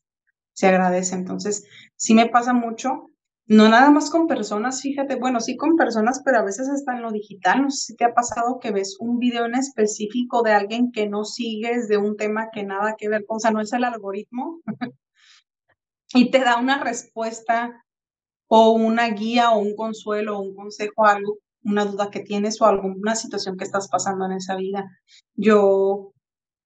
se 0.58 0.66
agradece. 0.66 1.14
Entonces, 1.14 1.64
sí 1.94 2.14
me 2.14 2.26
pasa 2.26 2.52
mucho 2.52 3.07
no 3.48 3.66
nada 3.70 3.90
más 3.90 4.10
con 4.10 4.26
personas, 4.26 4.82
fíjate, 4.82 5.16
bueno, 5.16 5.40
sí 5.40 5.56
con 5.56 5.74
personas, 5.76 6.20
pero 6.22 6.38
a 6.38 6.44
veces 6.44 6.68
hasta 6.68 6.94
en 6.94 7.00
lo 7.00 7.10
digital, 7.10 7.62
no 7.62 7.70
sé 7.70 7.78
si 7.78 7.96
te 7.96 8.04
ha 8.04 8.12
pasado 8.12 8.60
que 8.60 8.72
ves 8.72 8.98
un 9.00 9.18
video 9.18 9.46
en 9.46 9.54
específico 9.54 10.42
de 10.42 10.52
alguien 10.52 10.92
que 10.92 11.08
no 11.08 11.24
sigues, 11.24 11.88
de 11.88 11.96
un 11.96 12.16
tema 12.16 12.50
que 12.52 12.64
nada 12.64 12.94
que 12.98 13.08
ver 13.08 13.24
o 13.26 13.38
sea, 13.38 13.50
no 13.50 13.62
es 13.62 13.72
el 13.72 13.84
algoritmo, 13.84 14.60
y 16.12 16.30
te 16.30 16.40
da 16.40 16.58
una 16.58 16.84
respuesta 16.84 17.86
o 18.48 18.72
una 18.72 19.08
guía 19.08 19.50
o 19.52 19.58
un 19.60 19.74
consuelo 19.74 20.36
o 20.36 20.42
un 20.42 20.54
consejo 20.54 21.06
algo, 21.06 21.38
una 21.62 21.86
duda 21.86 22.10
que 22.10 22.20
tienes 22.20 22.60
o 22.60 22.66
alguna 22.66 23.16
situación 23.16 23.56
que 23.56 23.64
estás 23.64 23.88
pasando 23.88 24.26
en 24.26 24.32
esa 24.32 24.56
vida. 24.56 24.90
Yo 25.34 26.12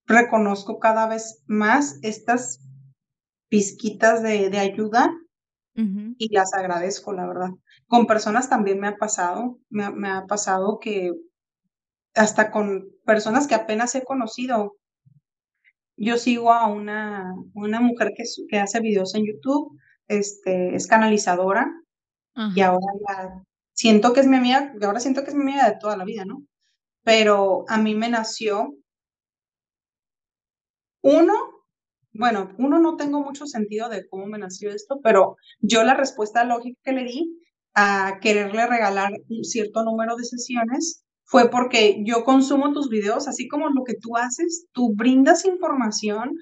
reconozco 0.07 0.81
cada 0.81 1.07
vez 1.07 1.45
más 1.47 2.01
estas 2.03 2.59
pizquitas 3.49 4.23
de, 4.25 4.51
de 4.51 4.59
ayuda 4.59 5.15
y 5.75 6.35
las 6.35 6.53
agradezco, 6.55 7.13
la 7.13 7.27
verdad. 7.27 7.51
Con 7.87 8.07
personas 8.07 8.49
también 8.49 8.79
me 8.79 8.89
ha 8.89 8.97
pasado, 8.97 9.59
me, 9.71 10.09
ha 10.09 10.27
pasado 10.27 10.79
que 10.81 11.13
hasta 12.15 12.51
con 12.51 12.91
personas 13.05 13.47
que 13.47 13.55
apenas 13.55 13.95
he 13.95 14.05
conocido, 14.05 14.77
yo 15.97 16.19
sigo 16.19 16.53
a 16.53 16.67
una, 16.67 17.35
una 17.55 17.81
mujer 17.81 18.13
que, 18.17 18.25
que 18.49 18.59
hace 18.59 18.81
videos 18.81 19.15
en 19.15 19.27
YouTube, 19.27 19.79
este, 20.09 20.75
es 20.75 20.87
canalizadora 20.87 21.71
y 22.55 22.61
ahora 22.61 23.45
siento 23.73 24.13
que 24.13 24.21
es 24.21 24.27
mi 24.27 24.37
amiga, 24.37 24.73
ahora 24.83 25.01
siento 25.01 25.23
que 25.23 25.31
es 25.31 25.37
mi 25.37 25.43
amiga 25.43 25.69
de 25.69 25.79
toda 25.79 25.97
la 25.97 26.05
vida, 26.05 26.25
¿no? 26.25 26.45
Pero 27.03 27.65
a 27.69 27.79
mí 27.79 27.95
me 27.95 28.09
nació 28.09 28.75
uno, 31.03 31.35
bueno, 32.13 32.53
uno 32.59 32.79
no 32.79 32.97
tengo 32.97 33.21
mucho 33.21 33.47
sentido 33.47 33.89
de 33.89 34.07
cómo 34.09 34.27
me 34.27 34.39
nació 34.39 34.71
esto, 34.71 35.01
pero 35.03 35.37
yo 35.61 35.83
la 35.83 35.95
respuesta 35.95 36.45
lógica 36.45 36.79
que 36.85 36.93
le 36.93 37.05
di 37.05 37.39
a 37.75 38.19
quererle 38.21 38.67
regalar 38.67 39.13
un 39.29 39.45
cierto 39.45 39.83
número 39.83 40.17
de 40.17 40.25
sesiones 40.25 41.05
fue 41.25 41.51
porque 41.51 42.03
yo 42.05 42.25
consumo 42.25 42.73
tus 42.73 42.91
videos, 42.91 43.29
así 43.29 43.49
como 43.49 43.71
lo 43.71 43.85
que 43.85 43.95
tú 43.95 44.17
haces, 44.17 44.67
tú 44.73 44.95
brindas 44.95 45.47
información 45.47 46.33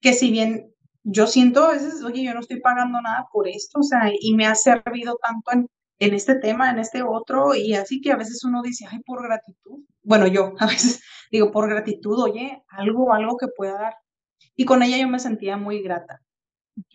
que 0.00 0.12
si 0.12 0.30
bien 0.30 0.74
yo 1.02 1.26
siento 1.26 1.64
a 1.64 1.72
veces, 1.72 2.02
oye, 2.02 2.24
yo 2.24 2.34
no 2.34 2.40
estoy 2.40 2.60
pagando 2.60 3.00
nada 3.00 3.26
por 3.32 3.48
esto, 3.48 3.80
o 3.80 3.82
sea, 3.82 4.10
y 4.18 4.34
me 4.34 4.46
ha 4.46 4.54
servido 4.54 5.18
tanto 5.22 5.52
en, 5.52 5.66
en 5.98 6.14
este 6.14 6.34
tema, 6.34 6.70
en 6.70 6.78
este 6.78 7.02
otro, 7.02 7.54
y 7.54 7.74
así 7.74 8.00
que 8.00 8.12
a 8.12 8.16
veces 8.16 8.42
uno 8.44 8.62
dice, 8.62 8.86
ay, 8.90 9.00
por 9.06 9.22
gratitud. 9.22 9.84
Bueno, 10.02 10.26
yo 10.26 10.52
a 10.58 10.66
veces 10.66 11.00
digo, 11.30 11.50
por 11.52 11.68
gratitud, 11.68 12.18
oye, 12.18 12.62
algo, 12.68 13.12
algo 13.12 13.36
que 13.36 13.46
pueda 13.56 13.74
dar. 13.74 13.94
Y 14.56 14.64
con 14.64 14.82
ella 14.82 14.98
yo 14.98 15.08
me 15.08 15.18
sentía 15.18 15.56
muy 15.56 15.82
grata, 15.82 16.22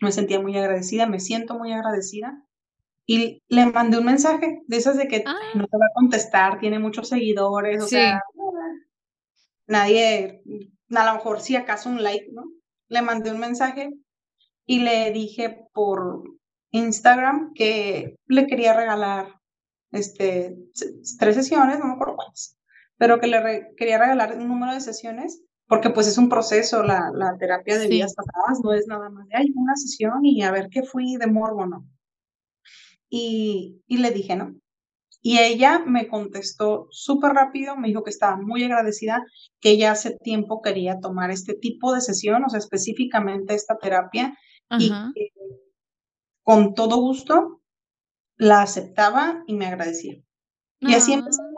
me 0.00 0.12
sentía 0.12 0.40
muy 0.40 0.56
agradecida, 0.56 1.06
me 1.06 1.20
siento 1.20 1.58
muy 1.58 1.72
agradecida. 1.72 2.42
Y 3.06 3.42
le 3.48 3.66
mandé 3.66 3.98
un 3.98 4.04
mensaje 4.04 4.62
de 4.66 4.76
esas 4.76 4.96
de 4.96 5.06
que 5.08 5.22
Ah. 5.26 5.34
no 5.54 5.66
te 5.66 5.76
va 5.76 5.86
a 5.86 5.94
contestar, 5.94 6.58
tiene 6.58 6.78
muchos 6.78 7.08
seguidores, 7.08 7.82
o 7.82 7.86
Sí. 7.86 7.96
sea, 7.96 8.20
nadie, 9.66 10.42
a 10.90 11.06
lo 11.06 11.14
mejor 11.14 11.40
si 11.40 11.56
acaso 11.56 11.88
un 11.88 12.02
like, 12.02 12.28
¿no? 12.32 12.44
Le 12.88 13.02
mandé 13.02 13.30
un 13.32 13.38
mensaje 13.40 13.90
y 14.64 14.80
le 14.80 15.10
dije 15.12 15.66
por 15.72 16.24
Instagram 16.70 17.52
que 17.54 18.16
le 18.26 18.46
quería 18.46 18.74
regalar 18.74 19.40
este, 19.92 20.56
tres 21.18 21.34
sesiones, 21.36 21.78
no 21.78 21.86
me 21.86 21.92
acuerdo 21.94 22.16
cuántas, 22.16 22.58
pero 22.96 23.18
que 23.20 23.28
le 23.28 23.40
re- 23.40 23.74
quería 23.76 23.98
regalar 23.98 24.36
un 24.36 24.48
número 24.48 24.72
de 24.74 24.80
sesiones 24.80 25.42
porque 25.68 25.90
pues 25.90 26.06
es 26.06 26.18
un 26.18 26.28
proceso, 26.28 26.82
la, 26.82 27.10
la 27.14 27.36
terapia 27.38 27.76
de 27.78 27.84
Sí. 27.84 27.90
vidas 27.90 28.14
pasadas 28.14 28.60
no 28.62 28.72
es 28.72 28.86
nada 28.86 29.10
más 29.10 29.26
de, 29.28 29.36
ay, 29.36 29.52
una 29.54 29.74
sesión 29.76 30.24
y 30.24 30.42
a 30.42 30.50
ver 30.52 30.68
qué 30.70 30.82
fui 30.82 31.16
de 31.16 31.26
morbo, 31.26 31.66
¿no? 31.66 31.84
Y, 33.10 33.82
y 33.86 33.98
le 33.98 34.10
dije, 34.10 34.36
¿no? 34.36 34.54
Y 35.22 35.38
ella 35.38 35.80
me 35.84 36.06
contestó 36.08 36.86
súper 36.90 37.32
rápido, 37.32 37.76
me 37.76 37.88
dijo 37.88 38.04
que 38.04 38.10
estaba 38.10 38.36
muy 38.36 38.62
agradecida, 38.62 39.24
que 39.60 39.70
ella 39.70 39.90
hace 39.92 40.16
tiempo 40.22 40.62
quería 40.62 41.00
tomar 41.00 41.30
este 41.32 41.54
tipo 41.54 41.92
de 41.94 42.00
sesión, 42.00 42.44
o 42.44 42.48
sea, 42.48 42.58
específicamente 42.58 43.54
esta 43.54 43.76
terapia, 43.76 44.36
y 44.78 44.88
que 45.14 45.30
con 46.44 46.74
todo 46.74 46.96
gusto 46.98 47.60
la 48.36 48.62
aceptaba 48.62 49.42
y 49.48 49.54
me 49.54 49.66
agradecía. 49.66 50.16
Y 50.80 50.94
así 50.94 51.12
Ah. 51.12 51.16
empezamos. 51.16 51.55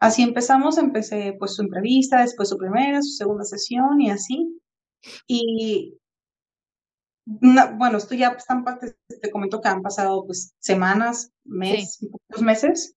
Así 0.00 0.22
empezamos, 0.22 0.76
empecé 0.76 1.36
pues 1.38 1.54
su 1.54 1.62
entrevista, 1.62 2.20
después 2.22 2.48
su 2.48 2.58
primera, 2.58 3.00
su 3.00 3.10
segunda 3.12 3.44
sesión 3.44 4.00
y 4.00 4.10
así. 4.10 4.60
Y 5.28 5.98
bueno, 7.26 7.98
esto 7.98 8.14
ya 8.14 8.28
están, 8.30 8.64
pa- 8.64 8.78
te, 8.78 8.96
te 9.20 9.30
comento 9.30 9.60
que 9.60 9.68
han 9.68 9.82
pasado 9.82 10.24
pues 10.26 10.54
semanas, 10.60 11.30
mes, 11.44 11.98
dos 12.28 12.42
meses. 12.42 12.94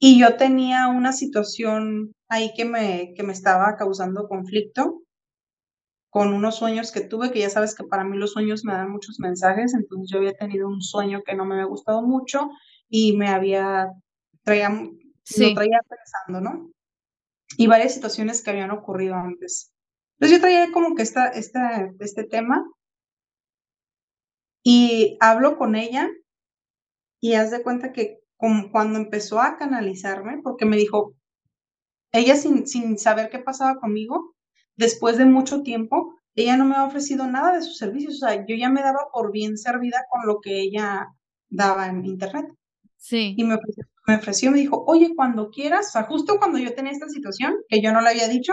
Y 0.00 0.18
yo 0.18 0.36
tenía 0.36 0.88
una 0.88 1.12
situación 1.12 2.12
ahí 2.28 2.52
que 2.56 2.64
me, 2.64 3.14
que 3.14 3.22
me 3.22 3.32
estaba 3.32 3.76
causando 3.76 4.26
conflicto 4.26 5.02
con 6.10 6.32
unos 6.32 6.56
sueños 6.56 6.92
que 6.92 7.00
tuve, 7.02 7.30
que 7.32 7.40
ya 7.40 7.50
sabes 7.50 7.74
que 7.74 7.84
para 7.84 8.04
mí 8.04 8.16
los 8.16 8.32
sueños 8.32 8.64
me 8.64 8.72
dan 8.72 8.90
muchos 8.90 9.20
mensajes, 9.20 9.74
entonces 9.74 10.10
yo 10.10 10.18
había 10.18 10.34
tenido 10.34 10.68
un 10.68 10.82
sueño 10.82 11.22
que 11.24 11.34
no 11.36 11.44
me 11.44 11.54
había 11.54 11.66
gustado 11.66 12.02
mucho 12.02 12.48
y 12.88 13.16
me 13.16 13.28
había, 13.28 13.88
traía, 14.44 14.70
Sí. 15.22 15.48
lo 15.48 15.54
traía 15.54 15.80
pensando, 15.88 16.40
¿no? 16.40 16.70
Y 17.56 17.66
varias 17.66 17.94
situaciones 17.94 18.42
que 18.42 18.50
habían 18.50 18.70
ocurrido 18.70 19.14
antes. 19.14 19.72
Entonces 20.18 20.38
yo 20.38 20.40
traía 20.42 20.72
como 20.72 20.94
que 20.94 21.02
esta, 21.02 21.28
esta, 21.28 21.90
este 22.00 22.24
tema 22.24 22.64
y 24.62 25.16
hablo 25.20 25.56
con 25.56 25.74
ella 25.74 26.08
y 27.20 27.34
haz 27.34 27.50
de 27.50 27.62
cuenta 27.62 27.92
que 27.92 28.20
como 28.36 28.70
cuando 28.70 28.98
empezó 28.98 29.40
a 29.40 29.56
canalizarme, 29.58 30.40
porque 30.42 30.64
me 30.64 30.76
dijo, 30.76 31.14
ella 32.12 32.36
sin, 32.36 32.66
sin 32.66 32.98
saber 32.98 33.28
qué 33.30 33.38
pasaba 33.38 33.78
conmigo, 33.78 34.34
después 34.76 35.18
de 35.18 35.26
mucho 35.26 35.62
tiempo, 35.62 36.14
ella 36.34 36.56
no 36.56 36.64
me 36.64 36.76
ha 36.76 36.84
ofrecido 36.84 37.26
nada 37.26 37.52
de 37.54 37.62
sus 37.62 37.76
servicios, 37.76 38.14
o 38.14 38.26
sea, 38.26 38.46
yo 38.46 38.56
ya 38.56 38.70
me 38.70 38.82
daba 38.82 39.08
por 39.12 39.30
bien 39.32 39.58
servida 39.58 40.04
con 40.10 40.26
lo 40.26 40.40
que 40.40 40.60
ella 40.60 41.08
daba 41.50 41.88
en 41.88 42.04
internet. 42.06 42.46
Sí. 42.96 43.34
Y 43.36 43.44
me 43.44 43.54
ofreció, 43.54 43.84
me 44.10 44.16
ofreció, 44.16 44.50
me 44.50 44.58
dijo, 44.58 44.84
oye, 44.86 45.12
cuando 45.14 45.50
quieras, 45.50 45.88
o 45.88 45.90
sea, 45.92 46.02
justo 46.04 46.38
cuando 46.38 46.58
yo 46.58 46.74
tenía 46.74 46.92
esta 46.92 47.08
situación, 47.08 47.54
que 47.68 47.80
yo 47.80 47.92
no 47.92 48.00
le 48.00 48.10
había 48.10 48.28
dicho, 48.28 48.52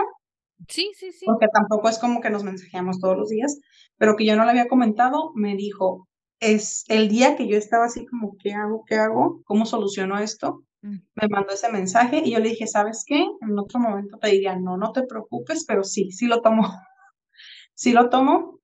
Sí, 0.67 0.91
sí, 0.95 1.11
sí. 1.11 1.25
porque 1.25 1.47
tampoco 1.53 1.89
es 1.89 1.99
como 1.99 2.19
que 2.21 2.29
nos 2.29 2.43
mensajeamos 2.43 2.99
todos 2.99 3.17
los 3.17 3.29
días, 3.29 3.59
pero 3.97 4.15
que 4.15 4.25
yo 4.25 4.35
no 4.35 4.43
le 4.43 4.51
había 4.51 4.67
comentado, 4.67 5.31
me 5.35 5.55
dijo, 5.55 6.07
es 6.39 6.83
el 6.87 7.09
día 7.09 7.35
que 7.35 7.47
yo 7.47 7.57
estaba 7.57 7.85
así 7.85 8.05
como, 8.05 8.35
¿qué 8.37 8.53
hago? 8.53 8.83
¿Qué 8.85 8.95
hago? 8.95 9.41
¿Cómo 9.45 9.65
soluciono 9.65 10.17
esto? 10.19 10.63
Mm. 10.81 10.97
Me 11.15 11.27
mandó 11.29 11.53
ese 11.53 11.71
mensaje 11.71 12.21
y 12.23 12.31
yo 12.31 12.39
le 12.39 12.49
dije, 12.49 12.67
¿sabes 12.67 13.03
qué? 13.05 13.25
En 13.41 13.57
otro 13.57 13.79
momento 13.79 14.17
te 14.19 14.29
diría, 14.29 14.55
no, 14.55 14.77
no 14.77 14.91
te 14.91 15.03
preocupes, 15.03 15.65
pero 15.65 15.83
sí, 15.83 16.11
sí 16.11 16.27
lo 16.27 16.41
tomo. 16.41 16.63
sí 17.75 17.93
lo 17.93 18.09
tomo 18.09 18.59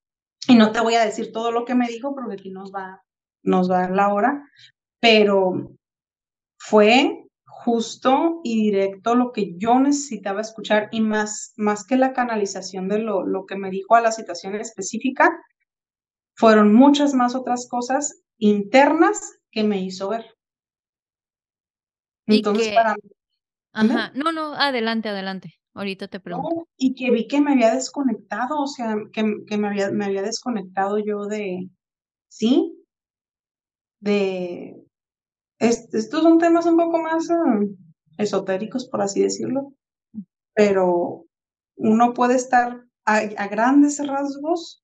y 0.47 0.55
no 0.55 0.71
te 0.71 0.81
voy 0.81 0.95
a 0.95 1.05
decir 1.05 1.31
todo 1.31 1.51
lo 1.51 1.65
que 1.65 1.75
me 1.75 1.87
dijo 1.87 2.13
porque 2.13 2.33
aquí 2.33 2.51
nos 2.51 2.71
va, 2.71 3.01
nos 3.43 3.69
va 3.69 3.77
a 3.77 3.81
dar 3.81 3.91
la 3.91 4.13
hora, 4.13 4.43
pero 4.99 5.71
fue 6.65 7.25
justo 7.45 8.39
y 8.43 8.71
directo 8.71 9.15
lo 9.15 9.33
que 9.33 9.53
yo 9.57 9.79
necesitaba 9.79 10.39
escuchar 10.39 10.87
y 10.91 11.01
más, 11.01 11.53
más 11.57 11.85
que 11.85 11.97
la 11.97 12.13
canalización 12.13 12.87
de 12.87 12.99
lo, 12.99 13.25
lo 13.25 13.45
que 13.45 13.57
me 13.57 13.69
dijo 13.69 13.95
a 13.95 14.01
la 14.01 14.13
situación 14.13 14.55
específica, 14.55 15.29
fueron 16.35 16.73
muchas 16.73 17.13
más 17.13 17.35
otras 17.35 17.67
cosas 17.69 18.23
internas 18.37 19.39
que 19.51 19.65
me 19.65 19.81
hizo 19.81 20.07
ver. 20.07 20.25
Entonces, 22.27 22.69
que 22.69 22.75
para. 22.75 22.95
Ajá. 23.73 24.13
No, 24.15 24.31
no, 24.31 24.53
adelante, 24.53 25.09
adelante. 25.09 25.55
Ahorita 25.73 26.07
te 26.07 26.21
pregunto. 26.21 26.49
No, 26.55 26.67
y 26.77 26.95
que 26.95 27.11
vi 27.11 27.27
que 27.27 27.41
me 27.41 27.53
había 27.53 27.73
desconectado, 27.73 28.61
o 28.61 28.67
sea, 28.67 28.95
que, 29.11 29.43
que 29.45 29.57
me, 29.57 29.67
había, 29.67 29.91
me 29.91 30.05
había 30.05 30.21
desconectado 30.21 30.97
yo 30.97 31.25
de, 31.25 31.69
sí, 32.29 32.85
de, 33.99 34.82
es- 35.69 35.93
estos 35.93 36.23
son 36.23 36.37
temas 36.39 36.65
un 36.65 36.77
poco 36.77 36.99
más 37.01 37.29
eh, 37.29 37.67
esotéricos, 38.17 38.87
por 38.89 39.01
así 39.01 39.21
decirlo, 39.21 39.73
pero 40.55 41.25
uno 41.77 42.13
puede 42.13 42.35
estar 42.35 42.83
a, 43.05 43.17
a 43.17 43.47
grandes 43.49 44.05
rasgos, 44.05 44.83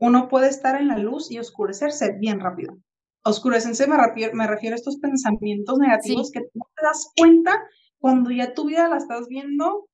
uno 0.00 0.28
puede 0.28 0.48
estar 0.48 0.80
en 0.80 0.88
la 0.88 0.98
luz 0.98 1.30
y 1.30 1.38
oscurecerse 1.38 2.12
bien 2.18 2.40
rápido. 2.40 2.78
Oscurecerse 3.24 3.86
me 3.88 3.96
refiero, 3.98 4.34
me 4.34 4.46
refiero 4.46 4.74
a 4.74 4.78
estos 4.78 4.98
pensamientos 4.98 5.78
negativos 5.78 6.28
Sí. 6.28 6.34
que 6.34 6.40
no 6.54 6.66
te 6.76 6.84
das 6.86 7.12
cuenta 7.16 7.52
cuando 8.00 8.30
ya 8.30 8.54
tu 8.54 8.66
vida 8.66 8.88
la 8.88 8.98
estás 8.98 9.28
viendo 9.28 9.88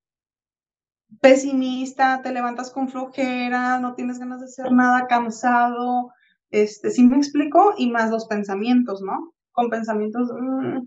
pesimista, 1.20 2.20
te 2.22 2.33
levantas 2.33 2.70
con 2.70 2.89
flojera, 2.89 3.79
no 3.81 3.95
tienes 3.95 4.18
ganas 4.18 4.41
de 4.41 4.47
hacer 4.47 4.72
nada, 4.72 5.07
cansado, 5.07 6.12
este, 6.51 6.91
¿sí 6.91 7.05
me 7.05 7.16
explico? 7.16 7.75
Y 7.77 7.91
más 7.91 8.11
los 8.11 8.27
pensamientos, 8.27 9.01
¿no? 9.03 9.34
Con 9.55 9.70
pensamientos, 9.70 10.30
mm. 10.30 10.86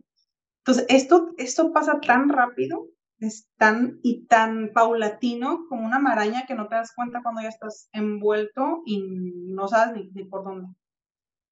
entonces, 0.60 0.86
esto, 0.90 1.32
esto 1.38 1.72
pasa 1.72 2.00
tan 2.00 2.30
rápido, 2.30 2.88
es 3.20 3.50
tan 3.58 4.00
y 4.04 4.28
tan 4.28 4.72
paulatino 4.74 5.66
como 5.70 5.86
una 5.86 6.00
maraña 6.00 6.46
que 6.46 6.54
no 6.54 6.68
te 6.68 6.76
das 6.76 6.94
cuenta 6.94 7.24
cuando 7.24 7.42
ya 7.42 7.48
estás 7.48 7.90
envuelto 7.94 8.84
y 8.86 9.02
no 9.02 9.68
sabes 9.68 9.96
ni, 9.96 10.12
ni 10.12 10.26
por 10.26 10.44
dónde. 10.44 10.68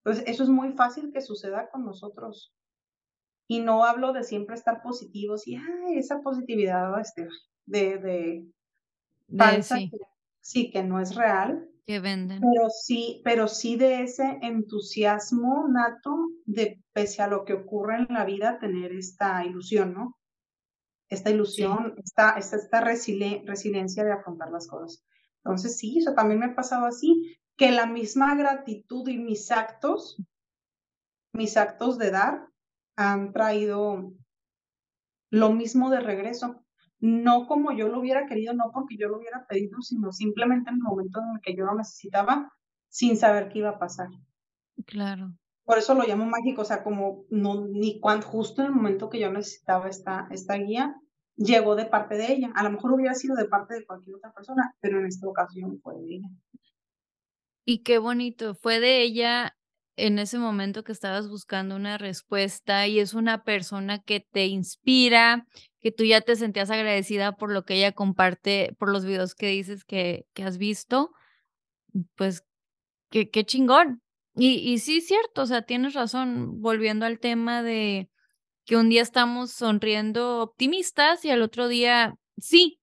Entonces, 0.03 0.23
eso 0.27 0.43
es 0.43 0.49
muy 0.49 0.73
fácil 0.73 1.11
que 1.11 1.21
suceda 1.21 1.69
con 1.71 1.83
nosotros. 1.83 2.53
Y 3.47 3.59
no 3.59 3.85
hablo 3.85 4.13
de 4.13 4.23
siempre 4.23 4.55
estar 4.55 4.83
positivos 4.83 5.47
y, 5.47 5.55
ay, 5.55 5.97
esa 5.97 6.21
positividad 6.21 6.99
este, 6.99 7.27
de, 7.65 7.97
de, 9.27 9.63
sí. 9.63 9.89
Que, 9.89 9.97
sí, 10.41 10.71
que 10.71 10.83
no 10.83 10.99
es 10.99 11.15
real. 11.15 11.67
Que 11.85 11.99
venden. 11.99 12.41
Pero 12.41 12.69
sí, 12.69 13.21
pero 13.23 13.47
sí 13.47 13.75
de 13.75 14.03
ese 14.03 14.39
entusiasmo 14.41 15.67
nato 15.67 16.31
de, 16.45 16.81
pese 16.93 17.21
a 17.21 17.27
lo 17.27 17.45
que 17.45 17.53
ocurre 17.53 17.97
en 17.97 18.07
la 18.09 18.25
vida, 18.25 18.59
tener 18.59 18.91
esta 18.91 19.45
ilusión, 19.45 19.93
¿no? 19.93 20.17
Esta 21.09 21.29
ilusión, 21.29 21.93
esta, 22.03 22.31
esta, 22.31 22.57
esta 22.57 22.81
resiliencia 22.81 24.03
de 24.03 24.11
afrontar 24.11 24.49
las 24.51 24.67
cosas. 24.67 25.05
Entonces, 25.43 25.77
sí, 25.77 25.99
eso 25.99 26.15
también 26.15 26.39
me 26.39 26.47
ha 26.47 26.55
pasado 26.55 26.87
así, 26.87 27.37
que 27.55 27.71
la 27.71 27.85
misma 27.85 28.35
gratitud 28.35 29.07
y 29.07 29.17
mis 29.17 29.51
actos, 29.51 30.17
mis 31.33 31.55
actos 31.55 31.99
de 31.99 32.09
dar, 32.09 32.47
han 32.95 33.31
traído 33.31 34.13
lo 35.29 35.51
mismo 35.51 35.89
de 35.89 35.99
regreso. 35.99 36.64
No 37.05 37.45
como 37.45 37.71
yo 37.71 37.87
lo 37.87 37.99
hubiera 37.99 38.25
querido, 38.25 38.55
no 38.55 38.71
porque 38.73 38.97
yo 38.97 39.09
lo 39.09 39.17
hubiera 39.17 39.45
pedido, 39.45 39.79
sino 39.83 40.11
simplemente 40.11 40.71
en 40.71 40.77
el 40.77 40.81
momento 40.81 41.19
en 41.19 41.35
el 41.35 41.41
que 41.41 41.55
yo 41.55 41.63
lo 41.63 41.75
necesitaba, 41.75 42.51
sin 42.89 43.15
saber 43.15 43.49
qué 43.49 43.59
iba 43.59 43.69
a 43.69 43.77
pasar. 43.77 44.07
Claro. 44.87 45.37
Por 45.65 45.77
eso 45.77 45.93
lo 45.93 46.03
llamo 46.03 46.25
mágico, 46.25 46.63
o 46.63 46.65
sea, 46.65 46.81
como 46.81 47.25
no, 47.29 47.67
ni 47.67 47.99
cuando 47.99 48.25
justo 48.25 48.63
en 48.63 48.69
el 48.69 48.73
momento 48.73 49.11
que 49.11 49.19
yo 49.19 49.31
necesitaba 49.31 49.87
esta, 49.87 50.27
esta 50.31 50.55
guía, 50.55 50.95
llegó 51.35 51.75
de 51.75 51.85
parte 51.85 52.15
de 52.15 52.33
ella. 52.33 52.51
A 52.55 52.63
lo 52.63 52.71
mejor 52.71 52.93
hubiera 52.93 53.13
sido 53.13 53.35
de 53.35 53.45
parte 53.45 53.75
de 53.75 53.85
cualquier 53.85 54.15
otra 54.15 54.33
persona, 54.33 54.75
pero 54.79 54.99
en 54.99 55.05
esta 55.05 55.27
ocasión 55.27 55.79
fue 55.83 55.93
de 56.01 56.15
ella. 56.15 56.29
Y 57.65 57.83
qué 57.83 57.99
bonito, 57.99 58.55
fue 58.55 58.79
de 58.79 59.03
ella 59.03 59.55
en 59.97 60.19
ese 60.19 60.37
momento 60.37 60.83
que 60.83 60.91
estabas 60.91 61.29
buscando 61.29 61.75
una 61.75 61.97
respuesta 61.97 62.87
y 62.87 62.99
es 62.99 63.13
una 63.13 63.43
persona 63.43 63.99
que 63.99 64.19
te 64.19 64.45
inspira, 64.47 65.47
que 65.81 65.91
tú 65.91 66.03
ya 66.03 66.21
te 66.21 66.35
sentías 66.35 66.69
agradecida 66.71 67.33
por 67.35 67.51
lo 67.51 67.63
que 67.63 67.75
ella 67.75 67.91
comparte, 67.91 68.75
por 68.79 68.91
los 68.91 69.05
videos 69.05 69.35
que 69.35 69.47
dices 69.47 69.85
que, 69.85 70.25
que 70.33 70.43
has 70.43 70.57
visto, 70.57 71.11
pues 72.15 72.43
qué, 73.09 73.29
qué 73.29 73.45
chingón. 73.45 74.01
Y, 74.35 74.55
y 74.57 74.79
sí, 74.79 75.01
cierto, 75.01 75.43
o 75.43 75.45
sea, 75.45 75.61
tienes 75.63 75.93
razón, 75.93 76.61
volviendo 76.61 77.05
al 77.05 77.19
tema 77.19 77.63
de 77.63 78.09
que 78.65 78.77
un 78.77 78.89
día 78.89 79.01
estamos 79.01 79.51
sonriendo 79.51 80.41
optimistas 80.41 81.23
y 81.25 81.31
al 81.31 81.41
otro 81.41 81.67
día, 81.67 82.15
sí, 82.37 82.79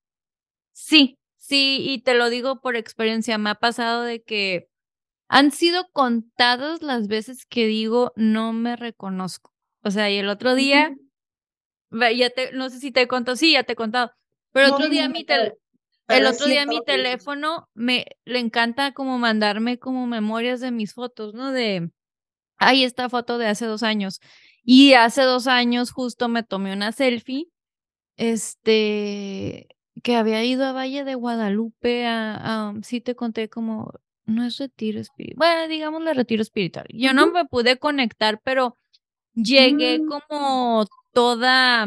sí, 0.72 1.18
sí, 1.38 1.78
y 1.80 2.02
te 2.02 2.14
lo 2.14 2.30
digo 2.30 2.60
por 2.60 2.76
experiencia, 2.76 3.38
me 3.38 3.50
ha 3.50 3.56
pasado 3.56 4.02
de 4.02 4.22
que 4.22 4.68
han 5.32 5.50
sido 5.50 5.88
contadas 5.92 6.82
las 6.82 7.08
veces 7.08 7.46
que 7.46 7.66
digo 7.66 8.12
no 8.16 8.52
me 8.52 8.76
reconozco. 8.76 9.54
O 9.82 9.90
sea, 9.90 10.10
y 10.10 10.18
el 10.18 10.28
otro 10.28 10.54
día, 10.54 10.94
ya 11.90 12.28
te, 12.28 12.52
no 12.52 12.68
sé 12.68 12.80
si 12.80 12.92
te 12.92 13.00
he 13.00 13.08
contado, 13.08 13.34
sí, 13.36 13.52
ya 13.52 13.64
te 13.64 13.72
he 13.72 13.76
contado, 13.76 14.12
pero 14.52 14.66
el 14.66 14.72
otro 14.74 14.90
día 14.90 15.08
mi 15.08 15.24
el 16.08 16.26
otro 16.26 16.46
día 16.46 16.66
mi 16.66 16.84
teléfono 16.84 17.70
me 17.72 18.04
le 18.26 18.40
encanta 18.40 18.92
como 18.92 19.18
mandarme 19.18 19.78
como 19.78 20.06
memorias 20.06 20.60
de 20.60 20.70
mis 20.70 20.92
fotos, 20.92 21.32
¿no? 21.32 21.50
De, 21.50 21.88
ay, 22.58 22.84
esta 22.84 23.08
foto 23.08 23.38
de 23.38 23.46
hace 23.46 23.64
dos 23.64 23.82
años. 23.82 24.20
Y 24.64 24.92
hace 24.92 25.22
dos 25.22 25.46
años 25.46 25.92
justo 25.92 26.28
me 26.28 26.42
tomé 26.42 26.74
una 26.74 26.92
selfie, 26.92 27.46
este, 28.18 29.68
que 30.02 30.14
había 30.14 30.44
ido 30.44 30.66
a 30.66 30.72
Valle 30.72 31.04
de 31.04 31.14
Guadalupe 31.14 32.06
a, 32.06 32.68
a 32.68 32.74
sí 32.82 33.00
te 33.00 33.14
conté 33.14 33.48
como 33.48 33.92
no 34.32 34.44
es 34.44 34.58
retiro 34.58 35.00
espiritual. 35.00 35.36
Bueno, 35.38 35.68
digámosle 35.68 36.14
retiro 36.14 36.42
espiritual. 36.42 36.86
Yo 36.90 37.12
no 37.12 37.30
me 37.30 37.44
pude 37.44 37.78
conectar, 37.78 38.40
pero 38.42 38.76
llegué 39.34 40.00
mm. 40.00 40.08
como 40.08 40.86
toda, 41.12 41.86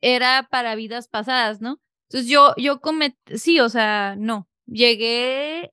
era 0.00 0.48
para 0.50 0.74
vidas 0.74 1.08
pasadas, 1.08 1.60
¿no? 1.60 1.80
Entonces 2.08 2.30
yo, 2.30 2.54
yo 2.56 2.80
cometí, 2.80 3.38
sí, 3.38 3.60
o 3.60 3.68
sea, 3.68 4.14
no, 4.16 4.48
llegué, 4.66 5.72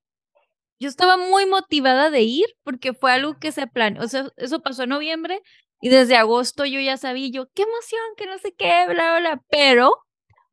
yo 0.80 0.90
estaba 0.90 1.18
muy 1.18 1.46
motivada 1.46 2.10
de 2.10 2.22
ir 2.22 2.48
porque 2.64 2.94
fue 2.94 3.12
algo 3.12 3.38
que 3.40 3.52
se 3.52 3.68
planeó, 3.68 4.04
o 4.04 4.08
sea, 4.08 4.30
eso 4.38 4.62
pasó 4.62 4.84
en 4.84 4.90
noviembre 4.90 5.42
y 5.82 5.90
desde 5.90 6.16
agosto 6.16 6.66
yo 6.66 6.80
ya 6.80 6.98
sabía, 6.98 7.30
yo, 7.30 7.50
qué 7.54 7.64
emoción, 7.64 8.02
que 8.18 8.26
no 8.26 8.38
sé 8.40 8.54
qué, 8.58 8.86
bla, 8.88 9.12
bla, 9.12 9.20
bla, 9.20 9.44
pero 9.50 9.96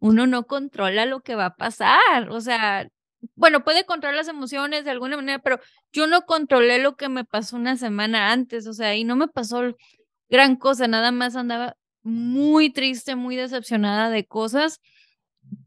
uno 0.00 0.26
no 0.26 0.46
controla 0.46 1.06
lo 1.06 1.20
que 1.20 1.34
va 1.34 1.46
a 1.46 1.56
pasar, 1.56 2.30
o 2.30 2.40
sea, 2.40 2.88
bueno, 3.34 3.64
puede 3.64 3.84
controlar 3.84 4.16
las 4.16 4.28
emociones 4.28 4.84
de 4.84 4.90
alguna 4.90 5.16
manera, 5.16 5.38
pero 5.40 5.60
yo 5.92 6.06
no 6.06 6.22
controlé 6.22 6.78
lo 6.78 6.96
que 6.96 7.08
me 7.08 7.24
pasó 7.24 7.56
una 7.56 7.76
semana 7.76 8.32
antes, 8.32 8.66
o 8.66 8.72
sea, 8.72 8.96
y 8.96 9.04
no 9.04 9.16
me 9.16 9.28
pasó 9.28 9.62
gran 10.28 10.56
cosa, 10.56 10.88
nada 10.88 11.12
más 11.12 11.36
andaba 11.36 11.76
muy 12.02 12.70
triste, 12.72 13.16
muy 13.16 13.36
decepcionada 13.36 14.10
de 14.10 14.26
cosas 14.26 14.80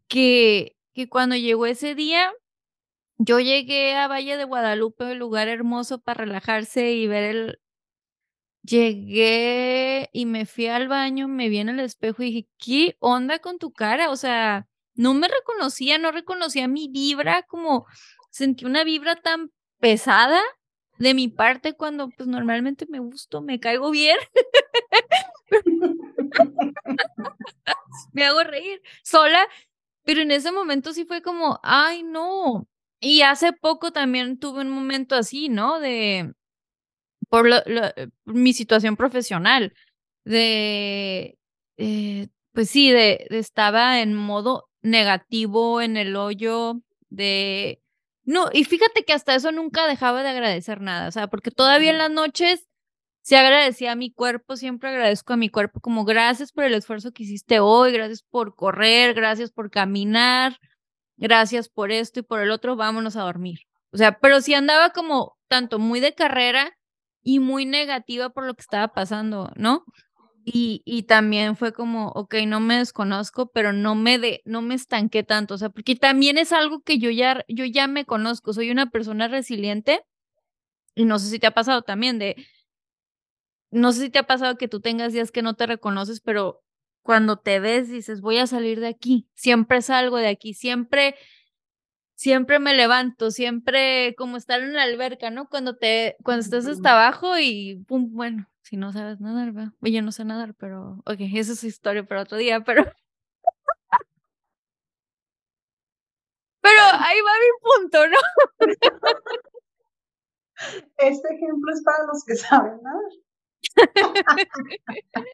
que, 0.08 0.76
que 0.94 1.10
cuando 1.10 1.36
llegó 1.36 1.66
ese 1.66 1.96
día, 1.96 2.32
yo 3.18 3.40
llegué 3.40 3.96
a 3.96 4.08
Valle 4.08 4.38
de 4.38 4.44
Guadalupe, 4.44 5.06
un 5.06 5.20
lugar 5.20 5.48
hermoso 5.48 6.00
para 6.00 6.26
relajarse 6.26 6.94
y 6.94 7.08
ver 7.08 7.24
el... 7.24 7.60
Llegué 8.64 10.10
y 10.14 10.26
me 10.26 10.46
fui 10.46 10.68
al 10.68 10.88
baño, 10.88 11.28
me 11.28 11.50
vi 11.50 11.60
en 11.60 11.70
el 11.70 11.80
espejo 11.82 12.24
y 12.24 12.28
dije, 12.28 12.48
¿qué 12.58 12.96
onda 13.00 13.40
con 13.40 13.58
tu 13.60 13.74
cara? 13.74 14.10
O 14.10 14.16
sea, 14.16 14.68
no 14.96 15.14
me 15.14 15.28
reconocía, 15.28 15.98
no 15.98 16.12
reconocía 16.12 16.68
mi 16.68 16.90
vibra, 16.90 17.44
como 17.44 17.86
sentí 18.30 18.66
una 18.66 18.84
vibra 18.84 19.16
tan 19.16 19.52
pesada 19.80 20.42
de 20.98 21.14
mi 21.14 21.28
parte 21.28 21.74
cuando 21.74 22.10
pues 22.10 22.28
normalmente 22.28 22.86
me 22.90 23.00
gusto, 23.00 23.42
me 23.42 23.60
caigo 23.60 23.92
bien. 23.92 24.18
me 28.14 28.26
hago 28.26 28.44
reír 28.44 28.82
sola, 29.04 29.48
pero 30.04 30.22
en 30.22 30.32
ese 30.32 30.52
momento 30.52 30.94
sí 30.94 31.06
fue 31.06 31.22
como, 31.22 31.60
ay, 31.64 32.04
no. 32.04 32.68
Y 33.00 33.22
hace 33.22 33.54
poco 33.54 33.92
también 33.92 34.40
tuve 34.40 34.62
un 34.62 34.70
momento 34.70 35.16
así, 35.16 35.50
¿no? 35.50 35.80
De, 35.80 36.34
por 37.30 37.48
mi 38.26 38.54
situación 38.54 38.96
profesional, 38.96 39.74
de, 40.24 41.38
eh, 41.78 42.28
pues 42.54 42.70
sí, 42.70 42.92
de, 42.92 43.26
estaba 43.32 44.02
en 44.02 44.14
modo 44.14 44.70
negativo 44.84 45.82
en 45.82 45.98
el 45.98 46.16
hoyo 46.16 46.82
de... 47.10 47.82
No, 48.26 48.50
y 48.54 48.64
fíjate 48.64 49.04
que 49.04 49.14
hasta 49.14 49.36
eso 49.36 49.52
nunca 49.52 49.88
dejaba 49.88 50.24
de 50.24 50.30
agradecer 50.30 50.80
nada, 50.80 51.08
o 51.08 51.12
sea, 51.12 51.28
porque 51.28 51.52
todavía 51.52 51.92
en 51.92 51.98
las 51.98 52.12
noches 52.12 52.68
se 53.22 53.38
agradecía 53.38 53.94
a 53.94 53.96
mi 53.96 54.12
cuerpo, 54.12 54.56
siempre 54.56 54.90
agradezco 54.90 55.34
a 55.34 55.38
mi 55.38 55.50
cuerpo 55.50 55.80
como 55.80 56.06
gracias 56.06 56.52
por 56.52 56.66
el 56.66 56.74
esfuerzo 56.74 57.12
que 57.12 57.24
hiciste 57.24 57.60
hoy, 57.60 57.92
gracias 57.92 58.24
por 58.30 58.56
correr, 58.56 59.14
gracias 59.14 59.52
por 59.52 59.72
caminar, 59.72 60.58
gracias 61.18 61.70
por 61.70 61.92
esto 61.92 62.20
y 62.20 62.24
por 62.24 62.42
el 62.42 62.52
otro, 62.52 62.76
vámonos 62.76 63.16
a 63.16 63.24
dormir. 63.24 63.60
O 63.92 63.98
sea, 63.98 64.20
pero 64.20 64.42
sí 64.42 64.54
andaba 64.54 64.92
como 64.92 65.38
tanto 65.48 65.80
muy 65.80 66.00
de 66.00 66.14
carrera 66.14 66.72
y 67.22 67.40
muy 67.40 67.66
negativa 67.66 68.30
por 68.30 68.46
lo 68.46 68.54
que 68.56 68.62
estaba 68.62 68.90
pasando, 68.90 69.52
¿no? 69.56 69.86
Y, 70.46 70.82
y 70.86 71.04
también 71.04 71.56
fue 71.56 71.72
como, 71.72 72.10
ok, 72.10 72.36
no 72.48 72.60
me 72.60 72.78
desconozco, 72.80 73.48
pero 73.54 73.72
no 73.72 73.96
me, 73.96 74.20
de, 74.20 74.42
no 74.46 74.62
me 74.62 74.76
estanqué 74.76 75.24
tanto, 75.24 75.54
o 75.56 75.58
sea, 75.58 75.70
porque 75.70 75.96
también 75.96 76.38
es 76.38 76.52
algo 76.52 76.82
que 76.82 77.00
yo 77.00 77.10
ya, 77.12 77.46
yo 77.48 77.64
ya 77.66 77.88
me 77.88 78.06
conozco, 78.06 78.52
soy 78.54 78.70
una 78.70 78.90
persona 78.90 79.30
resiliente 79.30 80.04
y 80.96 81.06
no 81.06 81.20
sé 81.20 81.30
si 81.30 81.40
te 81.40 81.48
ha 81.48 81.52
pasado 81.52 81.84
también 81.84 82.20
de, 82.20 82.36
no 83.72 83.92
sé 83.92 84.02
si 84.02 84.10
te 84.10 84.20
ha 84.20 84.24
pasado 84.28 84.58
que 84.58 84.68
tú 84.68 84.80
tengas 84.82 85.14
días 85.14 85.32
que 85.32 85.42
no 85.42 85.56
te 85.56 85.66
reconoces, 85.66 86.22
pero 86.22 86.62
cuando 87.02 87.38
te 87.38 87.60
ves 87.60 87.90
dices, 87.90 88.22
voy 88.22 88.38
a 88.38 88.48
salir 88.48 88.80
de 88.80 88.88
aquí, 88.88 89.28
siempre 89.34 89.82
salgo 89.82 90.18
de 90.18 90.28
aquí, 90.28 90.54
siempre, 90.54 91.16
siempre 92.24 92.58
me 92.58 92.74
levanto, 92.74 93.32
siempre 93.32 94.16
como 94.18 94.38
estar 94.38 94.62
en 94.62 94.72
la 94.74 94.84
alberca, 94.84 95.30
¿no? 95.30 95.50
Cuando 95.50 95.76
te, 95.76 96.16
cuando 96.24 96.40
estás 96.40 96.66
hasta 96.68 96.94
abajo 96.94 97.38
y 97.38 97.84
pum, 97.86 98.14
bueno, 98.14 98.50
si 98.62 98.78
no 98.78 98.94
sabes 98.94 99.20
nadar, 99.20 99.52
¿verdad? 99.52 99.74
Yo 99.82 100.02
no 100.02 100.14
sé 100.14 100.24
nadar, 100.24 100.56
pero, 100.56 101.04
ok, 101.06 101.18
esa 101.20 101.52
es 101.52 101.66
historia 101.66 102.06
para 102.06 102.22
otro 102.22 102.38
día, 102.38 102.62
pero... 102.62 102.86
pero 106.62 106.80
ahí 106.94 107.18
va 107.20 107.32
mi 107.42 107.52
punto, 107.62 108.08
¿no? 108.08 108.18
Este 111.00 111.28
ejemplo 111.36 111.74
es 111.74 111.84
para 111.84 112.06
los 112.06 112.24
que 112.26 112.38
saben 112.38 112.80
nadar. 112.82 113.12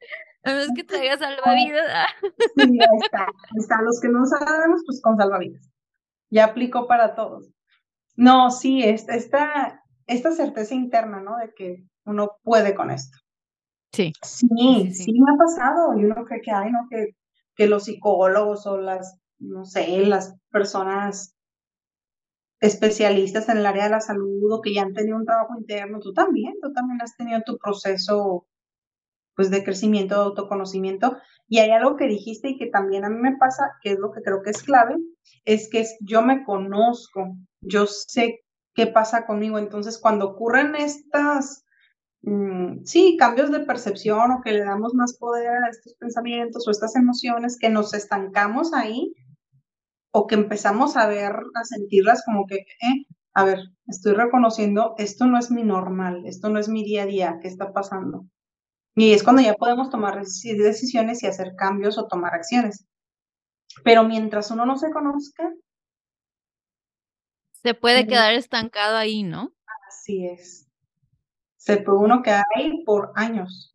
A 0.43 0.51
menos 0.53 0.69
que 0.75 0.83
traigas 0.85 1.19
salvavidas. 1.19 1.85
¿ah? 1.93 2.07
Sí, 2.55 2.63
ahí 2.63 2.97
está. 3.03 3.25
Ahí 3.25 3.59
está. 3.59 3.79
Los 3.83 3.99
que 4.01 4.07
no 4.07 4.25
sabemos, 4.25 4.81
pues 4.87 5.01
con 5.03 5.17
salvavidas. 5.17 5.69
Ya 6.29 6.45
aplicó 6.45 6.87
para 6.87 7.15
todos. 7.15 7.51
No, 8.15 8.51
sí, 8.51 8.83
esta, 8.83 9.15
esta, 9.15 9.83
esta 10.07 10.31
certeza 10.31 10.75
interna, 10.75 11.21
¿no? 11.21 11.37
De 11.37 11.53
que 11.53 11.85
uno 12.05 12.31
puede 12.43 12.75
con 12.75 12.91
esto. 12.91 13.17
Sí. 13.93 14.13
Sí, 14.21 14.91
sí, 14.93 15.13
me 15.13 15.31
ha 15.31 15.37
pasado. 15.37 15.97
Y 15.97 16.05
uno 16.05 16.25
cree 16.25 16.41
que 16.41 16.51
hay, 16.51 16.71
¿no? 16.71 16.87
Que, 16.89 17.15
que 17.55 17.67
los 17.67 17.85
psicólogos 17.85 18.67
o 18.67 18.77
las, 18.77 19.17
no 19.39 19.65
sé, 19.65 20.05
las 20.05 20.35
personas 20.51 21.35
especialistas 22.59 23.47
en 23.49 23.59
el 23.59 23.65
área 23.65 23.85
de 23.85 23.91
la 23.91 24.01
salud 24.01 24.51
o 24.51 24.61
que 24.61 24.73
ya 24.73 24.81
han 24.81 24.93
tenido 24.93 25.17
un 25.17 25.25
trabajo 25.25 25.55
interno, 25.57 25.99
tú 25.99 26.13
también, 26.13 26.55
tú 26.61 26.73
también 26.73 27.01
has 27.01 27.15
tenido 27.15 27.41
tu 27.45 27.57
proceso 27.57 28.48
pues 29.35 29.49
de 29.49 29.63
crecimiento, 29.63 30.15
de 30.15 30.21
autoconocimiento. 30.21 31.17
Y 31.47 31.59
hay 31.59 31.71
algo 31.71 31.95
que 31.95 32.07
dijiste 32.07 32.49
y 32.49 32.57
que 32.57 32.67
también 32.67 33.05
a 33.05 33.09
mí 33.09 33.17
me 33.19 33.37
pasa, 33.37 33.71
que 33.81 33.91
es 33.91 33.99
lo 33.99 34.11
que 34.11 34.21
creo 34.21 34.41
que 34.43 34.51
es 34.51 34.63
clave, 34.63 34.95
es 35.45 35.69
que 35.69 35.85
yo 36.01 36.21
me 36.21 36.43
conozco, 36.43 37.35
yo 37.61 37.87
sé 37.87 38.41
qué 38.75 38.87
pasa 38.87 39.25
conmigo. 39.25 39.57
Entonces, 39.57 39.97
cuando 39.97 40.29
ocurren 40.29 40.75
estas, 40.75 41.65
mm, 42.21 42.83
sí, 42.85 43.17
cambios 43.17 43.51
de 43.51 43.61
percepción 43.61 44.31
o 44.31 44.41
que 44.41 44.51
le 44.53 44.63
damos 44.63 44.93
más 44.93 45.17
poder 45.17 45.49
a 45.49 45.69
estos 45.69 45.95
pensamientos 45.95 46.67
o 46.67 46.71
estas 46.71 46.95
emociones, 46.95 47.57
que 47.59 47.69
nos 47.69 47.93
estancamos 47.93 48.73
ahí 48.73 49.13
o 50.11 50.27
que 50.27 50.35
empezamos 50.35 50.97
a 50.97 51.07
ver, 51.07 51.33
a 51.55 51.63
sentirlas 51.63 52.23
como 52.25 52.45
que, 52.47 52.55
eh, 52.57 53.05
a 53.33 53.43
ver, 53.45 53.59
estoy 53.87 54.13
reconociendo, 54.13 54.95
esto 54.97 55.25
no 55.27 55.37
es 55.37 55.51
mi 55.51 55.63
normal, 55.63 56.25
esto 56.25 56.49
no 56.49 56.59
es 56.59 56.67
mi 56.69 56.83
día 56.83 57.03
a 57.03 57.05
día, 57.05 57.39
¿qué 57.41 57.47
está 57.47 57.73
pasando? 57.73 58.25
Y 58.95 59.13
es 59.13 59.23
cuando 59.23 59.41
ya 59.41 59.53
podemos 59.53 59.89
tomar 59.89 60.19
decisiones 60.19 61.23
y 61.23 61.27
hacer 61.27 61.55
cambios 61.55 61.97
o 61.97 62.07
tomar 62.07 62.33
acciones. 62.33 62.85
Pero 63.83 64.03
mientras 64.03 64.51
uno 64.51 64.65
no 64.65 64.77
se 64.77 64.91
conozca... 64.91 65.53
Se 67.51 67.73
puede 67.73 68.07
quedar 68.07 68.33
estancado 68.33 68.95
ahí, 68.97 69.23
¿no? 69.23 69.53
Así 69.87 70.25
es. 70.25 70.67
Se 71.57 71.77
puede 71.77 71.99
uno 71.99 72.21
quedar 72.21 72.45
ahí 72.55 72.83
por 72.85 73.11
años. 73.15 73.73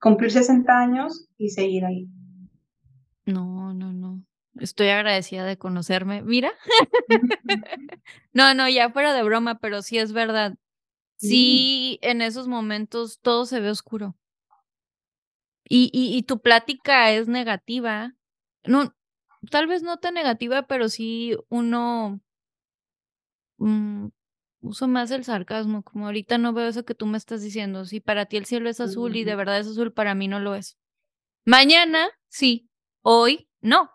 Cumplir 0.00 0.32
60 0.32 0.78
años 0.78 1.28
y 1.36 1.50
seguir 1.50 1.84
ahí. 1.84 2.08
No, 3.24 3.72
no, 3.72 3.92
no. 3.92 4.22
Estoy 4.58 4.88
agradecida 4.88 5.44
de 5.44 5.58
conocerme. 5.58 6.22
Mira. 6.22 6.52
no, 8.32 8.54
no, 8.54 8.68
ya 8.68 8.90
fuera 8.90 9.14
de 9.14 9.22
broma, 9.22 9.58
pero 9.58 9.82
sí 9.82 9.98
es 9.98 10.12
verdad. 10.12 10.54
Sí, 11.18 11.98
en 12.02 12.22
esos 12.22 12.46
momentos 12.46 13.18
todo 13.20 13.44
se 13.44 13.58
ve 13.60 13.70
oscuro. 13.70 14.16
Y, 15.68 15.90
y, 15.92 16.22
tu 16.22 16.40
plática 16.40 17.10
es 17.10 17.28
negativa. 17.28 18.14
No, 18.64 18.94
tal 19.50 19.66
vez 19.66 19.82
no 19.82 19.98
tan 19.98 20.14
negativa, 20.14 20.66
pero 20.66 20.88
sí 20.88 21.36
uno 21.50 22.20
mm, 23.58 24.06
uso 24.60 24.88
más 24.88 25.10
el 25.10 25.24
sarcasmo, 25.24 25.82
como 25.82 26.06
ahorita 26.06 26.38
no 26.38 26.52
veo 26.52 26.68
eso 26.68 26.84
que 26.84 26.94
tú 26.94 27.04
me 27.06 27.18
estás 27.18 27.42
diciendo. 27.42 27.84
Si 27.84 28.00
para 28.00 28.26
ti 28.26 28.36
el 28.36 28.46
cielo 28.46 28.70
es 28.70 28.80
azul 28.80 29.16
y 29.16 29.24
de 29.24 29.34
verdad 29.36 29.58
es 29.58 29.66
azul, 29.66 29.92
para 29.92 30.14
mí 30.14 30.28
no 30.28 30.40
lo 30.40 30.54
es. 30.54 30.78
Mañana, 31.44 32.08
sí. 32.28 32.70
Hoy, 33.02 33.48
no. 33.60 33.90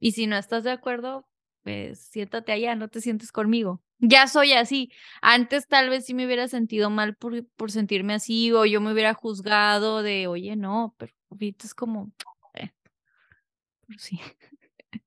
Y 0.00 0.12
si 0.12 0.26
no 0.26 0.36
estás 0.36 0.64
de 0.64 0.72
acuerdo, 0.72 1.28
pues 1.62 2.00
siéntate 2.08 2.52
allá, 2.52 2.74
no 2.74 2.88
te 2.88 3.00
sientes 3.00 3.32
conmigo. 3.32 3.82
Ya 4.00 4.26
soy 4.26 4.52
así. 4.52 4.90
Antes 5.20 5.66
tal 5.66 5.90
vez 5.90 6.06
sí 6.06 6.14
me 6.14 6.26
hubiera 6.26 6.48
sentido 6.48 6.90
mal 6.90 7.16
por, 7.16 7.46
por 7.56 7.70
sentirme 7.70 8.14
así 8.14 8.52
o 8.52 8.64
yo 8.64 8.80
me 8.80 8.92
hubiera 8.92 9.14
juzgado 9.14 10.02
de, 10.02 10.26
oye, 10.26 10.56
no, 10.56 10.94
pero 10.98 11.12
ahorita 11.30 11.66
es 11.66 11.74
como, 11.74 12.10
eh, 12.54 12.70
sí. 13.98 14.20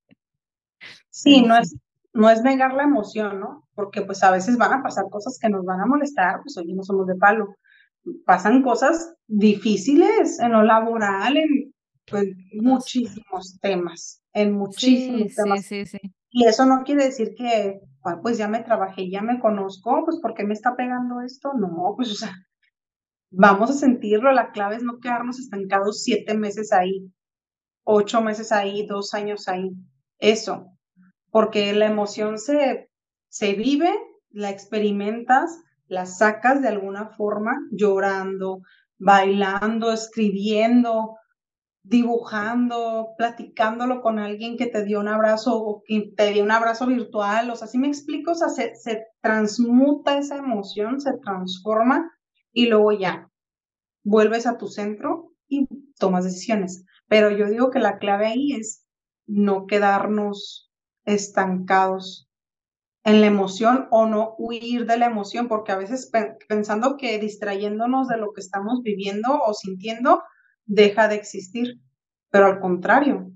Sí, 1.09 1.43
no 1.43 1.55
es, 1.55 1.75
no 2.11 2.29
es 2.29 2.41
negar 2.41 2.73
la 2.73 2.83
emoción, 2.83 3.39
¿no? 3.39 3.67
Porque 3.75 4.01
pues 4.01 4.23
a 4.23 4.31
veces 4.31 4.57
van 4.57 4.73
a 4.73 4.83
pasar 4.83 5.05
cosas 5.09 5.37
que 5.39 5.47
nos 5.47 5.63
van 5.63 5.79
a 5.79 5.85
molestar, 5.85 6.41
pues 6.41 6.57
hoy 6.57 6.73
no 6.73 6.83
somos 6.83 7.07
de 7.07 7.15
palo. 7.15 7.55
Pasan 8.25 8.63
cosas 8.63 9.13
difíciles 9.27 10.39
en 10.39 10.51
lo 10.51 10.63
laboral, 10.63 11.37
en 11.37 11.73
pues, 12.05 12.25
muchísimos 12.53 13.59
temas, 13.61 14.21
en 14.33 14.53
muchísimos 14.53 15.35
temas. 15.35 15.65
Sí, 15.65 15.85
sí, 15.85 15.97
sí. 15.97 16.13
Y 16.31 16.45
eso 16.45 16.65
no 16.65 16.83
quiere 16.83 17.05
decir 17.05 17.33
que, 17.35 17.79
pues 18.21 18.37
ya 18.37 18.47
me 18.47 18.61
trabajé, 18.61 19.09
ya 19.09 19.21
me 19.21 19.39
conozco, 19.39 20.03
pues 20.05 20.19
¿por 20.21 20.33
qué 20.33 20.43
me 20.43 20.53
está 20.53 20.75
pegando 20.75 21.21
esto? 21.21 21.53
No, 21.53 21.93
pues 21.95 22.11
o 22.11 22.15
sea, 22.15 22.33
vamos 23.31 23.69
a 23.69 23.73
sentirlo, 23.73 24.31
la 24.31 24.51
clave 24.51 24.75
es 24.75 24.83
no 24.83 24.99
quedarnos 24.99 25.39
estancados 25.39 26.03
siete 26.03 26.35
meses 26.35 26.73
ahí, 26.73 27.11
ocho 27.83 28.21
meses 28.21 28.51
ahí, 28.51 28.85
dos 28.85 29.13
años 29.13 29.47
ahí, 29.47 29.71
eso, 30.19 30.67
porque 31.31 31.73
la 31.73 31.87
emoción 31.87 32.37
se, 32.37 32.89
se 33.29 33.53
vive, 33.53 33.91
la 34.29 34.49
experimentas, 34.49 35.59
la 35.87 36.05
sacas 36.05 36.61
de 36.61 36.67
alguna 36.67 37.07
forma, 37.07 37.53
llorando, 37.71 38.61
bailando, 38.97 39.91
escribiendo, 39.91 41.17
dibujando, 41.83 43.13
platicándolo 43.17 44.01
con 44.01 44.17
alguien 44.17 44.57
que 44.57 44.67
te 44.67 44.83
dio 44.85 45.01
un 45.01 45.09
abrazo 45.09 45.57
o 45.61 45.83
que 45.85 46.13
te 46.15 46.31
dio 46.31 46.43
un 46.43 46.51
abrazo 46.51 46.87
virtual, 46.87 47.49
o 47.49 47.55
sea, 47.55 47.67
si 47.67 47.77
me 47.77 47.87
explico, 47.87 48.31
o 48.31 48.35
sea, 48.35 48.49
se, 48.49 48.75
se 48.75 49.05
transmuta 49.21 50.17
esa 50.17 50.37
emoción, 50.37 51.01
se 51.01 51.13
transforma 51.17 52.09
y 52.53 52.67
luego 52.67 52.93
ya 52.93 53.29
vuelves 54.03 54.47
a 54.47 54.57
tu 54.57 54.67
centro 54.67 55.33
y 55.47 55.67
tomas 55.99 56.23
decisiones. 56.23 56.85
Pero 57.07 57.31
yo 57.31 57.49
digo 57.49 57.69
que 57.69 57.79
la 57.79 57.97
clave 57.97 58.27
ahí 58.27 58.53
es 58.53 58.85
no 59.27 59.67
quedarnos 59.67 60.71
estancados 61.05 62.29
en 63.03 63.19
la 63.19 63.27
emoción 63.27 63.87
o 63.91 64.05
no 64.05 64.35
huir 64.37 64.85
de 64.85 64.97
la 64.97 65.07
emoción, 65.07 65.49
porque 65.49 65.73
a 65.73 65.77
veces 65.77 66.09
pensando 66.47 66.95
que 66.95 67.19
distrayéndonos 67.19 68.07
de 68.07 68.17
lo 68.17 68.31
que 68.31 68.39
estamos 68.39 68.81
viviendo 68.81 69.41
o 69.45 69.53
sintiendo, 69.53 70.21
deja 70.65 71.07
de 71.07 71.15
existir, 71.15 71.79
pero 72.29 72.47
al 72.47 72.59
contrario, 72.59 73.31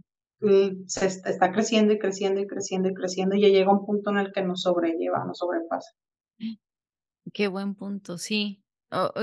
se 0.85 1.05
está 1.05 1.51
creciendo 1.51 1.93
y 1.93 1.99
creciendo 1.99 2.41
y 2.41 2.47
creciendo 2.47 2.89
y 2.89 2.93
creciendo 2.93 3.35
y 3.35 3.41
ya 3.41 3.47
llega 3.49 3.71
un 3.71 3.85
punto 3.85 4.11
en 4.11 4.17
el 4.17 4.31
que 4.31 4.43
nos 4.43 4.61
sobrelleva, 4.61 5.25
nos 5.25 5.39
sobrepasa. 5.39 5.91
Qué 7.33 7.47
buen 7.47 7.75
punto, 7.75 8.17
sí. 8.17 8.63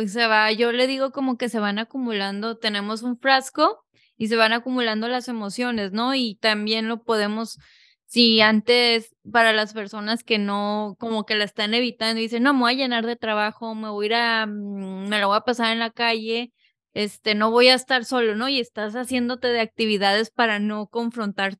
se 0.07 0.27
va, 0.27 0.53
yo 0.53 0.73
le 0.73 0.87
digo 0.87 1.13
como 1.13 1.37
que 1.39 1.49
se 1.49 1.61
van 1.61 1.79
acumulando, 1.79 2.59
tenemos 2.59 3.03
un 3.03 3.19
frasco 3.19 3.85
y 4.17 4.29
se 4.29 4.37
van 4.37 4.53
acumulando 4.53 5.09
las 5.09 5.29
emociones, 5.29 5.93
¿no? 5.93 6.15
Y 6.15 6.37
también 6.37 6.89
lo 6.89 7.03
podemos, 7.03 7.59
si 8.07 8.41
antes 8.41 9.15
para 9.31 9.53
las 9.53 9.73
personas 9.73 10.23
que 10.25 10.39
no, 10.39 10.97
como 10.99 11.25
que 11.25 11.35
la 11.35 11.45
están 11.45 11.75
evitando, 11.75 12.21
dicen, 12.21 12.43
no, 12.43 12.55
me 12.55 12.61
voy 12.61 12.73
a 12.75 12.77
llenar 12.77 13.07
de 13.07 13.17
trabajo, 13.17 13.75
me 13.75 13.89
voy 13.89 14.07
a 14.07 14.09
ir 14.09 14.15
a, 14.15 14.47
mm, 14.47 15.09
me 15.09 15.21
lo 15.21 15.29
voy 15.29 15.37
a 15.37 15.41
pasar 15.41 15.73
en 15.73 15.79
la 15.79 15.91
calle, 15.91 16.53
este, 16.95 17.35
no 17.35 17.51
voy 17.51 17.69
a 17.69 17.75
estar 17.75 18.05
solo, 18.05 18.37
¿no? 18.37 18.49
Y 18.49 18.61
estás 18.61 18.95
haciéndote 18.95 19.49
de 19.49 19.61
actividades 19.61 20.31
para 20.31 20.61
no 20.61 20.87
confrontar, 20.87 21.59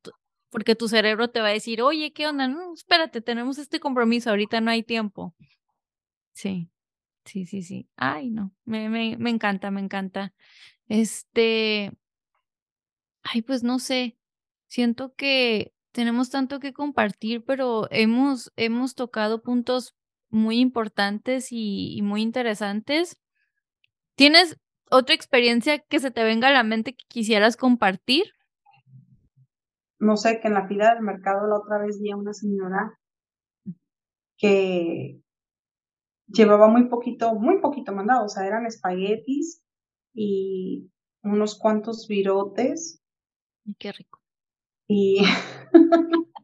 porque 0.49 0.77
tu 0.77 0.89
cerebro 0.89 1.29
te 1.29 1.41
va 1.41 1.49
a 1.49 1.53
decir, 1.53 1.83
oye, 1.83 2.13
¿qué 2.13 2.29
onda? 2.29 2.47
No, 2.49 2.73
espérate, 2.73 3.21
tenemos 3.21 3.59
este 3.59 3.81
compromiso, 3.81 4.31
ahorita 4.31 4.61
no 4.61 4.71
hay 4.71 4.85
tiempo. 4.85 5.35
Sí, 6.33 6.71
sí, 7.25 7.47
sí, 7.47 7.63
sí. 7.63 7.89
Ay, 7.97 8.31
no, 8.31 8.53
me, 8.65 8.89
me, 8.89 9.17
me 9.19 9.31
encanta, 9.31 9.73
me 9.73 9.81
encanta. 9.81 10.33
Este, 10.87 11.91
ay, 13.23 13.43
pues 13.43 13.65
no 13.65 13.81
sé, 13.81 14.17
siento 14.69 15.15
que 15.15 15.73
tenemos 15.91 16.31
tanto 16.31 16.61
que 16.61 16.73
compartir, 16.73 17.45
pero 17.45 17.89
hemos, 17.91 18.53
hemos 18.57 18.95
tocado 18.95 19.43
puntos 19.43 19.95
muy 20.29 20.59
importantes 20.61 21.51
y, 21.51 21.97
y 21.97 22.03
muy 22.03 22.23
interesantes. 22.23 23.17
¿Tienes 24.17 24.59
otra 24.91 25.15
experiencia 25.15 25.79
que 25.79 26.01
se 26.01 26.11
te 26.11 26.25
venga 26.25 26.49
a 26.49 26.53
la 26.53 26.63
mente 26.63 26.95
que 26.95 27.05
quisieras 27.09 27.57
compartir? 27.57 28.25
No 29.99 30.17
sé, 30.17 30.41
que 30.41 30.49
en 30.49 30.55
la 30.55 30.69
fila 30.69 30.95
del 30.95 31.03
mercado 31.03 31.47
la 31.47 31.57
otra 31.57 31.79
vez 31.79 32.01
vi 32.01 32.11
a 32.11 32.17
una 32.17 32.33
señora 32.33 32.99
que 34.37 35.21
llevaba 36.27 36.69
muy 36.69 36.89
poquito, 36.89 37.35
muy 37.35 37.61
poquito 37.61 37.93
mandado, 37.93 38.25
o 38.25 38.29
sea, 38.29 38.47
eran 38.47 38.67
espaguetis 38.67 39.63
y 40.13 40.91
unos 41.23 41.59
cuantos 41.59 42.07
virotes. 42.09 43.01
Qué 43.79 43.93
rico. 43.93 44.21
Y 44.87 45.25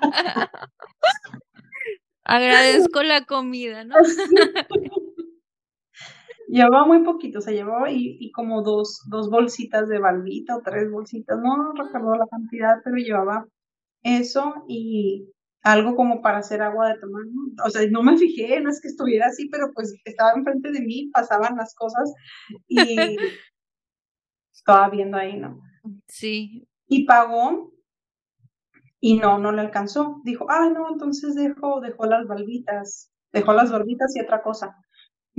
Agradezco 2.24 3.02
la 3.02 3.24
comida, 3.24 3.84
¿no? 3.84 3.96
Llevaba 6.52 6.84
muy 6.84 7.04
poquito, 7.04 7.38
o 7.38 7.42
sea, 7.42 7.52
llevaba 7.52 7.92
y, 7.92 8.32
como 8.32 8.62
dos, 8.62 9.04
dos 9.08 9.30
bolsitas 9.30 9.88
de 9.88 10.00
balbita 10.00 10.56
o 10.56 10.62
tres 10.62 10.90
bolsitas, 10.90 11.38
no 11.38 11.72
recuerdo 11.74 12.16
la 12.16 12.26
cantidad, 12.26 12.80
pero 12.82 12.96
llevaba 12.96 13.46
eso 14.02 14.64
y 14.66 15.28
algo 15.62 15.94
como 15.94 16.22
para 16.22 16.38
hacer 16.38 16.60
agua 16.60 16.88
de 16.88 16.98
tomar, 16.98 17.22
o 17.64 17.70
sea, 17.70 17.82
no 17.88 18.02
me 18.02 18.18
fijé, 18.18 18.60
no 18.60 18.68
es 18.68 18.80
que 18.80 18.88
estuviera 18.88 19.26
así, 19.26 19.48
pero 19.48 19.70
pues 19.72 19.94
estaba 20.04 20.32
enfrente 20.32 20.72
de 20.72 20.80
mí, 20.80 21.08
pasaban 21.12 21.56
las 21.56 21.72
cosas 21.76 22.12
y 22.66 22.76
estaba 24.52 24.90
viendo 24.90 25.18
ahí, 25.18 25.38
¿no? 25.38 25.60
Sí. 26.08 26.66
Y 26.88 27.04
pagó 27.06 27.72
y 28.98 29.18
no, 29.18 29.38
no 29.38 29.52
le 29.52 29.60
alcanzó. 29.60 30.20
Dijo, 30.24 30.46
ah, 30.50 30.68
no, 30.68 30.90
entonces 30.90 31.36
dejó, 31.36 31.80
dejó 31.80 32.06
las 32.06 32.26
balbitas, 32.26 33.12
dejó 33.32 33.52
las 33.52 33.70
balbitas 33.70 34.16
y 34.16 34.20
otra 34.20 34.42
cosa 34.42 34.76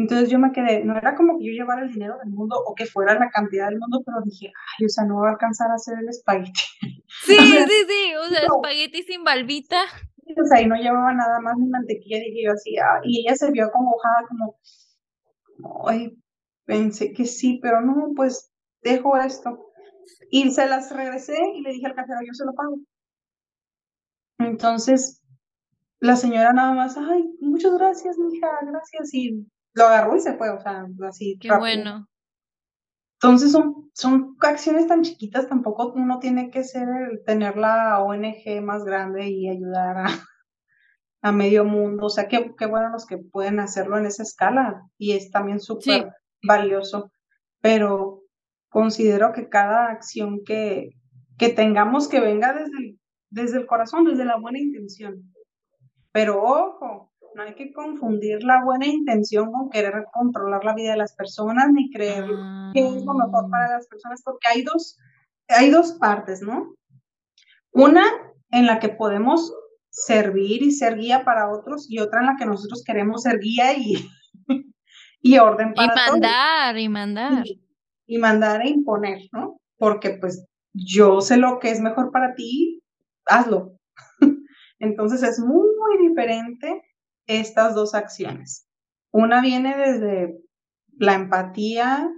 Entonces 0.01 0.31
yo 0.31 0.39
me 0.39 0.51
quedé, 0.51 0.83
no 0.83 0.97
era 0.97 1.13
como 1.13 1.37
que 1.37 1.45
yo 1.45 1.51
llevara 1.51 1.83
el 1.83 1.93
dinero 1.93 2.17
del 2.17 2.33
mundo 2.33 2.55
o 2.65 2.73
que 2.73 2.87
fuera 2.87 3.13
la 3.19 3.29
cantidad 3.29 3.69
del 3.69 3.77
mundo, 3.77 4.01
pero 4.03 4.17
dije, 4.25 4.47
ay, 4.47 4.85
o 4.87 4.89
sea, 4.89 5.05
no 5.05 5.17
va 5.17 5.27
a 5.27 5.31
alcanzar 5.33 5.69
a 5.69 5.75
hacer 5.75 5.99
el 5.99 6.09
espagueti. 6.09 6.59
Sí, 7.23 7.35
sí, 7.37 7.85
sí, 7.87 8.15
o 8.15 8.23
sea, 8.29 8.41
espagueti 8.41 9.03
sin 9.03 9.23
balbita. 9.23 9.83
O 10.41 10.45
sea, 10.45 10.59
y 10.59 10.65
no 10.65 10.75
llevaba 10.75 11.13
nada 11.13 11.39
más 11.41 11.55
ni 11.57 11.67
mantequilla, 11.67 12.17
dije 12.17 12.45
yo 12.45 12.53
así, 12.53 12.77
ah, 12.79 12.99
y 13.03 13.19
ella 13.19 13.35
se 13.35 13.51
vio 13.51 13.69
como 13.69 13.91
hojada, 13.91 14.27
como, 14.27 14.57
ay, 15.87 16.17
pensé 16.65 17.13
que 17.13 17.25
sí, 17.25 17.59
pero 17.61 17.81
no, 17.81 18.13
pues 18.15 18.51
dejo 18.81 19.17
esto. 19.17 19.71
Y 20.31 20.49
se 20.49 20.65
las 20.67 20.89
regresé 20.95 21.37
y 21.53 21.61
le 21.61 21.73
dije 21.73 21.85
al 21.85 21.95
cajero, 21.95 22.21
yo 22.25 22.33
se 22.33 22.45
lo 22.45 22.53
pago. 22.55 22.79
Entonces, 24.39 25.21
la 25.99 26.15
señora 26.15 26.53
nada 26.53 26.73
más, 26.73 26.97
ay, 26.97 27.29
muchas 27.41 27.73
gracias, 27.73 28.17
mija, 28.17 28.47
gracias, 28.63 29.13
y 29.13 29.45
lo 29.73 29.85
agarró 29.85 30.15
y 30.15 30.21
se 30.21 30.33
fue, 30.33 30.49
o 30.49 30.59
sea, 30.59 30.85
así. 31.07 31.37
Qué 31.39 31.55
bueno. 31.55 32.07
Entonces 33.15 33.51
son, 33.51 33.91
son 33.93 34.35
acciones 34.41 34.87
tan 34.87 35.03
chiquitas, 35.03 35.47
tampoco 35.47 35.93
uno 35.93 36.19
tiene 36.19 36.49
que 36.49 36.63
ser 36.63 36.87
tener 37.25 37.55
la 37.55 37.99
ONG 37.99 38.61
más 38.63 38.83
grande 38.83 39.29
y 39.29 39.47
ayudar 39.47 39.97
a, 39.97 40.07
a 41.21 41.31
medio 41.31 41.63
mundo, 41.63 42.07
o 42.07 42.09
sea, 42.09 42.27
qué, 42.27 42.53
qué 42.57 42.65
bueno 42.65 42.89
los 42.89 43.05
que 43.05 43.19
pueden 43.19 43.59
hacerlo 43.59 43.97
en 43.99 44.07
esa 44.07 44.23
escala 44.23 44.81
y 44.97 45.11
es 45.11 45.29
también 45.29 45.59
súper 45.59 46.11
valioso, 46.41 47.11
pero 47.61 48.23
considero 48.69 49.33
que 49.33 49.49
cada 49.49 49.91
acción 49.91 50.43
que, 50.43 50.95
que 51.37 51.49
tengamos 51.49 52.07
que 52.07 52.19
venga 52.19 52.53
desde 52.53 52.97
desde 53.31 53.57
el 53.57 53.65
corazón, 53.65 54.05
desde 54.05 54.25
la 54.25 54.37
buena 54.37 54.59
intención. 54.59 55.33
Pero 56.11 56.43
ojo, 56.43 57.10
no 57.35 57.43
hay 57.43 57.55
que 57.55 57.71
confundir 57.71 58.43
la 58.43 58.63
buena 58.63 58.85
intención 58.85 59.51
con 59.51 59.69
querer 59.69 60.05
controlar 60.11 60.63
la 60.63 60.73
vida 60.73 60.91
de 60.91 60.97
las 60.97 61.13
personas 61.15 61.69
ni 61.71 61.91
creer 61.91 62.25
que 62.73 62.79
es 62.79 63.03
lo 63.03 63.13
mejor 63.13 63.49
para 63.49 63.65
ah. 63.65 63.77
las 63.77 63.87
personas, 63.87 64.21
porque 64.23 64.47
hay 64.49 64.63
dos, 64.63 64.97
hay 65.47 65.69
dos 65.69 65.93
partes, 65.93 66.41
¿no? 66.41 66.75
Una 67.71 68.03
en 68.51 68.65
la 68.65 68.79
que 68.79 68.89
podemos 68.89 69.53
servir 69.89 70.63
y 70.63 70.71
ser 70.71 70.97
guía 70.97 71.23
para 71.23 71.51
otros 71.51 71.89
y 71.89 71.99
otra 71.99 72.21
en 72.21 72.27
la 72.27 72.35
que 72.37 72.45
nosotros 72.45 72.83
queremos 72.85 73.23
ser 73.23 73.39
guía 73.39 73.77
y, 73.77 74.09
y 75.21 75.37
orden 75.37 75.73
para 75.73 75.93
Y 75.93 76.11
mandar, 76.11 76.77
y 76.77 76.89
mandar. 76.89 77.47
Y, 77.47 77.63
y 78.07 78.17
mandar 78.17 78.61
e 78.61 78.69
imponer, 78.69 79.19
¿no? 79.31 79.59
Porque 79.77 80.11
pues 80.11 80.45
yo 80.73 81.21
sé 81.21 81.37
lo 81.37 81.59
que 81.59 81.71
es 81.71 81.81
mejor 81.81 82.11
para 82.11 82.35
ti, 82.35 82.81
hazlo. 83.25 83.77
Entonces 84.79 85.23
es 85.23 85.39
muy, 85.39 85.67
muy 85.77 86.07
diferente 86.09 86.81
estas 87.39 87.75
dos 87.75 87.93
acciones. 87.95 88.67
Una 89.11 89.41
viene 89.41 89.75
desde 89.77 90.37
la 90.97 91.13
empatía 91.13 92.09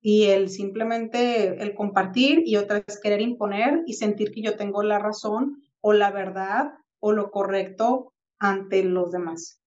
y 0.00 0.24
el 0.24 0.48
simplemente 0.48 1.62
el 1.62 1.74
compartir 1.74 2.42
y 2.44 2.56
otra 2.56 2.82
es 2.86 3.00
querer 3.00 3.20
imponer 3.20 3.82
y 3.86 3.94
sentir 3.94 4.32
que 4.32 4.42
yo 4.42 4.56
tengo 4.56 4.82
la 4.82 4.98
razón 4.98 5.62
o 5.80 5.92
la 5.92 6.10
verdad 6.10 6.72
o 6.98 7.12
lo 7.12 7.30
correcto 7.30 8.12
ante 8.38 8.82
los 8.82 9.12
demás. 9.12 9.60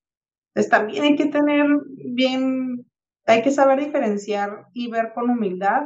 Entonces 0.54 0.70
también 0.70 1.04
hay 1.04 1.16
que 1.16 1.28
tener 1.28 1.68
bien, 2.14 2.86
hay 3.26 3.42
que 3.42 3.52
saber 3.52 3.80
diferenciar 3.80 4.68
y 4.74 4.90
ver 4.90 5.12
con 5.14 5.30
humildad 5.30 5.84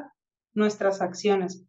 nuestras 0.54 1.02
acciones, 1.02 1.66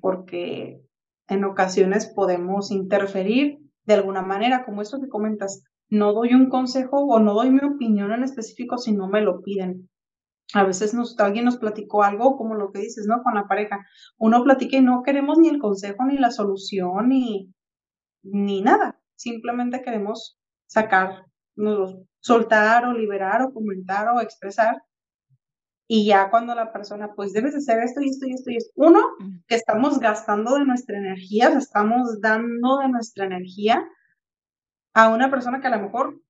porque 0.00 0.80
en 1.28 1.44
ocasiones 1.44 2.06
podemos 2.06 2.70
interferir 2.70 3.58
de 3.84 3.94
alguna 3.94 4.22
manera, 4.22 4.64
como 4.64 4.82
esto 4.82 5.00
que 5.00 5.08
comentas, 5.08 5.64
no 5.90 6.12
doy 6.12 6.34
un 6.34 6.48
consejo 6.48 7.04
o 7.04 7.18
no 7.18 7.34
doy 7.34 7.50
mi 7.50 7.60
opinión 7.64 8.12
en 8.12 8.24
específico 8.24 8.78
si 8.78 8.92
no 8.92 9.08
me 9.08 9.20
lo 9.20 9.42
piden. 9.42 9.88
A 10.54 10.64
veces 10.64 10.92
nos, 10.92 11.18
alguien 11.18 11.44
nos 11.44 11.56
platicó 11.56 12.02
algo 12.02 12.36
como 12.36 12.54
lo 12.54 12.72
que 12.72 12.80
dices, 12.80 13.06
¿no? 13.06 13.22
Con 13.22 13.34
la 13.34 13.46
pareja. 13.46 13.86
Uno 14.18 14.42
platica 14.44 14.76
y 14.76 14.82
no 14.82 15.02
queremos 15.02 15.38
ni 15.38 15.48
el 15.48 15.58
consejo, 15.58 16.04
ni 16.04 16.18
la 16.18 16.30
solución, 16.30 17.08
ni, 17.08 17.52
ni 18.22 18.60
nada. 18.60 19.00
Simplemente 19.16 19.82
queremos 19.82 20.38
sacar, 20.66 21.26
soltar 22.20 22.86
o 22.86 22.92
liberar 22.92 23.42
o 23.42 23.52
comentar 23.52 24.08
o 24.08 24.20
expresar. 24.20 24.82
Y 25.86 26.06
ya 26.06 26.30
cuando 26.30 26.54
la 26.54 26.72
persona, 26.72 27.12
pues 27.14 27.32
debes 27.32 27.54
hacer 27.54 27.82
esto 27.82 28.00
y 28.00 28.08
esto 28.08 28.26
y 28.26 28.32
esto 28.32 28.50
y 28.50 28.56
esto. 28.56 28.72
Uno, 28.76 29.00
que 29.46 29.54
estamos 29.54 29.98
gastando 29.98 30.54
de 30.54 30.64
nuestra 30.64 30.98
energía, 30.98 31.48
estamos 31.48 32.20
dando 32.20 32.78
de 32.78 32.88
nuestra 32.88 33.26
energía 33.26 33.86
a 34.94 35.08
una 35.08 35.30
persona 35.30 35.60
que 35.60 35.68
a 35.68 35.76
lo 35.76 35.82
mejor 35.82 36.20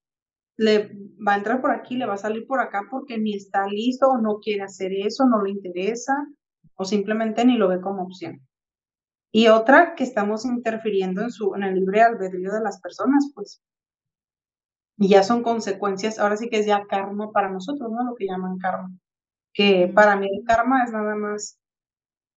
le 0.57 0.93
va 1.27 1.35
a 1.35 1.37
entrar 1.37 1.61
por 1.61 1.71
aquí, 1.71 1.97
le 1.97 2.07
va 2.07 2.15
a 2.15 2.19
salir 2.19 2.47
por 2.47 2.61
acá 2.61 2.83
porque 2.91 3.19
ni 3.19 3.35
está 3.35 3.67
listo 3.67 4.09
o 4.09 4.19
no 4.19 4.39
quiere 4.39 4.63
hacer 4.63 4.93
eso, 4.93 5.27
no 5.27 5.43
le 5.43 5.51
interesa 5.51 6.15
o 6.77 6.85
simplemente 6.85 7.45
ni 7.45 7.57
lo 7.57 7.69
ve 7.69 7.81
como 7.81 8.03
opción. 8.03 8.47
Y 9.33 9.49
otra 9.49 9.95
que 9.95 10.05
estamos 10.05 10.45
interfiriendo 10.45 11.23
en, 11.23 11.31
su, 11.31 11.55
en 11.55 11.63
el 11.63 11.75
libre 11.75 12.03
albedrío 12.03 12.53
de 12.53 12.61
las 12.61 12.81
personas, 12.81 13.31
pues. 13.35 13.63
Y 14.99 15.09
ya 15.09 15.23
son 15.23 15.43
consecuencias, 15.43 16.19
ahora 16.19 16.37
sí 16.37 16.51
que 16.51 16.59
es 16.59 16.67
ya 16.67 16.87
karma 16.87 17.33
para 17.33 17.51
nosotros, 17.51 17.91
¿no? 17.91 18.05
Lo 18.05 18.15
que 18.15 18.27
llaman 18.27 18.59
karma. 18.59 18.91
Que 19.55 19.91
para 19.93 20.17
mí 20.17 20.29
el 20.31 20.45
karma 20.45 20.85
es 20.85 20.93
nada 20.93 21.15
más 21.17 21.59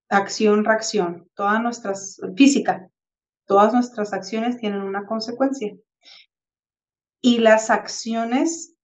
acción, 0.09 0.63
reacción, 0.63 1.29
todas 1.35 1.61
nuestras, 1.61 2.19
física, 2.37 2.89
todas 3.45 3.73
nuestras 3.73 4.13
acciones 4.13 4.57
tienen 4.57 4.81
una 4.81 5.05
consecuencia 5.05 5.75
y 7.21 7.39
las 7.39 7.69
acciones 7.69 8.75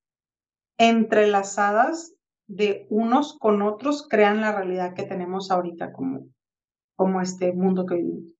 entrelazadas 0.77 2.15
de 2.47 2.85
unos 2.89 3.37
con 3.39 3.61
otros 3.61 4.07
crean 4.09 4.41
la 4.41 4.51
realidad 4.51 4.93
que 4.93 5.03
tenemos 5.03 5.51
ahorita 5.51 5.93
como, 5.93 6.27
como 6.95 7.21
este 7.21 7.53
mundo 7.53 7.85
que 7.85 7.95
vivimos. 7.95 8.33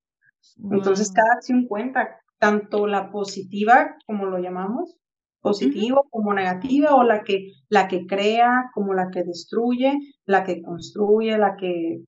Entonces, 0.71 1.11
cada 1.11 1.33
acción 1.33 1.67
cuenta, 1.67 2.19
tanto 2.39 2.87
la 2.87 3.11
positiva, 3.11 3.95
como 4.07 4.25
lo 4.25 4.39
llamamos, 4.39 4.97
positivo 5.39 6.07
como 6.09 6.33
negativa, 6.33 6.95
o 6.95 7.03
la 7.03 7.23
que, 7.23 7.53
la 7.69 7.87
que 7.87 8.05
crea, 8.05 8.71
como 8.73 8.93
la 8.93 9.09
que 9.11 9.23
destruye, 9.23 9.97
la 10.25 10.43
que 10.43 10.61
construye, 10.61 11.37
la 11.37 11.55
que 11.55 12.03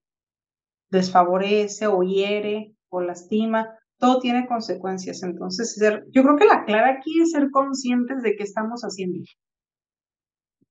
desfavorece 0.90 1.88
o 1.88 2.02
hiere 2.02 2.76
o 2.90 3.02
lastima 3.02 3.78
todo 4.04 4.20
tiene 4.20 4.46
consecuencias. 4.48 5.24
Entonces, 5.24 5.80
yo 6.12 6.24
creo 6.24 6.36
que 6.36 6.44
la 6.44 6.66
clave 6.66 6.92
aquí 6.92 7.22
es 7.22 7.32
ser 7.32 7.50
conscientes 7.52 8.22
de 8.22 8.36
qué 8.36 8.44
estamos 8.44 8.82
haciendo. 8.82 9.24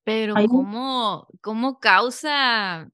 Pero 0.05 0.35
¿cómo, 0.51 1.27
cómo 1.41 1.79
causa, 1.79 2.91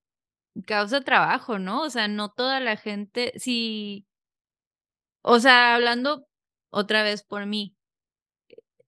causa 0.64 1.00
trabajo, 1.00 1.58
no? 1.58 1.82
O 1.82 1.90
sea, 1.90 2.06
no 2.06 2.30
toda 2.30 2.60
la 2.60 2.76
gente, 2.76 3.32
si, 3.34 4.06
o 5.22 5.40
sea, 5.40 5.74
hablando 5.74 6.28
otra 6.70 7.02
vez 7.02 7.24
por 7.24 7.46
mí, 7.46 7.74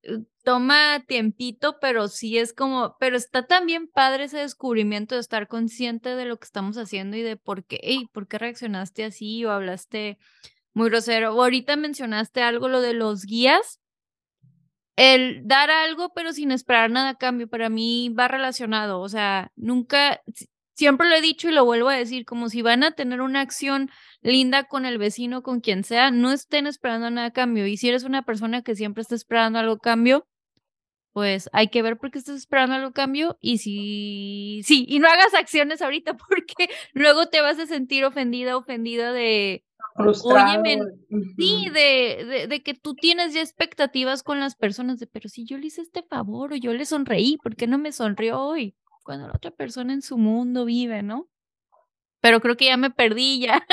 eh, 0.02 0.20
toma 0.44 1.02
tiempito, 1.08 1.78
pero 1.80 2.06
sí 2.06 2.38
es 2.38 2.52
como, 2.52 2.94
pero 3.00 3.16
está 3.16 3.48
también 3.48 3.88
padre 3.88 4.24
ese 4.24 4.38
descubrimiento 4.38 5.16
de 5.16 5.22
estar 5.22 5.48
consciente 5.48 6.14
de 6.14 6.26
lo 6.26 6.38
que 6.38 6.44
estamos 6.44 6.76
haciendo 6.76 7.16
y 7.16 7.22
de 7.22 7.36
por 7.36 7.64
qué, 7.64 7.80
hey, 7.82 8.06
por 8.12 8.28
qué 8.28 8.38
reaccionaste 8.38 9.02
así 9.02 9.44
o 9.44 9.50
hablaste 9.50 10.16
muy 10.74 10.88
grosero. 10.90 11.28
Ahorita 11.28 11.76
mencionaste 11.76 12.42
algo, 12.42 12.68
lo 12.68 12.80
de 12.80 12.94
los 12.94 13.24
guías. 13.24 13.80
El 14.96 15.46
dar 15.46 15.70
algo, 15.70 16.12
pero 16.14 16.32
sin 16.32 16.50
esperar 16.52 16.90
nada 16.90 17.10
a 17.10 17.14
cambio, 17.14 17.48
para 17.48 17.68
mí 17.70 18.10
va 18.10 18.28
relacionado. 18.28 19.00
O 19.00 19.08
sea, 19.08 19.50
nunca, 19.56 20.20
siempre 20.74 21.08
lo 21.08 21.14
he 21.14 21.20
dicho 21.20 21.48
y 21.48 21.52
lo 21.52 21.64
vuelvo 21.64 21.88
a 21.88 21.96
decir, 21.96 22.24
como 22.24 22.48
si 22.48 22.62
van 22.62 22.84
a 22.84 22.92
tener 22.92 23.20
una 23.20 23.40
acción 23.40 23.90
linda 24.22 24.64
con 24.64 24.84
el 24.86 24.98
vecino, 24.98 25.42
con 25.42 25.60
quien 25.60 25.84
sea, 25.84 26.10
no 26.10 26.32
estén 26.32 26.66
esperando 26.66 27.10
nada 27.10 27.28
a 27.28 27.32
cambio. 27.32 27.66
Y 27.66 27.76
si 27.76 27.88
eres 27.88 28.04
una 28.04 28.22
persona 28.24 28.62
que 28.62 28.76
siempre 28.76 29.02
está 29.02 29.14
esperando 29.14 29.58
algo 29.58 29.74
a 29.74 29.78
cambio, 29.78 30.26
pues 31.12 31.50
hay 31.52 31.68
que 31.68 31.82
ver 31.82 31.98
por 31.98 32.10
qué 32.10 32.18
estás 32.18 32.36
esperando 32.36 32.76
algo 32.76 32.92
cambio 32.92 33.36
y 33.40 33.58
si, 33.58 34.62
sí, 34.64 34.86
y 34.88 35.00
no 35.00 35.08
hagas 35.08 35.34
acciones 35.34 35.82
ahorita 35.82 36.16
porque 36.28 36.70
luego 36.92 37.28
te 37.28 37.40
vas 37.40 37.58
a 37.58 37.66
sentir 37.66 38.04
ofendida, 38.04 38.56
ofendida 38.56 39.12
de, 39.12 39.64
Frustrado. 39.94 40.62
sí, 41.36 41.68
de, 41.72 42.46
de, 42.48 42.62
que 42.62 42.74
tú 42.74 42.94
tienes 42.94 43.34
ya 43.34 43.40
expectativas 43.40 44.22
con 44.22 44.40
las 44.40 44.56
personas 44.56 44.98
de, 44.98 45.06
pero 45.06 45.28
si 45.28 45.44
yo 45.44 45.58
le 45.58 45.66
hice 45.66 45.82
este 45.82 46.02
favor 46.02 46.52
o 46.52 46.56
yo 46.56 46.72
le 46.72 46.84
sonreí, 46.84 47.36
¿por 47.42 47.56
qué 47.56 47.66
no 47.66 47.78
me 47.78 47.92
sonrió 47.92 48.40
hoy? 48.40 48.76
Cuando 49.02 49.26
la 49.26 49.34
otra 49.34 49.50
persona 49.50 49.92
en 49.92 50.02
su 50.02 50.18
mundo 50.18 50.64
vive, 50.64 51.02
¿no? 51.02 51.28
Pero 52.20 52.40
creo 52.40 52.56
que 52.56 52.66
ya 52.66 52.76
me 52.76 52.90
perdí 52.90 53.40
ya. 53.40 53.66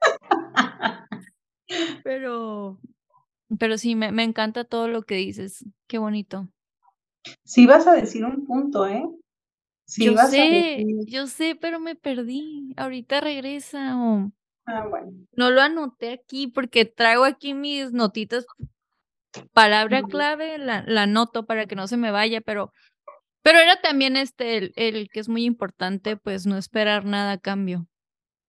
pero, 2.04 2.78
pero 3.58 3.78
sí, 3.78 3.94
me, 3.94 4.12
me 4.12 4.24
encanta 4.24 4.64
todo 4.64 4.88
lo 4.88 5.02
que 5.02 5.16
dices. 5.16 5.64
Qué 5.86 5.98
bonito. 5.98 6.48
Sí 7.44 7.66
vas 7.66 7.86
a 7.86 7.92
decir 7.92 8.24
un 8.24 8.46
punto, 8.46 8.86
¿eh? 8.86 9.04
Sí 9.84 10.04
yo 10.04 10.16
sé, 10.18 10.84
yo 11.06 11.26
sé, 11.26 11.56
pero 11.58 11.80
me 11.80 11.94
perdí. 11.94 12.74
Ahorita 12.76 13.20
regresa 13.22 13.96
o... 13.98 14.30
Ah, 14.68 14.86
bueno. 14.88 15.12
No 15.32 15.50
lo 15.50 15.62
anoté 15.62 16.12
aquí 16.12 16.46
porque 16.46 16.84
traigo 16.84 17.24
aquí 17.24 17.54
mis 17.54 17.92
notitas. 17.92 18.46
Palabra 19.52 20.02
clave, 20.02 20.58
la, 20.58 20.84
la 20.86 21.02
anoto 21.02 21.46
para 21.46 21.66
que 21.66 21.74
no 21.76 21.86
se 21.86 21.96
me 21.96 22.10
vaya, 22.10 22.40
pero 22.40 22.72
Pero 23.42 23.60
era 23.60 23.80
también 23.80 24.16
este, 24.16 24.72
el, 24.76 25.08
que 25.08 25.20
es 25.20 25.28
muy 25.28 25.44
importante, 25.44 26.16
pues 26.18 26.46
no 26.46 26.58
esperar 26.58 27.04
nada 27.06 27.32
a 27.32 27.38
cambio. 27.38 27.86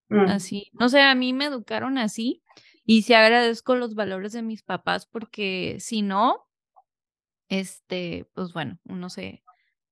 Mm. 0.10 0.28
Así, 0.30 0.70
no 0.74 0.90
sé, 0.90 1.02
a 1.02 1.16
mí 1.16 1.34
me 1.34 1.46
educaron 1.46 1.98
así 1.98 2.44
y 2.86 3.04
sí 3.04 3.14
agradezco 3.14 3.76
los 3.76 3.96
valores 3.96 4.34
de 4.34 4.42
mis 4.42 4.64
papás 4.64 5.06
porque 5.06 5.78
si 5.80 6.02
no, 6.02 6.48
este, 7.50 8.28
pues 8.34 8.52
bueno, 8.54 8.80
uno 8.86 9.10
se, 9.10 9.44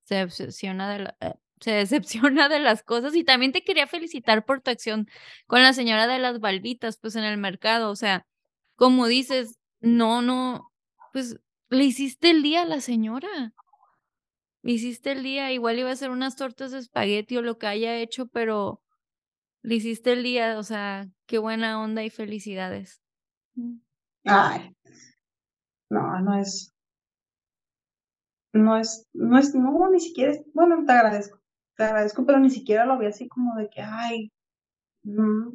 se 0.03 0.15
decepciona 0.25 0.91
de 0.91 0.99
la, 0.99 1.17
se 1.60 1.72
decepciona 1.72 2.49
de 2.49 2.60
las 2.60 2.84
cosas 2.84 3.16
y 3.16 3.24
también 3.24 3.51
te 3.51 3.64
quería 3.64 3.88
felicitar 3.88 4.45
por 4.45 4.62
tu 4.62 4.72
acción 4.72 5.08
con 5.47 5.62
la 5.62 5.74
señora 5.74 6.08
de 6.08 6.20
las 6.20 6.39
balbitas, 6.39 6.97
pues 6.97 7.16
en 7.16 7.24
el 7.24 7.38
mercado, 7.38 7.91
o 7.91 7.95
sea, 7.95 8.26
como 8.76 9.08
dices, 9.08 9.60
no, 9.80 10.22
no, 10.22 10.72
pues 11.14 11.38
le 11.70 11.84
hiciste 11.84 12.30
el 12.30 12.43
día 12.43 12.62
a 12.62 12.66
la 12.66 12.82
señora. 12.82 13.53
Le 14.62 14.74
hiciste 14.74 15.12
el 15.12 15.24
día, 15.24 15.51
igual 15.51 15.80
iba 15.80 15.89
a 15.89 15.93
hacer 15.93 16.10
unas 16.10 16.36
tortas 16.36 16.72
de 16.72 16.80
espagueti 16.80 17.38
o 17.38 17.41
lo 17.41 17.58
que 17.58 17.68
haya 17.68 17.95
hecho, 17.97 18.28
pero 18.28 18.82
le 19.62 19.76
hiciste 19.76 20.14
el 20.14 20.24
día, 20.24 20.58
o 20.60 20.64
sea, 20.64 21.08
qué 21.26 21.38
buena 21.38 21.82
onda 21.82 22.03
y 22.03 22.10
felicidades. 22.10 23.01
Mm. 23.55 23.78
Ay, 24.26 24.76
no, 25.89 26.20
no 26.20 26.39
es, 26.39 26.74
no 28.53 28.78
es, 28.78 29.08
no 29.14 29.38
es, 29.38 29.55
no, 29.55 29.89
ni 29.89 29.99
siquiera 29.99 30.34
es, 30.34 30.41
bueno, 30.53 30.84
te 30.86 30.91
agradezco, 30.91 31.36
te 31.78 31.84
agradezco, 31.84 32.25
pero 32.25 32.39
ni 32.39 32.49
siquiera 32.49 32.86
lo 32.86 32.97
vi 32.97 33.05
así 33.05 33.28
como 33.28 33.55
de 33.55 33.69
que, 33.69 33.82
ay, 33.82 34.32
mm. 35.03 35.49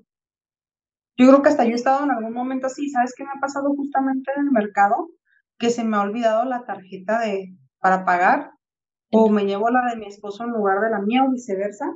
yo 1.16 1.26
creo 1.28 1.42
que 1.42 1.48
hasta 1.48 1.64
yo 1.64 1.72
he 1.72 1.74
estado 1.74 2.04
en 2.04 2.12
algún 2.12 2.32
momento 2.32 2.68
así, 2.68 2.88
¿sabes 2.88 3.12
qué 3.16 3.24
me 3.24 3.30
ha 3.36 3.40
pasado 3.40 3.74
justamente 3.74 4.30
en 4.36 4.46
el 4.46 4.52
mercado? 4.52 5.08
Que 5.58 5.70
se 5.70 5.84
me 5.84 5.96
ha 5.96 6.02
olvidado 6.02 6.44
la 6.44 6.64
tarjeta 6.64 7.20
de, 7.20 7.56
para 7.80 8.04
pagar, 8.04 8.52
o 9.10 9.28
me 9.28 9.44
llevo 9.44 9.68
la 9.68 9.90
de 9.90 9.96
mi 9.96 10.06
esposo 10.06 10.44
en 10.44 10.50
lugar 10.50 10.80
de 10.80 10.90
la 10.90 11.00
mía 11.00 11.24
o 11.24 11.30
viceversa, 11.30 11.92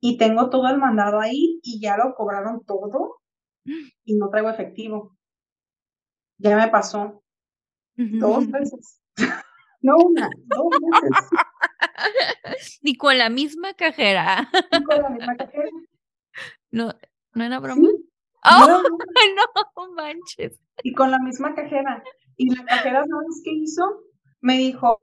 y 0.00 0.16
tengo 0.16 0.50
todo 0.50 0.68
el 0.68 0.78
mandado 0.78 1.20
ahí 1.20 1.60
y 1.62 1.80
ya 1.80 1.96
lo 1.96 2.14
cobraron 2.14 2.64
todo 2.64 3.20
y 4.04 4.16
no 4.16 4.28
traigo 4.28 4.50
efectivo. 4.50 5.16
Ya 6.38 6.56
me 6.56 6.68
pasó 6.68 7.22
dos 7.96 8.50
veces. 8.50 9.00
no 9.80 9.96
una, 9.96 10.28
dos 10.46 10.66
veces. 10.70 11.28
Y 12.82 12.96
con 12.96 13.18
la 13.18 13.30
misma 13.30 13.74
cajera. 13.74 14.48
Y 14.72 14.84
con 14.84 15.02
la 15.02 15.08
misma 15.10 15.36
cajera. 15.36 15.70
No, 16.70 16.92
¿no 17.32 17.44
era 17.44 17.60
broma? 17.60 17.88
¡Oh! 18.44 18.82
No, 19.76 19.94
manches. 19.94 20.60
Y 20.82 20.92
con 20.92 21.10
la 21.10 21.18
misma 21.18 21.54
cajera. 21.54 22.02
Y 22.36 22.54
la 22.54 22.64
cajera, 22.64 23.04
¿sabes 23.04 23.42
qué 23.44 23.52
hizo? 23.52 24.02
Me 24.40 24.58
dijo, 24.58 24.98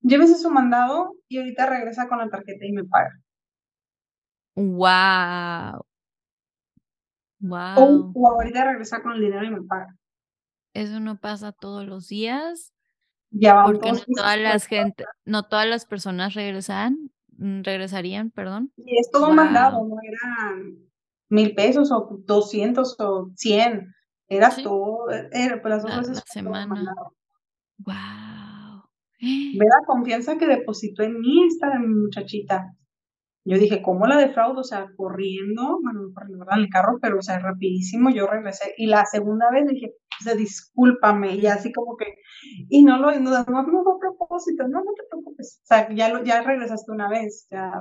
llévese 0.00 0.34
su 0.36 0.50
mandado 0.50 1.14
y 1.28 1.38
ahorita 1.38 1.66
regresa 1.66 2.08
con 2.08 2.18
la 2.18 2.28
tarjeta 2.28 2.64
y 2.64 2.72
me 2.72 2.84
paga. 2.84 3.12
Wow. 4.56 5.84
Wow. 7.38 8.12
O, 8.14 8.28
ahorita 8.28 8.64
regresa 8.64 9.02
con 9.02 9.12
el 9.12 9.20
dinero 9.20 9.44
y 9.44 9.50
me 9.50 9.62
paga. 9.62 9.96
Eso 10.74 11.00
no 11.00 11.18
pasa 11.18 11.52
todos 11.52 11.86
los 11.86 12.08
días. 12.08 12.72
Ya 13.30 13.64
porque 13.64 13.92
no 13.92 13.98
todas 14.16 14.38
las 14.38 14.66
gente, 14.66 15.04
no 15.24 15.44
todas 15.44 15.66
las 15.66 15.86
personas 15.86 16.34
regresan, 16.34 17.10
mm, 17.36 17.62
regresarían, 17.62 18.30
perdón. 18.30 18.72
Y 18.76 18.98
es 18.98 19.10
todo 19.10 19.32
mandado, 19.32 19.86
no 19.86 19.96
eran 20.02 20.76
mil 21.28 21.54
pesos 21.54 21.90
o 21.92 22.20
doscientos 22.26 22.96
o 22.98 23.30
cien. 23.36 23.94
Era 24.28 24.50
todo, 24.62 25.10
era, 25.32 25.60
pues 25.60 25.74
las 25.74 25.82
dos 25.82 25.96
veces. 25.96 26.16
La 26.16 26.22
semana. 26.26 26.94
Wow. 27.78 28.84
Ve 29.20 29.20
la 29.80 29.86
confianza 29.86 30.38
que 30.38 30.46
depositó 30.46 31.02
en 31.02 31.20
mí 31.20 31.46
esta 31.46 31.78
muchachita. 31.78 32.74
Yo 33.44 33.58
dije, 33.58 33.80
¿cómo 33.80 34.06
la 34.06 34.18
defraudo? 34.18 34.60
O 34.60 34.64
sea, 34.64 34.88
corriendo, 34.96 35.78
bueno, 35.82 36.00
corriendo 36.14 36.44
en 36.50 36.58
el 36.58 36.68
carro, 36.68 36.98
pero 37.00 37.18
o 37.18 37.22
sea, 37.22 37.38
rapidísimo 37.38 38.10
yo 38.10 38.26
regresé. 38.26 38.74
Y 38.76 38.86
la 38.86 39.06
segunda 39.06 39.50
vez 39.50 39.66
dije, 39.66 39.94
o 40.20 40.22
sea, 40.22 40.34
discúlpame, 40.34 41.36
y 41.36 41.46
así 41.46 41.72
como 41.72 41.96
que, 41.96 42.06
y 42.68 42.82
no 42.84 42.98
lo, 42.98 43.10
no, 43.18 43.30
no, 43.30 43.62
no 43.62 43.80
a 43.80 43.98
propósito, 43.98 44.64
no, 44.68 44.80
no 44.84 44.92
te 44.94 45.04
preocupes. 45.08 45.60
O 45.62 45.66
sea, 45.66 45.88
ya, 45.94 46.10
lo, 46.10 46.22
ya 46.22 46.42
regresaste 46.42 46.92
una 46.92 47.08
vez, 47.08 47.46
ya. 47.50 47.80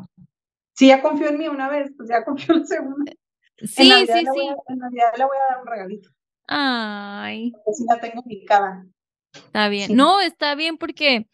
Si 0.74 0.88
ya 0.88 1.01
confió 1.01 1.28
en 1.28 1.38
mí 1.38 1.47
una 1.49 1.70
vez, 1.70 1.91
pues 1.97 2.07
ya 2.10 2.24
confió 2.26 2.55
en 2.55 2.62
la 2.62 2.66
segunda. 2.66 3.12
Sí, 3.57 3.68
sí, 3.68 4.05
sí. 4.07 4.47
en 4.68 4.78
Navidad 4.78 5.12
le 5.18 5.26
voy 5.26 5.38
a 5.38 5.53
dar 5.53 5.62
un 5.62 5.68
regalito. 5.68 6.10
Ay. 6.47 7.51
Así 7.70 7.84
la 7.86 7.99
tengo 7.99 8.24
picada. 8.24 8.86
Está 9.34 9.68
bien. 9.68 9.95
No, 9.95 10.22
está 10.22 10.55
bien 10.55 10.78
porque, 10.78 11.28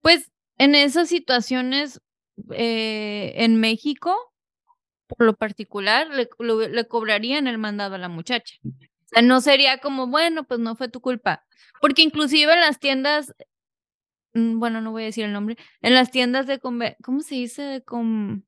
pues, 0.00 0.32
en 0.56 0.74
esas 0.74 1.08
situaciones 1.08 2.00
eh, 2.52 3.32
en 3.36 3.56
México, 3.60 4.16
por 5.06 5.26
lo 5.26 5.34
particular, 5.34 6.08
le, 6.10 6.28
le 6.70 6.88
cobrarían 6.88 7.46
el 7.46 7.58
mandado 7.58 7.96
a 7.96 7.98
la 7.98 8.08
muchacha. 8.08 8.56
O 8.64 9.08
sea, 9.08 9.22
no 9.22 9.40
sería 9.40 9.78
como, 9.78 10.06
bueno, 10.06 10.44
pues 10.44 10.60
no 10.60 10.76
fue 10.76 10.88
tu 10.88 11.00
culpa. 11.00 11.44
Porque 11.80 12.02
inclusive 12.02 12.52
en 12.52 12.60
las 12.60 12.78
tiendas, 12.78 13.34
mm, 14.34 14.58
bueno, 14.58 14.80
no 14.80 14.92
voy 14.92 15.02
a 15.02 15.06
decir 15.06 15.24
el 15.24 15.32
nombre, 15.32 15.56
en 15.82 15.94
las 15.94 16.10
tiendas 16.10 16.46
de, 16.46 16.60
¿cómo 16.60 17.20
se 17.22 17.34
dice? 17.36 17.62
De 17.62 17.82
com... 17.82 18.42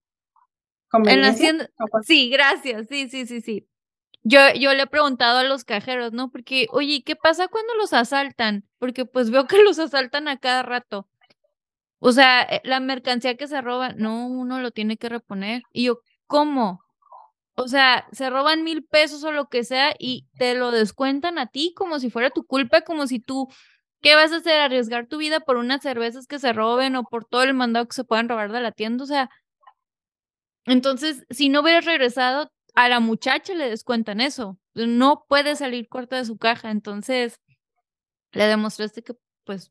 En 1.06 1.22
las 1.22 1.38
tiendas, 1.38 1.70
sí, 2.06 2.28
gracias, 2.30 2.86
sí, 2.88 3.08
sí, 3.08 3.26
sí, 3.26 3.40
sí. 3.40 3.66
Yo, 4.24 4.40
yo 4.58 4.72
le 4.74 4.84
he 4.84 4.86
preguntado 4.86 5.38
a 5.38 5.44
los 5.44 5.64
cajeros, 5.64 6.12
¿no? 6.12 6.30
Porque, 6.30 6.66
oye, 6.70 7.02
¿qué 7.04 7.16
pasa 7.16 7.48
cuando 7.48 7.74
los 7.76 7.92
asaltan? 7.92 8.64
Porque 8.78 9.04
pues 9.06 9.30
veo 9.30 9.46
que 9.46 9.62
los 9.62 9.78
asaltan 9.78 10.28
a 10.28 10.38
cada 10.38 10.62
rato. 10.62 11.08
O 12.04 12.10
sea, 12.10 12.42
eh, 12.42 12.60
la 12.64 12.80
mercancía 12.80 13.36
que 13.36 13.46
se 13.46 13.60
roba, 13.60 13.90
no, 13.96 14.26
uno 14.26 14.60
lo 14.60 14.72
tiene 14.72 14.96
que 14.96 15.08
reponer. 15.08 15.62
Y 15.72 15.84
yo, 15.84 16.00
¿cómo? 16.26 16.82
O 17.54 17.68
sea, 17.68 18.08
se 18.12 18.28
roban 18.28 18.64
mil 18.64 18.84
pesos 18.84 19.22
o 19.24 19.30
lo 19.30 19.48
que 19.48 19.62
sea 19.62 19.94
y 19.98 20.26
te 20.36 20.54
lo 20.54 20.72
descuentan 20.72 21.38
a 21.38 21.46
ti 21.46 21.72
como 21.76 22.00
si 22.00 22.10
fuera 22.10 22.30
tu 22.30 22.44
culpa, 22.44 22.80
como 22.82 23.06
si 23.06 23.20
tú, 23.20 23.48
¿qué 24.00 24.16
vas 24.16 24.32
a 24.32 24.38
hacer? 24.38 24.60
¿Arriesgar 24.60 25.06
tu 25.06 25.18
vida 25.18 25.40
por 25.40 25.56
unas 25.58 25.82
cervezas 25.82 26.26
que 26.26 26.40
se 26.40 26.52
roben 26.52 26.96
o 26.96 27.04
por 27.04 27.24
todo 27.24 27.44
el 27.44 27.54
mandado 27.54 27.86
que 27.86 27.94
se 27.94 28.04
puedan 28.04 28.28
robar 28.28 28.50
de 28.50 28.60
la 28.62 28.72
tienda? 28.72 29.04
O 29.04 29.06
sea, 29.06 29.30
entonces, 30.66 31.24
si 31.30 31.50
no 31.50 31.60
hubieras 31.60 31.84
regresado, 31.84 32.50
a 32.74 32.88
la 32.88 32.98
muchacha 32.98 33.54
le 33.54 33.70
descuentan 33.70 34.20
eso. 34.20 34.58
No 34.74 35.24
puede 35.28 35.54
salir 35.54 35.88
corta 35.88 36.16
de 36.16 36.24
su 36.24 36.36
caja. 36.36 36.72
Entonces, 36.72 37.38
le 38.32 38.46
demostraste 38.46 39.02
que, 39.02 39.14
pues, 39.44 39.70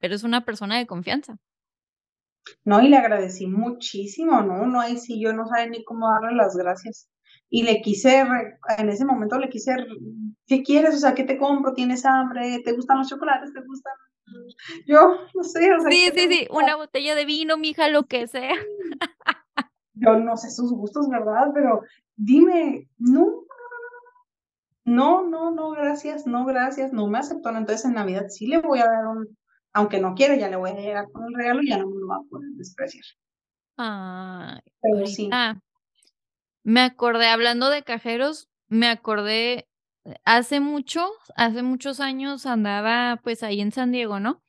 eres 0.00 0.22
una 0.24 0.44
persona 0.44 0.76
de 0.76 0.86
confianza. 0.86 1.38
No, 2.64 2.80
y 2.80 2.88
le 2.88 2.96
agradecí 2.96 3.46
muchísimo, 3.46 4.42
¿no? 4.42 4.66
No, 4.66 4.80
ahí 4.80 4.98
sí 4.98 5.20
yo 5.20 5.32
no 5.32 5.46
sabía 5.46 5.66
ni 5.66 5.84
cómo 5.84 6.08
darle 6.10 6.36
las 6.36 6.56
gracias. 6.56 7.08
Y 7.48 7.64
le 7.64 7.82
quise, 7.82 8.24
en 8.78 8.88
ese 8.88 9.04
momento 9.04 9.38
le 9.38 9.50
quise, 9.50 9.76
¿qué 10.46 10.62
quieres? 10.62 10.94
O 10.94 10.98
sea, 10.98 11.14
¿qué 11.14 11.24
te 11.24 11.36
compro? 11.36 11.74
¿Tienes 11.74 12.04
hambre? 12.06 12.60
¿Te 12.64 12.72
gustan 12.72 12.98
los 12.98 13.08
chocolates? 13.08 13.52
¿Te 13.52 13.60
gustan? 13.60 13.92
Yo, 14.86 15.16
no 15.34 15.42
sé, 15.44 15.72
o 15.74 15.80
sea. 15.80 15.90
Sí, 15.90 16.10
sí, 16.14 16.28
sí, 16.30 16.46
una 16.50 16.76
botella 16.76 17.14
de 17.14 17.24
vino, 17.24 17.56
mija, 17.58 17.88
lo 17.88 18.04
que 18.04 18.26
sea. 18.26 18.54
Yo 19.94 20.18
no 20.18 20.36
sé 20.36 20.50
sus 20.50 20.72
gustos, 20.72 21.08
¿verdad? 21.08 21.48
Pero 21.52 21.82
dime, 22.16 22.88
no, 22.98 23.44
no, 24.84 25.28
no, 25.28 25.50
no, 25.50 25.70
gracias, 25.70 26.26
no, 26.26 26.44
gracias, 26.46 26.92
no 26.92 27.06
me 27.08 27.18
aceptó. 27.18 27.50
Entonces 27.50 27.84
en 27.84 27.94
Navidad 27.94 28.26
sí 28.28 28.46
le 28.46 28.60
voy 28.60 28.80
a 28.80 28.86
dar 28.86 29.06
un, 29.06 29.36
aunque 29.72 30.00
no 30.00 30.14
quiera, 30.14 30.36
ya 30.36 30.48
le 30.48 30.56
voy 30.56 30.70
a 30.70 30.74
llegar 30.74 31.10
con 31.10 31.24
el 31.24 31.34
regalo 31.34 31.62
y 31.62 31.68
ya 31.68 31.78
no 31.78 31.88
me 31.88 31.98
lo 31.98 32.06
va 32.06 32.16
a 32.16 32.28
poder 32.28 32.50
despreciar. 32.52 33.04
Ay, 33.76 34.60
Pero 34.80 35.06
sí. 35.06 35.30
Me 36.64 36.80
acordé, 36.80 37.26
hablando 37.26 37.70
de 37.70 37.82
cajeros, 37.82 38.48
me 38.68 38.88
acordé, 38.88 39.68
eh, 40.04 40.14
hace 40.24 40.60
mucho, 40.60 41.10
hace 41.34 41.62
muchos 41.62 42.00
años 42.00 42.46
andaba 42.46 43.20
pues 43.22 43.42
ahí 43.42 43.60
en 43.60 43.72
San 43.72 43.90
Diego, 43.90 44.20
¿no? 44.20 44.42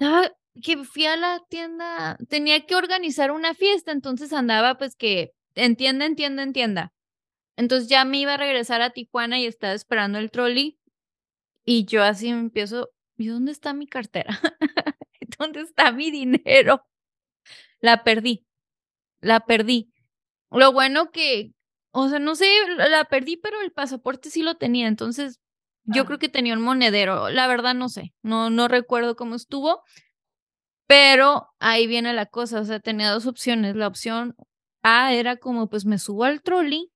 Ah, 0.00 0.30
que 0.62 0.84
fui 0.84 1.06
a 1.06 1.16
la 1.16 1.40
tienda, 1.48 2.16
tenía 2.28 2.66
que 2.66 2.74
organizar 2.74 3.30
una 3.30 3.54
fiesta, 3.54 3.92
entonces 3.92 4.32
andaba 4.32 4.76
pues 4.76 4.96
que 4.96 5.32
en 5.54 5.76
tienda, 5.76 6.06
en 6.06 6.16
tienda, 6.16 6.42
en 6.42 6.52
tienda. 6.52 6.92
Entonces 7.56 7.88
ya 7.88 8.04
me 8.04 8.18
iba 8.18 8.34
a 8.34 8.38
regresar 8.38 8.82
a 8.82 8.90
Tijuana 8.90 9.40
y 9.40 9.46
estaba 9.46 9.72
esperando 9.72 10.18
el 10.18 10.30
trolley 10.30 10.78
y 11.64 11.84
yo 11.84 12.02
así 12.02 12.28
empiezo, 12.28 12.90
¿y 13.18 13.26
dónde 13.26 13.52
está 13.52 13.74
mi 13.74 13.86
cartera? 13.86 14.40
¿Dónde 15.38 15.60
está 15.60 15.92
mi 15.92 16.10
dinero? 16.10 16.86
La 17.80 18.02
perdí, 18.04 18.46
la 19.20 19.40
perdí. 19.40 19.92
Lo 20.50 20.72
bueno 20.72 21.10
que, 21.10 21.52
o 21.92 22.08
sea, 22.08 22.18
no 22.18 22.34
sé, 22.34 22.48
la 22.76 23.04
perdí, 23.04 23.36
pero 23.36 23.60
el 23.60 23.72
pasaporte 23.72 24.30
sí 24.30 24.42
lo 24.42 24.56
tenía, 24.56 24.88
entonces 24.88 25.40
yo 25.84 26.04
creo 26.04 26.18
que 26.18 26.28
tenía 26.28 26.54
un 26.54 26.60
monedero, 26.60 27.30
la 27.30 27.46
verdad 27.46 27.74
no 27.74 27.88
sé, 27.88 28.12
no, 28.22 28.50
no 28.50 28.68
recuerdo 28.68 29.16
cómo 29.16 29.34
estuvo, 29.34 29.82
pero 30.86 31.48
ahí 31.60 31.86
viene 31.86 32.12
la 32.12 32.26
cosa, 32.26 32.60
o 32.60 32.64
sea, 32.64 32.80
tenía 32.80 33.10
dos 33.10 33.26
opciones, 33.26 33.76
la 33.76 33.86
opción 33.86 34.36
A 34.82 35.14
era 35.14 35.36
como, 35.36 35.68
pues 35.68 35.86
me 35.86 35.98
subo 35.98 36.24
al 36.24 36.42
trolley 36.42 36.90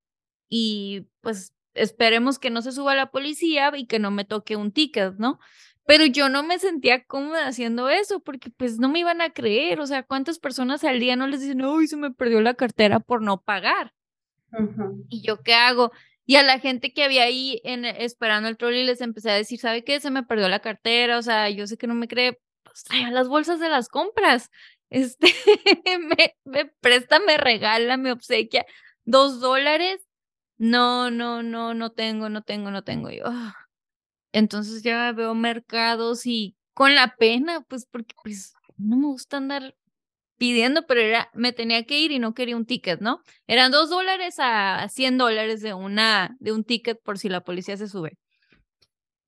y 0.49 1.07
pues 1.21 1.55
esperemos 1.75 2.39
que 2.39 2.51
no 2.51 2.63
se 2.63 2.73
suba 2.73 2.95
la 2.95 3.11
policía 3.11 3.73
y 3.77 3.87
que 3.87 3.99
no 3.99 4.11
me 4.11 4.25
toque 4.25 4.57
un 4.57 4.73
ticket, 4.73 5.15
¿no? 5.19 5.39
Pero 5.87 6.05
yo 6.07 6.29
no 6.29 6.43
me 6.43 6.59
sentía 6.59 7.05
cómoda 7.05 7.47
haciendo 7.49 7.89
eso 7.89 8.21
porque 8.21 8.51
pues 8.51 8.79
no 8.79 8.89
me 8.89 9.01
iban 9.01 9.21
a 9.21 9.31
creer, 9.31 9.81
o 9.81 9.87
sea, 9.87 10.03
¿cuántas 10.03 10.39
personas 10.39 10.85
al 10.85 11.01
día 11.01 11.17
no 11.17 11.27
les 11.27 11.41
dicen, 11.41 11.65
uy, 11.65 11.87
se 11.89 11.97
me 11.97 12.11
perdió 12.13 12.41
la 12.41 12.55
cartera 12.55 13.01
por 13.01 13.23
no 13.23 13.41
pagar? 13.43 13.93
¿Y 15.09 15.23
yo 15.23 15.43
qué 15.43 15.55
hago? 15.55 15.93
Y 16.25 16.37
a 16.37 16.43
la 16.43 16.59
gente 16.61 16.93
que 16.93 17.05
había 17.05 17.25
ahí 17.25 17.61
en, 17.65 17.85
esperando 17.85 18.49
el 18.49 18.57
trolley 18.57 18.85
les 18.85 19.01
empecé 19.01 19.31
a 19.31 19.35
decir, 19.35 19.59
¿sabe 19.59 19.83
qué? 19.85 19.99
Se 20.01 20.11
me 20.11 20.23
perdió 20.23 20.49
la 20.49 20.61
cartera, 20.61 21.19
o 21.19 21.23
sea, 21.23 21.51
yo 21.51 21.67
sé 21.67 21.77
que 21.77 21.87
no 21.87 21.95
me 21.95 22.09
cree, 22.09 22.41
pues 22.63 22.85
traiga 22.85 23.11
las 23.11 23.29
bolsas 23.29 23.61
de 23.61 23.69
las 23.69 23.89
compras. 23.89 24.51
Este, 24.93 25.33
me, 26.01 26.37
me 26.45 26.67
presta, 26.67 27.19
me 27.19 27.39
regala, 27.39 27.97
me 27.97 28.13
obsequia 28.13 28.67
dos 29.07 29.41
dólares. 29.41 30.07
No, 30.59 31.11
no, 31.11 31.43
no, 31.43 31.73
no 31.73 31.93
tengo, 31.93 32.29
no 32.29 32.43
tengo, 32.43 32.71
no 32.71 32.85
tengo. 32.85 33.11
Yo, 33.11 33.25
ah". 33.25 33.62
Entonces 34.33 34.83
ya 34.83 35.13
veo 35.13 35.35
mercados 35.35 36.27
y 36.27 36.57
con 36.75 36.95
la 36.95 37.17
pena, 37.17 37.63
pues 37.69 37.87
porque 37.91 38.15
pues 38.23 38.55
no 38.77 38.97
me 38.97 39.07
gusta 39.07 39.39
andar 39.39 39.75
pidiendo, 40.39 40.87
pero 40.87 41.01
era, 41.01 41.31
me 41.35 41.53
tenía 41.53 41.85
que 41.85 42.01
ir 42.01 42.13
y 42.13 42.19
no 42.19 42.35
quería 42.35 42.57
un 42.57 42.67
ticket, 42.67 43.01
¿no? 43.01 43.23
Eran 43.47 43.71
dos 43.71 43.91
dólares 43.91 44.37
a 44.39 44.89
cien 44.89 45.19
dólares 45.19 45.63
de 45.63 45.75
una, 45.75 46.37
de 46.41 46.53
un 46.53 46.65
ticket 46.65 47.01
por 47.03 47.19
si 47.19 47.29
la 47.29 47.43
policía 47.43 47.77
se 47.77 47.89
sube. 47.89 48.19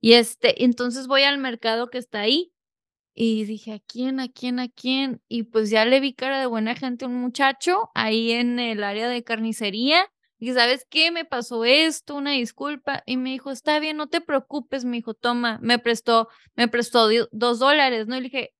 Y 0.00 0.14
este, 0.14 0.64
entonces 0.64 1.06
voy 1.06 1.22
al 1.22 1.38
mercado 1.38 1.88
que 1.88 1.98
está 1.98 2.20
ahí 2.20 2.52
y 3.14 3.44
dije, 3.44 3.72
¿a 3.74 3.78
quién, 3.80 4.20
a 4.20 4.28
quién, 4.28 4.58
a 4.58 4.68
quién? 4.68 5.22
Y 5.28 5.44
pues 5.44 5.70
ya 5.70 5.84
le 5.84 6.00
vi 6.00 6.14
cara 6.14 6.40
de 6.40 6.46
buena 6.46 6.74
gente 6.74 7.04
a 7.04 7.08
un 7.08 7.14
muchacho 7.14 7.90
ahí 7.94 8.32
en 8.32 8.58
el 8.58 8.84
área 8.84 9.08
de 9.08 9.22
carnicería. 9.24 10.06
Y 10.44 10.52
¿sabes 10.54 10.86
qué? 10.88 11.10
Me 11.10 11.24
pasó 11.24 11.64
esto, 11.64 12.14
una 12.16 12.32
disculpa. 12.32 13.02
Y 13.06 13.16
me 13.16 13.30
dijo, 13.30 13.50
está 13.50 13.78
bien, 13.80 13.96
no 13.96 14.08
te 14.08 14.20
preocupes, 14.20 14.84
me 14.84 14.96
dijo, 14.98 15.14
toma, 15.14 15.58
me 15.62 15.78
prestó, 15.78 16.28
me 16.54 16.68
prestó 16.68 17.08
dos 17.32 17.58
dólares, 17.58 18.06
¿no? 18.06 18.16
Y 18.16 18.20
le 18.20 18.24
dije, 18.24 18.54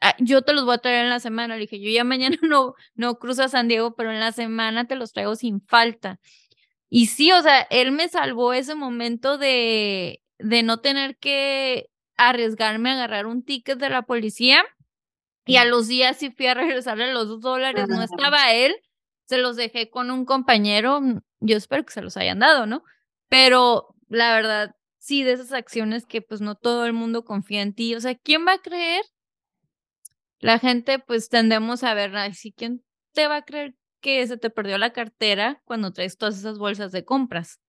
Ah, 0.00 0.16
yo 0.18 0.42
te 0.42 0.54
los 0.54 0.64
voy 0.64 0.74
a 0.74 0.78
traer 0.78 1.04
en 1.04 1.10
la 1.10 1.20
semana. 1.20 1.54
Le 1.54 1.62
dije, 1.62 1.80
yo 1.80 1.90
ya 1.90 2.04
mañana 2.04 2.36
no, 2.42 2.74
no 2.94 3.18
cruzo 3.18 3.42
a 3.44 3.48
San 3.48 3.68
Diego, 3.68 3.94
pero 3.94 4.10
en 4.12 4.20
la 4.20 4.32
semana 4.32 4.86
te 4.86 4.96
los 4.96 5.12
traigo 5.12 5.36
sin 5.36 5.60
falta. 5.60 6.18
Y 6.88 7.06
sí, 7.06 7.32
o 7.32 7.42
sea, 7.42 7.62
él 7.70 7.92
me 7.92 8.08
salvó 8.08 8.52
ese 8.52 8.74
momento 8.74 9.38
de, 9.38 10.22
de 10.38 10.62
no 10.62 10.80
tener 10.80 11.16
que 11.18 11.88
arriesgarme 12.16 12.90
a 12.90 12.94
agarrar 12.94 13.26
un 13.26 13.44
ticket 13.44 13.78
de 13.78 13.90
la 13.90 14.02
policía. 14.02 14.64
Y 15.46 15.56
a 15.56 15.64
los 15.64 15.88
días 15.88 16.16
sí 16.18 16.30
fui 16.30 16.46
a 16.46 16.54
regresarle 16.54 17.12
los 17.12 17.28
dos 17.28 17.40
dólares. 17.40 17.88
No 17.88 18.02
estaba 18.02 18.52
él, 18.52 18.74
se 19.30 19.38
los 19.38 19.54
dejé 19.54 19.90
con 19.90 20.10
un 20.10 20.24
compañero. 20.24 21.00
Mm, 21.00 21.20
yo 21.38 21.56
espero 21.56 21.84
que 21.84 21.92
se 21.92 22.02
los 22.02 22.16
hayan 22.16 22.40
dado, 22.40 22.66
¿no? 22.66 22.82
Pero 23.28 23.94
la 24.08 24.34
verdad, 24.34 24.74
sí, 24.98 25.22
de 25.22 25.34
esas 25.34 25.52
acciones 25.52 26.04
que 26.04 26.20
pues 26.20 26.40
no 26.40 26.56
todo 26.56 26.84
el 26.84 26.92
mundo 26.92 27.24
confía 27.24 27.62
en 27.62 27.72
ti. 27.72 27.94
O 27.94 28.00
sea, 28.00 28.16
¿quién 28.16 28.44
va 28.44 28.54
a 28.54 28.58
creer 28.58 29.02
la 30.40 30.58
gente 30.58 30.98
pues 30.98 31.28
tendemos 31.28 31.84
a 31.84 31.94
ver, 31.94 32.16
así 32.16 32.52
¿quién 32.52 32.82
te 33.12 33.28
va 33.28 33.36
a 33.36 33.42
creer 33.42 33.76
que 34.00 34.26
se 34.26 34.36
te 34.36 34.50
perdió 34.50 34.78
la 34.78 34.92
cartera 34.92 35.62
cuando 35.64 35.92
traes 35.92 36.16
todas 36.16 36.36
esas 36.36 36.58
bolsas 36.58 36.90
de 36.90 37.04
compras? 37.04 37.60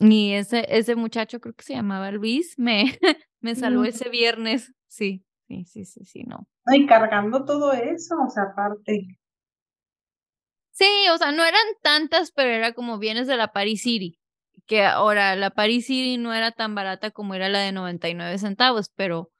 Y 0.00 0.32
ese, 0.32 0.66
ese 0.70 0.96
muchacho, 0.96 1.40
creo 1.40 1.54
que 1.54 1.62
se 1.62 1.74
llamaba 1.74 2.10
Luis, 2.10 2.58
me, 2.58 2.98
me 3.40 3.54
salvó 3.54 3.84
ese 3.84 4.08
viernes. 4.08 4.72
Sí, 4.88 5.24
sí, 5.46 5.64
sí, 5.66 5.84
sí, 5.84 6.04
sí, 6.04 6.24
no. 6.24 6.48
Y 6.66 6.84
cargando 6.86 7.44
todo 7.44 7.72
eso, 7.74 8.16
o 8.26 8.28
sea, 8.28 8.44
aparte. 8.50 9.19
Sí, 10.72 10.86
o 11.12 11.18
sea, 11.18 11.32
no 11.32 11.44
eran 11.44 11.62
tantas, 11.82 12.32
pero 12.32 12.50
era 12.50 12.72
como 12.72 12.98
bienes 12.98 13.26
de 13.26 13.36
la 13.36 13.52
Paris 13.52 13.82
City, 13.82 14.18
que 14.66 14.84
ahora 14.84 15.36
la 15.36 15.50
Paris 15.50 15.86
City 15.86 16.16
no 16.18 16.32
era 16.32 16.52
tan 16.52 16.74
barata 16.74 17.10
como 17.10 17.34
era 17.34 17.48
la 17.48 17.60
de 17.60 17.72
99 17.72 18.38
centavos, 18.38 18.90
pero 18.96 19.30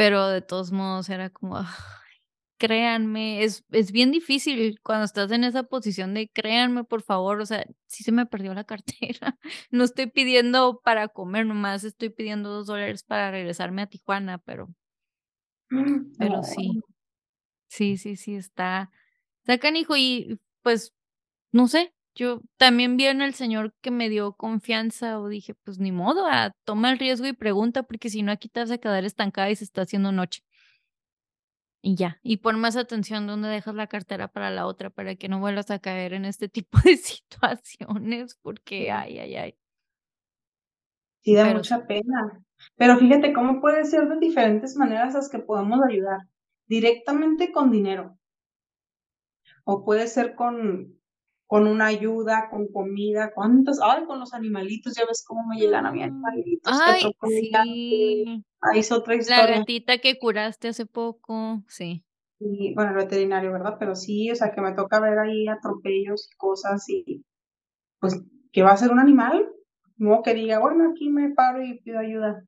pero 0.00 0.28
de 0.28 0.40
todos 0.40 0.72
modos 0.72 1.10
era 1.10 1.28
como, 1.28 1.62
créanme, 2.56 3.42
es, 3.42 3.64
es 3.70 3.92
bien 3.92 4.10
difícil 4.10 4.78
cuando 4.82 5.04
estás 5.04 5.30
en 5.30 5.44
esa 5.44 5.62
posición 5.64 6.14
de 6.14 6.28
créanme, 6.28 6.84
por 6.84 7.02
favor, 7.02 7.40
o 7.40 7.46
sea, 7.46 7.66
sí 7.86 8.04
se 8.04 8.12
me 8.12 8.26
perdió 8.26 8.54
la 8.54 8.64
cartera, 8.64 9.38
no 9.70 9.84
estoy 9.84 10.06
pidiendo 10.06 10.80
para 10.84 11.08
comer 11.08 11.46
nomás, 11.46 11.84
estoy 11.84 12.10
pidiendo 12.10 12.50
dos 12.50 12.66
dólares 12.66 13.02
para 13.02 13.30
regresarme 13.30 13.82
a 13.82 13.86
Tijuana, 13.88 14.38
pero, 14.38 14.68
mm, 15.70 16.16
pero 16.18 16.42
sí, 16.42 16.80
sí, 17.68 17.96
sí, 17.96 18.16
sí, 18.16 18.36
está, 18.36 18.90
está 19.46 19.68
hijo 19.70 19.96
y 19.96 20.40
pues, 20.62 20.94
no 21.52 21.68
sé, 21.68 21.94
yo 22.14 22.42
también 22.56 22.96
vi 22.96 23.06
en 23.06 23.22
el 23.22 23.34
señor 23.34 23.74
que 23.80 23.90
me 23.90 24.08
dio 24.08 24.34
confianza 24.34 25.18
o 25.20 25.28
dije, 25.28 25.54
pues 25.54 25.78
ni 25.78 25.92
modo, 25.92 26.26
a, 26.26 26.52
toma 26.64 26.90
el 26.90 26.98
riesgo 26.98 27.26
y 27.26 27.32
pregunta, 27.32 27.82
porque 27.84 28.10
si 28.10 28.22
no 28.22 28.32
aquí 28.32 28.48
te 28.48 28.60
vas 28.60 28.70
a 28.70 28.78
quedar 28.78 29.04
estancada 29.04 29.50
y 29.50 29.56
se 29.56 29.64
está 29.64 29.82
haciendo 29.82 30.12
noche. 30.12 30.42
Y 31.82 31.94
ya, 31.96 32.20
y 32.22 32.38
pon 32.38 32.60
más 32.60 32.76
atención 32.76 33.26
dónde 33.26 33.48
dejas 33.48 33.74
la 33.74 33.86
cartera 33.86 34.28
para 34.28 34.50
la 34.50 34.66
otra, 34.66 34.90
para 34.90 35.14
que 35.16 35.28
no 35.28 35.40
vuelvas 35.40 35.70
a 35.70 35.78
caer 35.78 36.12
en 36.12 36.26
este 36.26 36.48
tipo 36.50 36.78
de 36.84 36.96
situaciones, 36.96 38.38
porque 38.42 38.90
ay, 38.90 39.18
ay, 39.18 39.36
ay. 39.36 39.54
Sí, 41.22 41.34
da 41.34 41.52
mucha 41.54 41.86
pena. 41.86 42.42
Pero 42.76 42.98
fíjate 42.98 43.32
cómo 43.32 43.60
puede 43.60 43.84
ser 43.84 44.08
de 44.08 44.18
diferentes 44.18 44.76
maneras 44.76 45.14
las 45.14 45.28
que 45.30 45.38
podemos 45.38 45.80
ayudar. 45.86 46.20
Directamente 46.66 47.52
con 47.52 47.70
dinero. 47.70 48.19
O 49.64 49.84
puede 49.84 50.06
ser 50.06 50.34
con, 50.34 50.98
con 51.46 51.66
una 51.66 51.86
ayuda, 51.86 52.48
con 52.50 52.68
comida, 52.68 53.32
cuántos, 53.34 53.80
ay, 53.82 54.04
con 54.04 54.20
los 54.20 54.34
animalitos, 54.34 54.94
ya 54.94 55.04
ves 55.06 55.24
cómo 55.26 55.46
me 55.46 55.56
llegan 55.56 55.86
a 55.86 55.92
mi 55.92 56.02
animalitos. 56.02 56.78
Ay, 56.80 57.02
sí. 57.22 58.44
Ahí 58.60 58.80
es 58.80 58.92
otra 58.92 59.16
historia. 59.16 59.46
La 59.46 59.58
gatita 59.58 59.98
que 59.98 60.18
curaste 60.18 60.68
hace 60.68 60.86
poco, 60.86 61.62
sí. 61.66 62.04
Y, 62.38 62.74
bueno, 62.74 62.90
el 62.90 62.96
veterinario, 62.96 63.52
¿verdad? 63.52 63.76
Pero 63.78 63.94
sí, 63.94 64.30
o 64.30 64.34
sea, 64.34 64.52
que 64.52 64.60
me 64.60 64.72
toca 64.72 65.00
ver 65.00 65.18
ahí 65.18 65.46
atropellos 65.48 66.30
y 66.32 66.36
cosas 66.36 66.88
y, 66.88 67.24
pues, 68.00 68.22
¿qué 68.52 68.62
va 68.62 68.72
a 68.72 68.76
ser 68.76 68.90
un 68.90 68.98
animal? 68.98 69.46
No 69.96 70.22
que 70.22 70.34
diga, 70.34 70.58
bueno, 70.58 70.90
aquí 70.90 71.10
me 71.10 71.30
paro 71.34 71.62
y 71.62 71.80
pido 71.80 71.98
ayuda. 71.98 72.44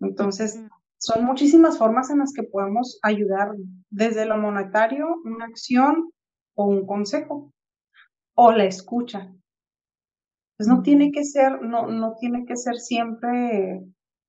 Entonces, 0.00 0.62
son 1.02 1.24
muchísimas 1.24 1.78
formas 1.78 2.10
en 2.10 2.20
las 2.20 2.32
que 2.32 2.44
podemos 2.44 3.00
ayudar 3.02 3.56
desde 3.90 4.24
lo 4.24 4.36
monetario, 4.36 5.08
una 5.24 5.46
acción 5.46 6.12
o 6.54 6.66
un 6.66 6.86
consejo 6.86 7.52
o 8.34 8.52
la 8.52 8.64
escucha. 8.64 9.32
Pues 10.56 10.68
no 10.68 10.82
tiene 10.82 11.10
que 11.10 11.24
ser, 11.24 11.60
no, 11.60 11.88
no 11.88 12.14
tiene 12.20 12.44
que 12.46 12.56
ser 12.56 12.76
siempre 12.76 13.82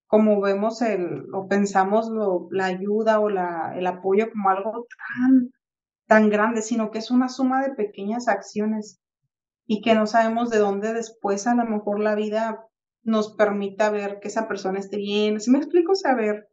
como 0.08 0.42
vemos 0.42 0.82
el, 0.82 1.26
o 1.32 1.48
pensamos 1.48 2.10
lo, 2.10 2.48
la 2.50 2.66
ayuda 2.66 3.20
o 3.20 3.30
la, 3.30 3.74
el 3.78 3.86
apoyo 3.86 4.32
como 4.32 4.50
algo 4.50 4.88
tan, 4.98 5.52
tan 6.08 6.30
grande, 6.32 6.64
sino 6.64 6.90
que 6.90 6.98
es 6.98 7.12
una 7.12 7.30
suma 7.30 7.62
de 7.62 7.76
pequeñas 7.76 8.28
acciones 8.28 9.00
y 9.68 9.82
que 9.82 9.94
no 9.94 10.08
sabemos 10.08 10.50
de 10.50 10.58
dónde 10.58 10.94
después 10.94 11.46
a 11.46 11.54
lo 11.54 11.66
mejor 11.66 12.00
la 12.00 12.16
vida 12.16 12.66
nos 13.04 13.36
permita 13.36 13.92
ver 13.92 14.20
que 14.20 14.30
esa 14.30 14.48
persona 14.48 14.80
esté 14.80 14.98
bien. 14.98 15.40
Si 15.40 15.52
me 15.52 15.60
explico, 15.60 15.94
saber 15.94 16.50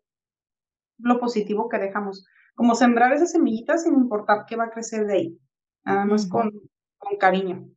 lo 1.02 1.20
positivo 1.20 1.68
que 1.68 1.78
dejamos, 1.78 2.26
como 2.54 2.74
sembrar 2.74 3.12
esas 3.12 3.32
semillitas 3.32 3.84
sin 3.84 3.94
importar 3.94 4.44
qué 4.46 4.56
va 4.56 4.64
a 4.64 4.70
crecer 4.70 5.06
de 5.06 5.14
ahí, 5.14 5.38
nada 5.84 6.04
más 6.04 6.28
con, 6.28 6.50
con 6.98 7.16
cariño. 7.16 7.68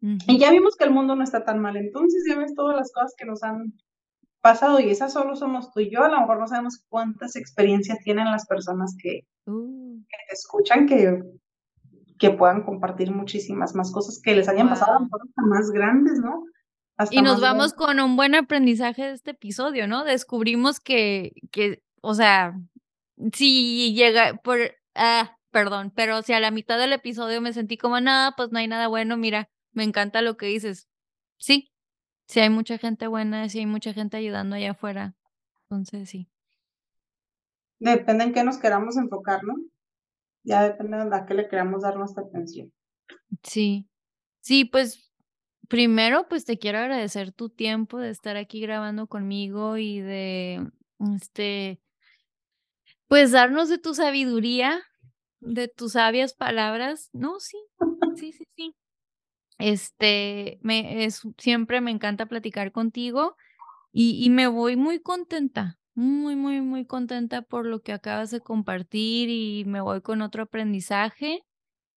Y 0.00 0.38
ya 0.38 0.50
vimos 0.50 0.76
que 0.76 0.84
el 0.84 0.90
mundo 0.90 1.14
no 1.14 1.22
está 1.22 1.44
tan 1.44 1.60
mal, 1.60 1.76
entonces 1.76 2.24
ya 2.28 2.36
ves 2.36 2.54
todas 2.54 2.76
las 2.76 2.92
cosas 2.92 3.14
que 3.16 3.24
nos 3.24 3.44
han 3.44 3.72
pasado 4.40 4.80
y 4.80 4.90
esas 4.90 5.12
solo 5.12 5.36
somos 5.36 5.70
tú 5.70 5.78
y 5.80 5.90
yo, 5.90 6.02
a 6.02 6.08
lo 6.08 6.20
mejor 6.20 6.40
no 6.40 6.48
sabemos 6.48 6.84
cuántas 6.88 7.36
experiencias 7.36 7.98
tienen 8.00 8.24
las 8.24 8.46
personas 8.46 8.96
que, 9.00 9.20
uh. 9.46 10.02
te 10.08 10.34
escuchan, 10.34 10.86
que, 10.86 11.22
que 12.18 12.30
puedan 12.30 12.64
compartir 12.64 13.12
muchísimas 13.12 13.76
más 13.76 13.92
cosas 13.92 14.20
que 14.22 14.34
les 14.34 14.48
hayan 14.48 14.68
pasado, 14.68 14.96
a 14.96 14.98
lo 14.98 15.04
mejor 15.04 15.20
más 15.36 15.70
grandes, 15.70 16.18
¿no? 16.18 16.44
y 17.10 17.22
nos 17.22 17.40
vamos 17.40 17.72
con 17.72 17.98
un 18.00 18.16
buen 18.16 18.34
aprendizaje 18.34 19.02
de 19.02 19.12
este 19.12 19.32
episodio, 19.32 19.88
¿no? 19.88 20.04
Descubrimos 20.04 20.78
que, 20.78 21.32
que 21.50 21.82
o 22.02 22.14
sea, 22.14 22.54
si 23.32 23.94
llega 23.94 24.34
por, 24.42 24.58
ah, 24.94 25.38
perdón, 25.50 25.92
pero 25.94 26.22
si 26.22 26.32
a 26.32 26.40
la 26.40 26.50
mitad 26.50 26.78
del 26.78 26.92
episodio 26.92 27.40
me 27.40 27.52
sentí 27.52 27.78
como, 27.78 28.00
nada, 28.00 28.34
pues 28.36 28.50
no 28.52 28.58
hay 28.58 28.68
nada 28.68 28.88
bueno, 28.88 29.16
mira, 29.16 29.48
me 29.72 29.84
encanta 29.84 30.20
lo 30.20 30.36
que 30.36 30.46
dices. 30.46 30.88
Sí, 31.38 31.72
sí 32.26 32.40
hay 32.40 32.50
mucha 32.50 32.76
gente 32.78 33.06
buena, 33.06 33.48
sí 33.48 33.60
hay 33.60 33.66
mucha 33.66 33.92
gente 33.94 34.16
ayudando 34.16 34.56
allá 34.56 34.72
afuera. 34.72 35.14
Entonces, 35.62 36.10
sí. 36.10 36.28
Depende 37.78 38.24
en 38.24 38.32
qué 38.32 38.44
nos 38.44 38.58
queramos 38.58 38.96
enfocar, 38.96 39.42
¿no? 39.44 39.54
Ya 40.44 40.62
depende 40.64 40.96
de 40.98 41.16
a 41.16 41.24
qué 41.24 41.34
le 41.34 41.48
queramos 41.48 41.82
dar 41.82 41.96
nuestra 41.96 42.24
atención. 42.24 42.72
Sí, 43.42 43.88
sí, 44.40 44.64
pues 44.64 45.12
primero, 45.68 46.28
pues 46.28 46.44
te 46.44 46.58
quiero 46.58 46.78
agradecer 46.78 47.32
tu 47.32 47.48
tiempo 47.48 47.98
de 47.98 48.10
estar 48.10 48.36
aquí 48.36 48.60
grabando 48.60 49.06
conmigo 49.06 49.78
y 49.78 50.00
de, 50.00 50.68
este, 51.16 51.80
pues 53.12 53.30
darnos 53.30 53.68
de 53.68 53.76
tu 53.76 53.92
sabiduría 53.92 54.80
de 55.40 55.68
tus 55.68 55.92
sabias 55.92 56.32
palabras. 56.32 57.10
No, 57.12 57.40
sí, 57.40 57.58
sí, 58.16 58.32
sí, 58.32 58.46
sí. 58.56 58.74
Este, 59.58 60.58
me, 60.62 61.04
es, 61.04 61.20
siempre 61.36 61.82
me 61.82 61.90
encanta 61.90 62.24
platicar 62.24 62.72
contigo 62.72 63.36
y, 63.92 64.24
y 64.24 64.30
me 64.30 64.46
voy 64.46 64.76
muy 64.76 64.98
contenta, 64.98 65.78
muy, 65.94 66.36
muy, 66.36 66.62
muy 66.62 66.86
contenta 66.86 67.42
por 67.42 67.66
lo 67.66 67.82
que 67.82 67.92
acabas 67.92 68.30
de 68.30 68.40
compartir 68.40 69.28
y 69.28 69.64
me 69.66 69.82
voy 69.82 70.00
con 70.00 70.22
otro 70.22 70.44
aprendizaje. 70.44 71.44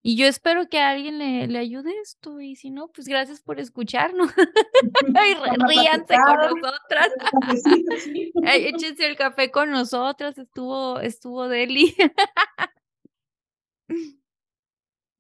Y 0.08 0.18
yo 0.18 0.28
espero 0.28 0.70
que 0.70 0.78
a 0.78 0.92
alguien 0.92 1.18
le, 1.18 1.48
le 1.48 1.58
ayude 1.58 1.92
esto 2.00 2.40
y 2.40 2.56
si 2.56 2.70
no, 2.70 2.90
pues 2.90 3.08
gracias 3.08 3.42
por 3.42 3.60
escucharnos. 3.60 4.30
y 5.02 5.34
ríanse 5.68 6.16
con 6.24 6.62
nosotras. 6.62 7.10
Échense 8.54 9.08
el 9.08 9.16
café 9.16 9.50
con 9.50 9.72
nosotras, 9.72 10.38
estuvo, 10.38 11.00
estuvo 11.00 11.48
deli. 11.48 11.96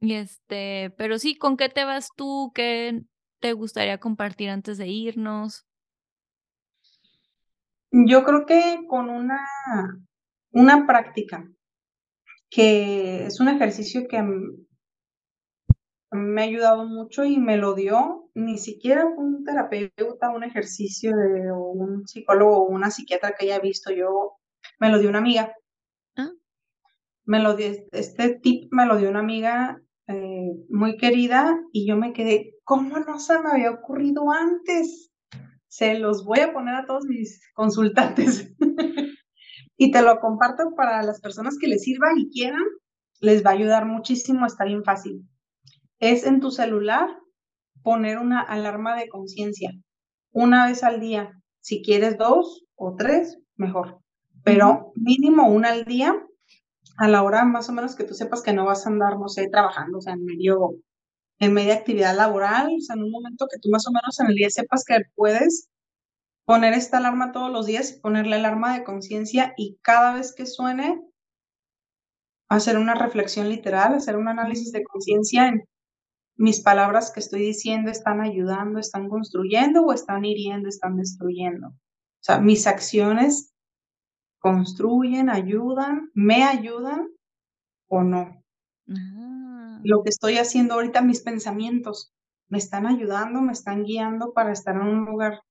y 0.01 0.13
este, 0.13 0.93
pero 0.99 1.17
sí, 1.17 1.35
¿con 1.35 1.57
qué 1.57 1.67
te 1.67 1.83
vas 1.83 2.09
tú? 2.15 2.51
¿Qué 2.53 3.01
te 3.39 3.53
gustaría 3.53 3.97
compartir 3.97 4.51
antes 4.51 4.77
de 4.77 4.85
irnos? 4.85 5.65
Yo 7.89 8.23
creo 8.23 8.45
que 8.45 8.85
con 8.87 9.09
una, 9.09 9.39
una 10.51 10.85
práctica, 10.85 11.49
que 12.51 13.25
es 13.25 13.39
un 13.39 13.47
ejercicio 13.47 14.07
que 14.07 14.21
me 16.11 16.41
ha 16.41 16.45
ayudado 16.45 16.85
mucho 16.85 17.23
y 17.23 17.37
me 17.37 17.57
lo 17.57 17.73
dio, 17.73 18.29
ni 18.33 18.57
siquiera 18.57 19.05
un 19.05 19.43
terapeuta, 19.43 20.29
un 20.29 20.43
ejercicio 20.43 21.15
de, 21.15 21.51
o 21.51 21.71
un 21.71 22.07
psicólogo 22.07 22.57
o 22.57 22.69
una 22.69 22.91
psiquiatra 22.91 23.33
que 23.33 23.45
haya 23.45 23.59
visto 23.59 23.91
yo, 23.91 24.37
me 24.79 24.89
lo 24.89 24.99
dio 24.99 25.09
una 25.09 25.19
amiga. 25.19 25.53
¿Ah? 26.15 26.29
Me 27.25 27.39
lo 27.39 27.55
dio, 27.55 27.71
este 27.91 28.39
tip 28.39 28.71
me 28.71 28.85
lo 28.85 28.97
dio 28.97 29.09
una 29.09 29.19
amiga 29.19 29.81
eh, 30.07 30.51
muy 30.69 30.97
querida 30.97 31.59
y 31.71 31.87
yo 31.87 31.97
me 31.97 32.13
quedé, 32.13 32.55
¿cómo 32.63 32.99
no 32.99 33.19
se 33.19 33.39
me 33.39 33.49
había 33.51 33.71
ocurrido 33.71 34.31
antes? 34.31 35.11
Se 35.67 35.99
los 35.99 36.23
voy 36.23 36.39
a 36.39 36.53
poner 36.53 36.75
a 36.75 36.85
todos 36.85 37.05
mis 37.05 37.41
consultantes. 37.53 38.53
y 39.77 39.91
te 39.91 40.01
lo 40.01 40.19
comparto 40.19 40.73
para 40.75 41.03
las 41.03 41.19
personas 41.19 41.57
que 41.59 41.67
les 41.67 41.83
sirva 41.83 42.07
y 42.15 42.29
quieran, 42.29 42.63
les 43.19 43.45
va 43.45 43.49
a 43.49 43.53
ayudar 43.53 43.85
muchísimo, 43.85 44.45
está 44.45 44.63
bien 44.65 44.83
fácil 44.83 45.25
es 45.99 46.25
en 46.25 46.39
tu 46.39 46.51
celular 46.51 47.09
poner 47.83 48.17
una 48.17 48.41
alarma 48.41 48.95
de 48.95 49.07
conciencia 49.07 49.71
una 50.31 50.67
vez 50.67 50.83
al 50.83 50.99
día. 50.99 51.31
Si 51.61 51.81
quieres 51.81 52.17
dos 52.17 52.65
o 52.75 52.95
tres, 52.95 53.39
mejor. 53.55 53.99
Pero 54.43 54.91
mínimo 54.95 55.47
una 55.49 55.69
al 55.69 55.85
día, 55.85 56.15
a 56.97 57.07
la 57.07 57.23
hora 57.23 57.45
más 57.45 57.69
o 57.69 57.73
menos 57.73 57.95
que 57.95 58.03
tú 58.03 58.13
sepas 58.13 58.41
que 58.41 58.53
no 58.53 58.65
vas 58.65 58.85
a 58.85 58.89
andar, 58.89 59.17
no 59.17 59.27
sé, 59.27 59.47
trabajando, 59.49 59.97
o 59.97 60.01
sea, 60.01 60.13
en 60.13 60.25
medio, 60.25 60.75
en 61.39 61.53
media 61.53 61.75
actividad 61.75 62.15
laboral, 62.15 62.67
o 62.77 62.81
sea, 62.81 62.95
en 62.95 63.03
un 63.03 63.11
momento 63.11 63.47
que 63.49 63.59
tú 63.59 63.69
más 63.69 63.87
o 63.87 63.91
menos 63.91 64.19
en 64.19 64.27
el 64.27 64.35
día 64.35 64.49
sepas 64.49 64.83
que 64.85 64.99
puedes 65.15 65.69
poner 66.45 66.73
esta 66.73 66.97
alarma 66.97 67.31
todos 67.31 67.51
los 67.51 67.65
días, 67.65 67.93
ponerle 67.93 68.35
alarma 68.35 68.77
de 68.77 68.83
conciencia 68.83 69.53
y 69.57 69.77
cada 69.81 70.13
vez 70.13 70.33
que 70.35 70.45
suene, 70.45 71.01
hacer 72.49 72.77
una 72.77 72.93
reflexión 72.93 73.49
literal, 73.49 73.95
hacer 73.95 74.17
un 74.17 74.27
análisis 74.27 74.71
de 74.71 74.83
conciencia 74.83 75.47
en 75.47 75.63
mis 76.37 76.61
palabras 76.61 77.11
que 77.11 77.19
estoy 77.19 77.41
diciendo 77.41 77.89
están 77.89 78.21
ayudando, 78.21 78.79
están 78.79 79.09
construyendo 79.09 79.83
o 79.83 79.93
están 79.93 80.25
hiriendo, 80.25 80.67
están 80.67 80.97
destruyendo. 80.97 81.67
O 81.67 82.21
sea, 82.21 82.39
mis 82.39 82.67
acciones 82.67 83.53
construyen, 84.39 85.29
ayudan, 85.29 86.11
me 86.13 86.43
ayudan 86.43 87.09
o 87.87 88.03
no. 88.03 88.43
Ah. 88.89 89.79
Lo 89.83 90.03
que 90.03 90.09
estoy 90.09 90.37
haciendo 90.37 90.75
ahorita, 90.75 91.01
mis 91.01 91.21
pensamientos, 91.21 92.13
me 92.47 92.57
están 92.57 92.85
ayudando, 92.85 93.41
me 93.41 93.53
están 93.53 93.83
guiando 93.83 94.33
para 94.33 94.51
estar 94.51 94.75
en 94.75 94.81
un 94.81 95.05
lugar 95.05 95.41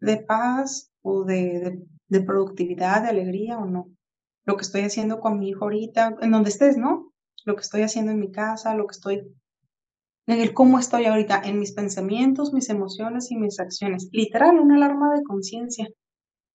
de 0.00 0.18
paz 0.18 0.90
o 1.02 1.24
de, 1.24 1.82
de 2.08 2.20
productividad, 2.20 3.02
de 3.02 3.08
alegría 3.08 3.58
o 3.58 3.66
no. 3.66 3.90
Lo 4.44 4.56
que 4.56 4.62
estoy 4.62 4.82
haciendo 4.82 5.20
con 5.20 5.38
mi 5.38 5.50
hijo 5.50 5.64
ahorita, 5.64 6.16
en 6.20 6.30
donde 6.30 6.50
estés, 6.50 6.76
¿no? 6.78 7.12
Lo 7.44 7.54
que 7.54 7.62
estoy 7.62 7.82
haciendo 7.82 8.12
en 8.12 8.20
mi 8.20 8.30
casa, 8.30 8.74
lo 8.74 8.86
que 8.86 8.92
estoy 8.92 9.34
en 10.28 10.40
el 10.40 10.52
cómo 10.52 10.78
estoy 10.78 11.06
ahorita, 11.06 11.40
en 11.44 11.58
mis 11.58 11.72
pensamientos, 11.72 12.52
mis 12.52 12.68
emociones 12.68 13.30
y 13.30 13.36
mis 13.36 13.58
acciones. 13.58 14.08
Literal, 14.12 14.60
una 14.60 14.76
alarma 14.76 15.14
de 15.14 15.22
conciencia. 15.22 15.88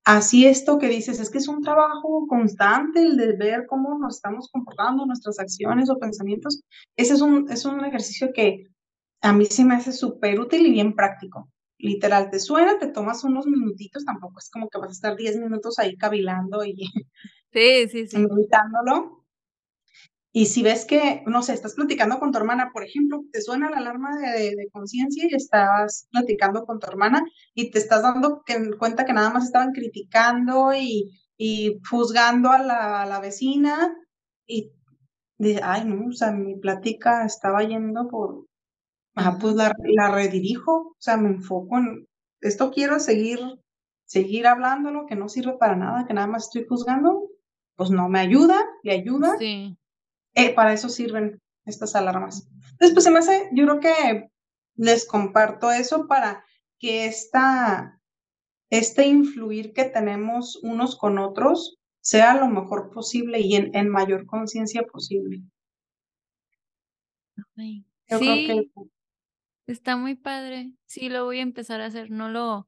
Así 0.06 0.46
esto 0.46 0.78
que 0.78 0.90
dices, 0.90 1.20
es 1.20 1.32
que 1.32 1.40
es 1.40 1.48
un 1.48 1.64
trabajo 1.64 2.28
constante 2.28 3.02
el 3.02 3.18
de 3.18 3.36
ver 3.36 3.66
cómo 3.68 3.98
nos 3.98 4.18
estamos 4.18 4.50
comportando, 4.52 5.06
nuestras 5.08 5.40
acciones 5.40 5.90
o 5.90 5.98
pensamientos. 5.98 6.62
Ese 6.96 7.16
es 7.16 7.22
un, 7.22 7.50
es 7.50 7.66
un 7.66 7.84
ejercicio 7.84 8.32
que 8.32 8.68
a 9.22 9.34
mí 9.34 9.46
se 9.46 9.66
me 9.66 9.76
hace 9.76 9.92
súper 9.92 10.40
útil 10.40 10.68
y 10.68 10.72
bien 10.72 10.94
práctico. 10.94 11.50
Literal, 11.80 12.30
te 12.30 12.40
suena, 12.40 12.78
te 12.78 12.88
tomas 12.88 13.24
unos 13.24 13.48
minutitos, 13.48 14.06
tampoco 14.06 14.38
es 14.38 14.52
como 14.52 14.70
que 14.70 14.78
vas 14.78 14.90
a 14.90 14.92
estar 14.92 15.16
10 15.16 15.38
minutos 15.38 15.80
ahí 15.80 15.98
cavilando 15.98 16.64
y 16.64 16.76
sí, 17.52 17.88
sí, 17.90 18.08
sí. 18.08 18.18
Y 20.36 20.48
si 20.48 20.64
ves 20.64 20.86
que, 20.86 21.22
no 21.28 21.44
sé, 21.44 21.54
estás 21.54 21.76
platicando 21.76 22.18
con 22.18 22.32
tu 22.32 22.40
hermana, 22.40 22.72
por 22.74 22.84
ejemplo, 22.84 23.24
te 23.32 23.40
suena 23.40 23.70
la 23.70 23.78
alarma 23.78 24.18
de, 24.18 24.68
conciencia 24.72 25.28
y 25.30 25.36
estás 25.36 26.08
platicando 26.12 26.66
con 26.66 26.80
tu 26.80 26.88
hermana 26.88 27.24
y 27.54 27.70
te 27.70 27.78
estás 27.78 28.02
dando 28.02 28.42
cuenta 28.80 29.06
que 29.06 29.14
nada 29.14 29.30
más 29.30 29.46
estaban 29.46 29.74
criticando 29.74 30.74
y, 30.74 31.20
juzgando 31.88 32.50
a 32.50 32.58
la, 32.58 33.20
vecina 33.22 33.96
y 34.48 34.72
dice, 35.38 35.62
ay, 35.64 35.86
no, 35.86 36.08
o 36.08 36.12
sea, 36.12 36.32
mi 36.32 36.56
plática 36.56 37.26
estaba 37.26 37.62
yendo 37.62 38.08
por, 38.08 38.48
ah, 39.14 39.38
pues 39.40 39.54
la, 39.54 39.72
la 39.84 40.10
redirijo, 40.10 40.72
o 40.72 40.96
sea, 40.98 41.18
me 41.18 41.30
enfoco 41.30 41.78
en, 41.78 42.08
esto 42.42 42.72
quiero 42.72 43.00
seguir, 43.00 43.40
seguir 44.06 44.48
hablándolo, 44.48 45.06
que 45.06 45.16
no 45.16 45.30
sirve 45.30 45.58
para 45.60 45.76
nada, 45.76 46.08
que 46.08 46.16
nada 46.16 46.28
más 46.28 46.46
estoy 46.46 46.66
juzgando, 46.68 47.30
pues 47.76 47.92
no 47.92 48.10
me 48.10 48.20
ayuda, 48.20 48.58
le 48.82 48.94
ayuda. 48.94 49.36
Sí 49.38 49.78
eh, 50.36 50.54
para 50.54 50.74
eso 50.74 50.90
sirven 50.90 51.42
estas 51.66 51.96
alarmas. 51.96 52.48
Después 52.80 53.04
se 53.04 53.12
me 53.12 53.20
hace, 53.20 53.50
yo 53.54 53.66
creo 53.66 53.80
que 53.80 54.30
les 54.76 55.08
comparto 55.08 55.72
eso 55.72 56.08
para 56.08 56.44
que 56.80 57.06
esta, 57.06 58.02
este 58.70 59.08
influir 59.08 59.74
que 59.74 59.86
tenemos 59.86 60.60
unos 60.64 60.98
con 60.98 61.18
otros 61.18 61.78
sea 62.02 62.36
lo 62.36 62.48
mejor 62.48 62.92
posible 62.92 63.40
y 63.40 63.56
en, 63.56 63.90
mayor 63.90 64.26
conciencia 64.26 64.84
posible. 64.84 65.44
sí, 67.56 67.86
que... 68.08 68.68
está 69.68 69.96
muy 69.96 70.16
padre. 70.16 70.74
Sí, 70.86 71.08
lo 71.08 71.24
voy 71.24 71.40
a 71.40 71.44
empezar 71.44 71.80
a 71.80 71.86
hacer. 71.86 72.12
No 72.12 72.28
lo, 72.28 72.68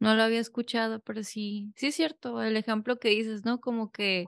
no 0.00 0.16
lo 0.16 0.22
había 0.22 0.40
escuchado, 0.40 0.98
pero 1.00 1.22
sí, 1.22 1.72
sí 1.76 1.88
es 1.88 1.94
cierto. 1.94 2.42
El 2.42 2.56
ejemplo 2.56 2.98
que 2.98 3.10
dices, 3.10 3.44
¿no? 3.44 3.60
Como 3.60 3.92
que 3.92 4.26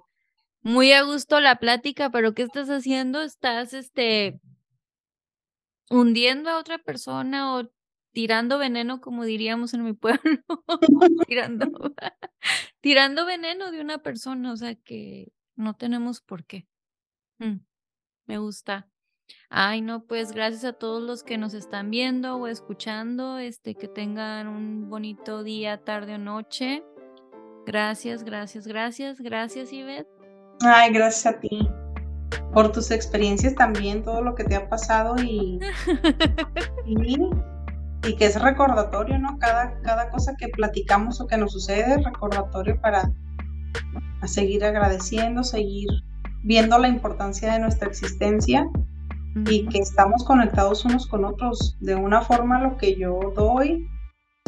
muy 0.62 0.92
a 0.92 1.02
gusto 1.02 1.40
la 1.40 1.56
plática, 1.56 2.10
pero 2.10 2.34
¿qué 2.34 2.42
estás 2.42 2.68
haciendo? 2.68 3.22
Estás, 3.22 3.74
este, 3.74 4.40
hundiendo 5.90 6.50
a 6.50 6.58
otra 6.58 6.78
persona 6.78 7.54
o 7.54 7.70
tirando 8.12 8.58
veneno, 8.58 9.00
como 9.00 9.24
diríamos 9.24 9.74
en 9.74 9.84
mi 9.84 9.92
pueblo, 9.94 10.42
tirando, 11.26 11.66
tirando 12.80 13.26
veneno 13.26 13.70
de 13.70 13.80
una 13.80 13.98
persona, 13.98 14.52
o 14.52 14.56
sea 14.56 14.74
que 14.74 15.32
no 15.56 15.74
tenemos 15.74 16.20
por 16.20 16.44
qué. 16.44 16.66
Mm, 17.38 17.58
me 18.26 18.38
gusta. 18.38 18.88
Ay, 19.48 19.80
no, 19.80 20.04
pues 20.04 20.32
gracias 20.32 20.64
a 20.64 20.72
todos 20.72 21.02
los 21.02 21.22
que 21.22 21.38
nos 21.38 21.54
están 21.54 21.90
viendo 21.90 22.36
o 22.36 22.46
escuchando, 22.48 23.38
este, 23.38 23.74
que 23.74 23.88
tengan 23.88 24.48
un 24.48 24.88
bonito 24.90 25.42
día, 25.42 25.82
tarde 25.84 26.14
o 26.14 26.18
noche. 26.18 26.82
Gracias, 27.64 28.24
gracias, 28.24 28.66
gracias, 28.66 29.20
gracias, 29.20 29.72
Ivette. 29.72 30.21
Ay, 30.60 30.92
gracias 30.92 31.34
a 31.34 31.40
ti 31.40 31.68
por 32.52 32.70
tus 32.70 32.90
experiencias 32.90 33.54
también, 33.54 34.02
todo 34.02 34.22
lo 34.22 34.34
que 34.34 34.44
te 34.44 34.56
ha 34.56 34.68
pasado 34.68 35.16
y, 35.22 35.58
y, 36.86 38.16
que 38.16 38.26
es 38.26 38.40
recordatorio, 38.40 39.18
¿no? 39.18 39.38
Cada, 39.38 39.80
cada 39.82 40.10
cosa 40.10 40.34
que 40.36 40.48
platicamos 40.48 41.20
o 41.20 41.26
que 41.26 41.38
nos 41.38 41.52
sucede 41.52 41.94
es 41.94 42.04
recordatorio 42.04 42.80
para 42.80 43.10
seguir 44.24 44.64
agradeciendo, 44.64 45.42
seguir 45.44 45.88
viendo 46.42 46.78
la 46.78 46.88
importancia 46.88 47.52
de 47.52 47.58
nuestra 47.60 47.88
existencia 47.88 48.68
y 49.46 49.66
que 49.66 49.78
estamos 49.78 50.24
conectados 50.24 50.84
unos 50.84 51.06
con 51.06 51.24
otros. 51.24 51.76
De 51.80 51.94
una 51.94 52.20
forma 52.20 52.60
lo 52.60 52.76
que 52.76 52.96
yo 52.96 53.32
doy, 53.34 53.88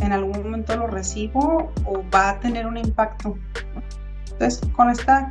en 0.03 0.13
algún 0.13 0.43
momento 0.43 0.77
lo 0.77 0.89
recibo 0.89 1.73
o 1.87 2.03
va 2.13 2.31
a 2.31 2.41
tener 2.41 2.67
un 2.67 2.77
impacto. 2.77 3.39
Entonces, 4.33 4.61
con 4.73 4.91
esta 4.91 5.31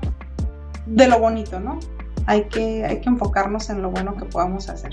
de 0.86 1.08
lo 1.08 1.20
bonito, 1.20 1.60
¿no? 1.60 1.80
Hay 2.26 2.46
que, 2.46 2.86
hay 2.86 3.02
que 3.02 3.10
enfocarnos 3.10 3.70
en 3.70 3.82
lo 3.82 3.92
bueno 3.92 4.16
que 4.16 4.26
podamos 4.26 4.70
hacer. 4.70 4.92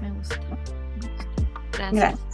Me 0.00 0.10
gusta. 0.10 0.36
Me 1.00 1.08
gusta. 1.08 1.26
Gracias. 1.72 2.31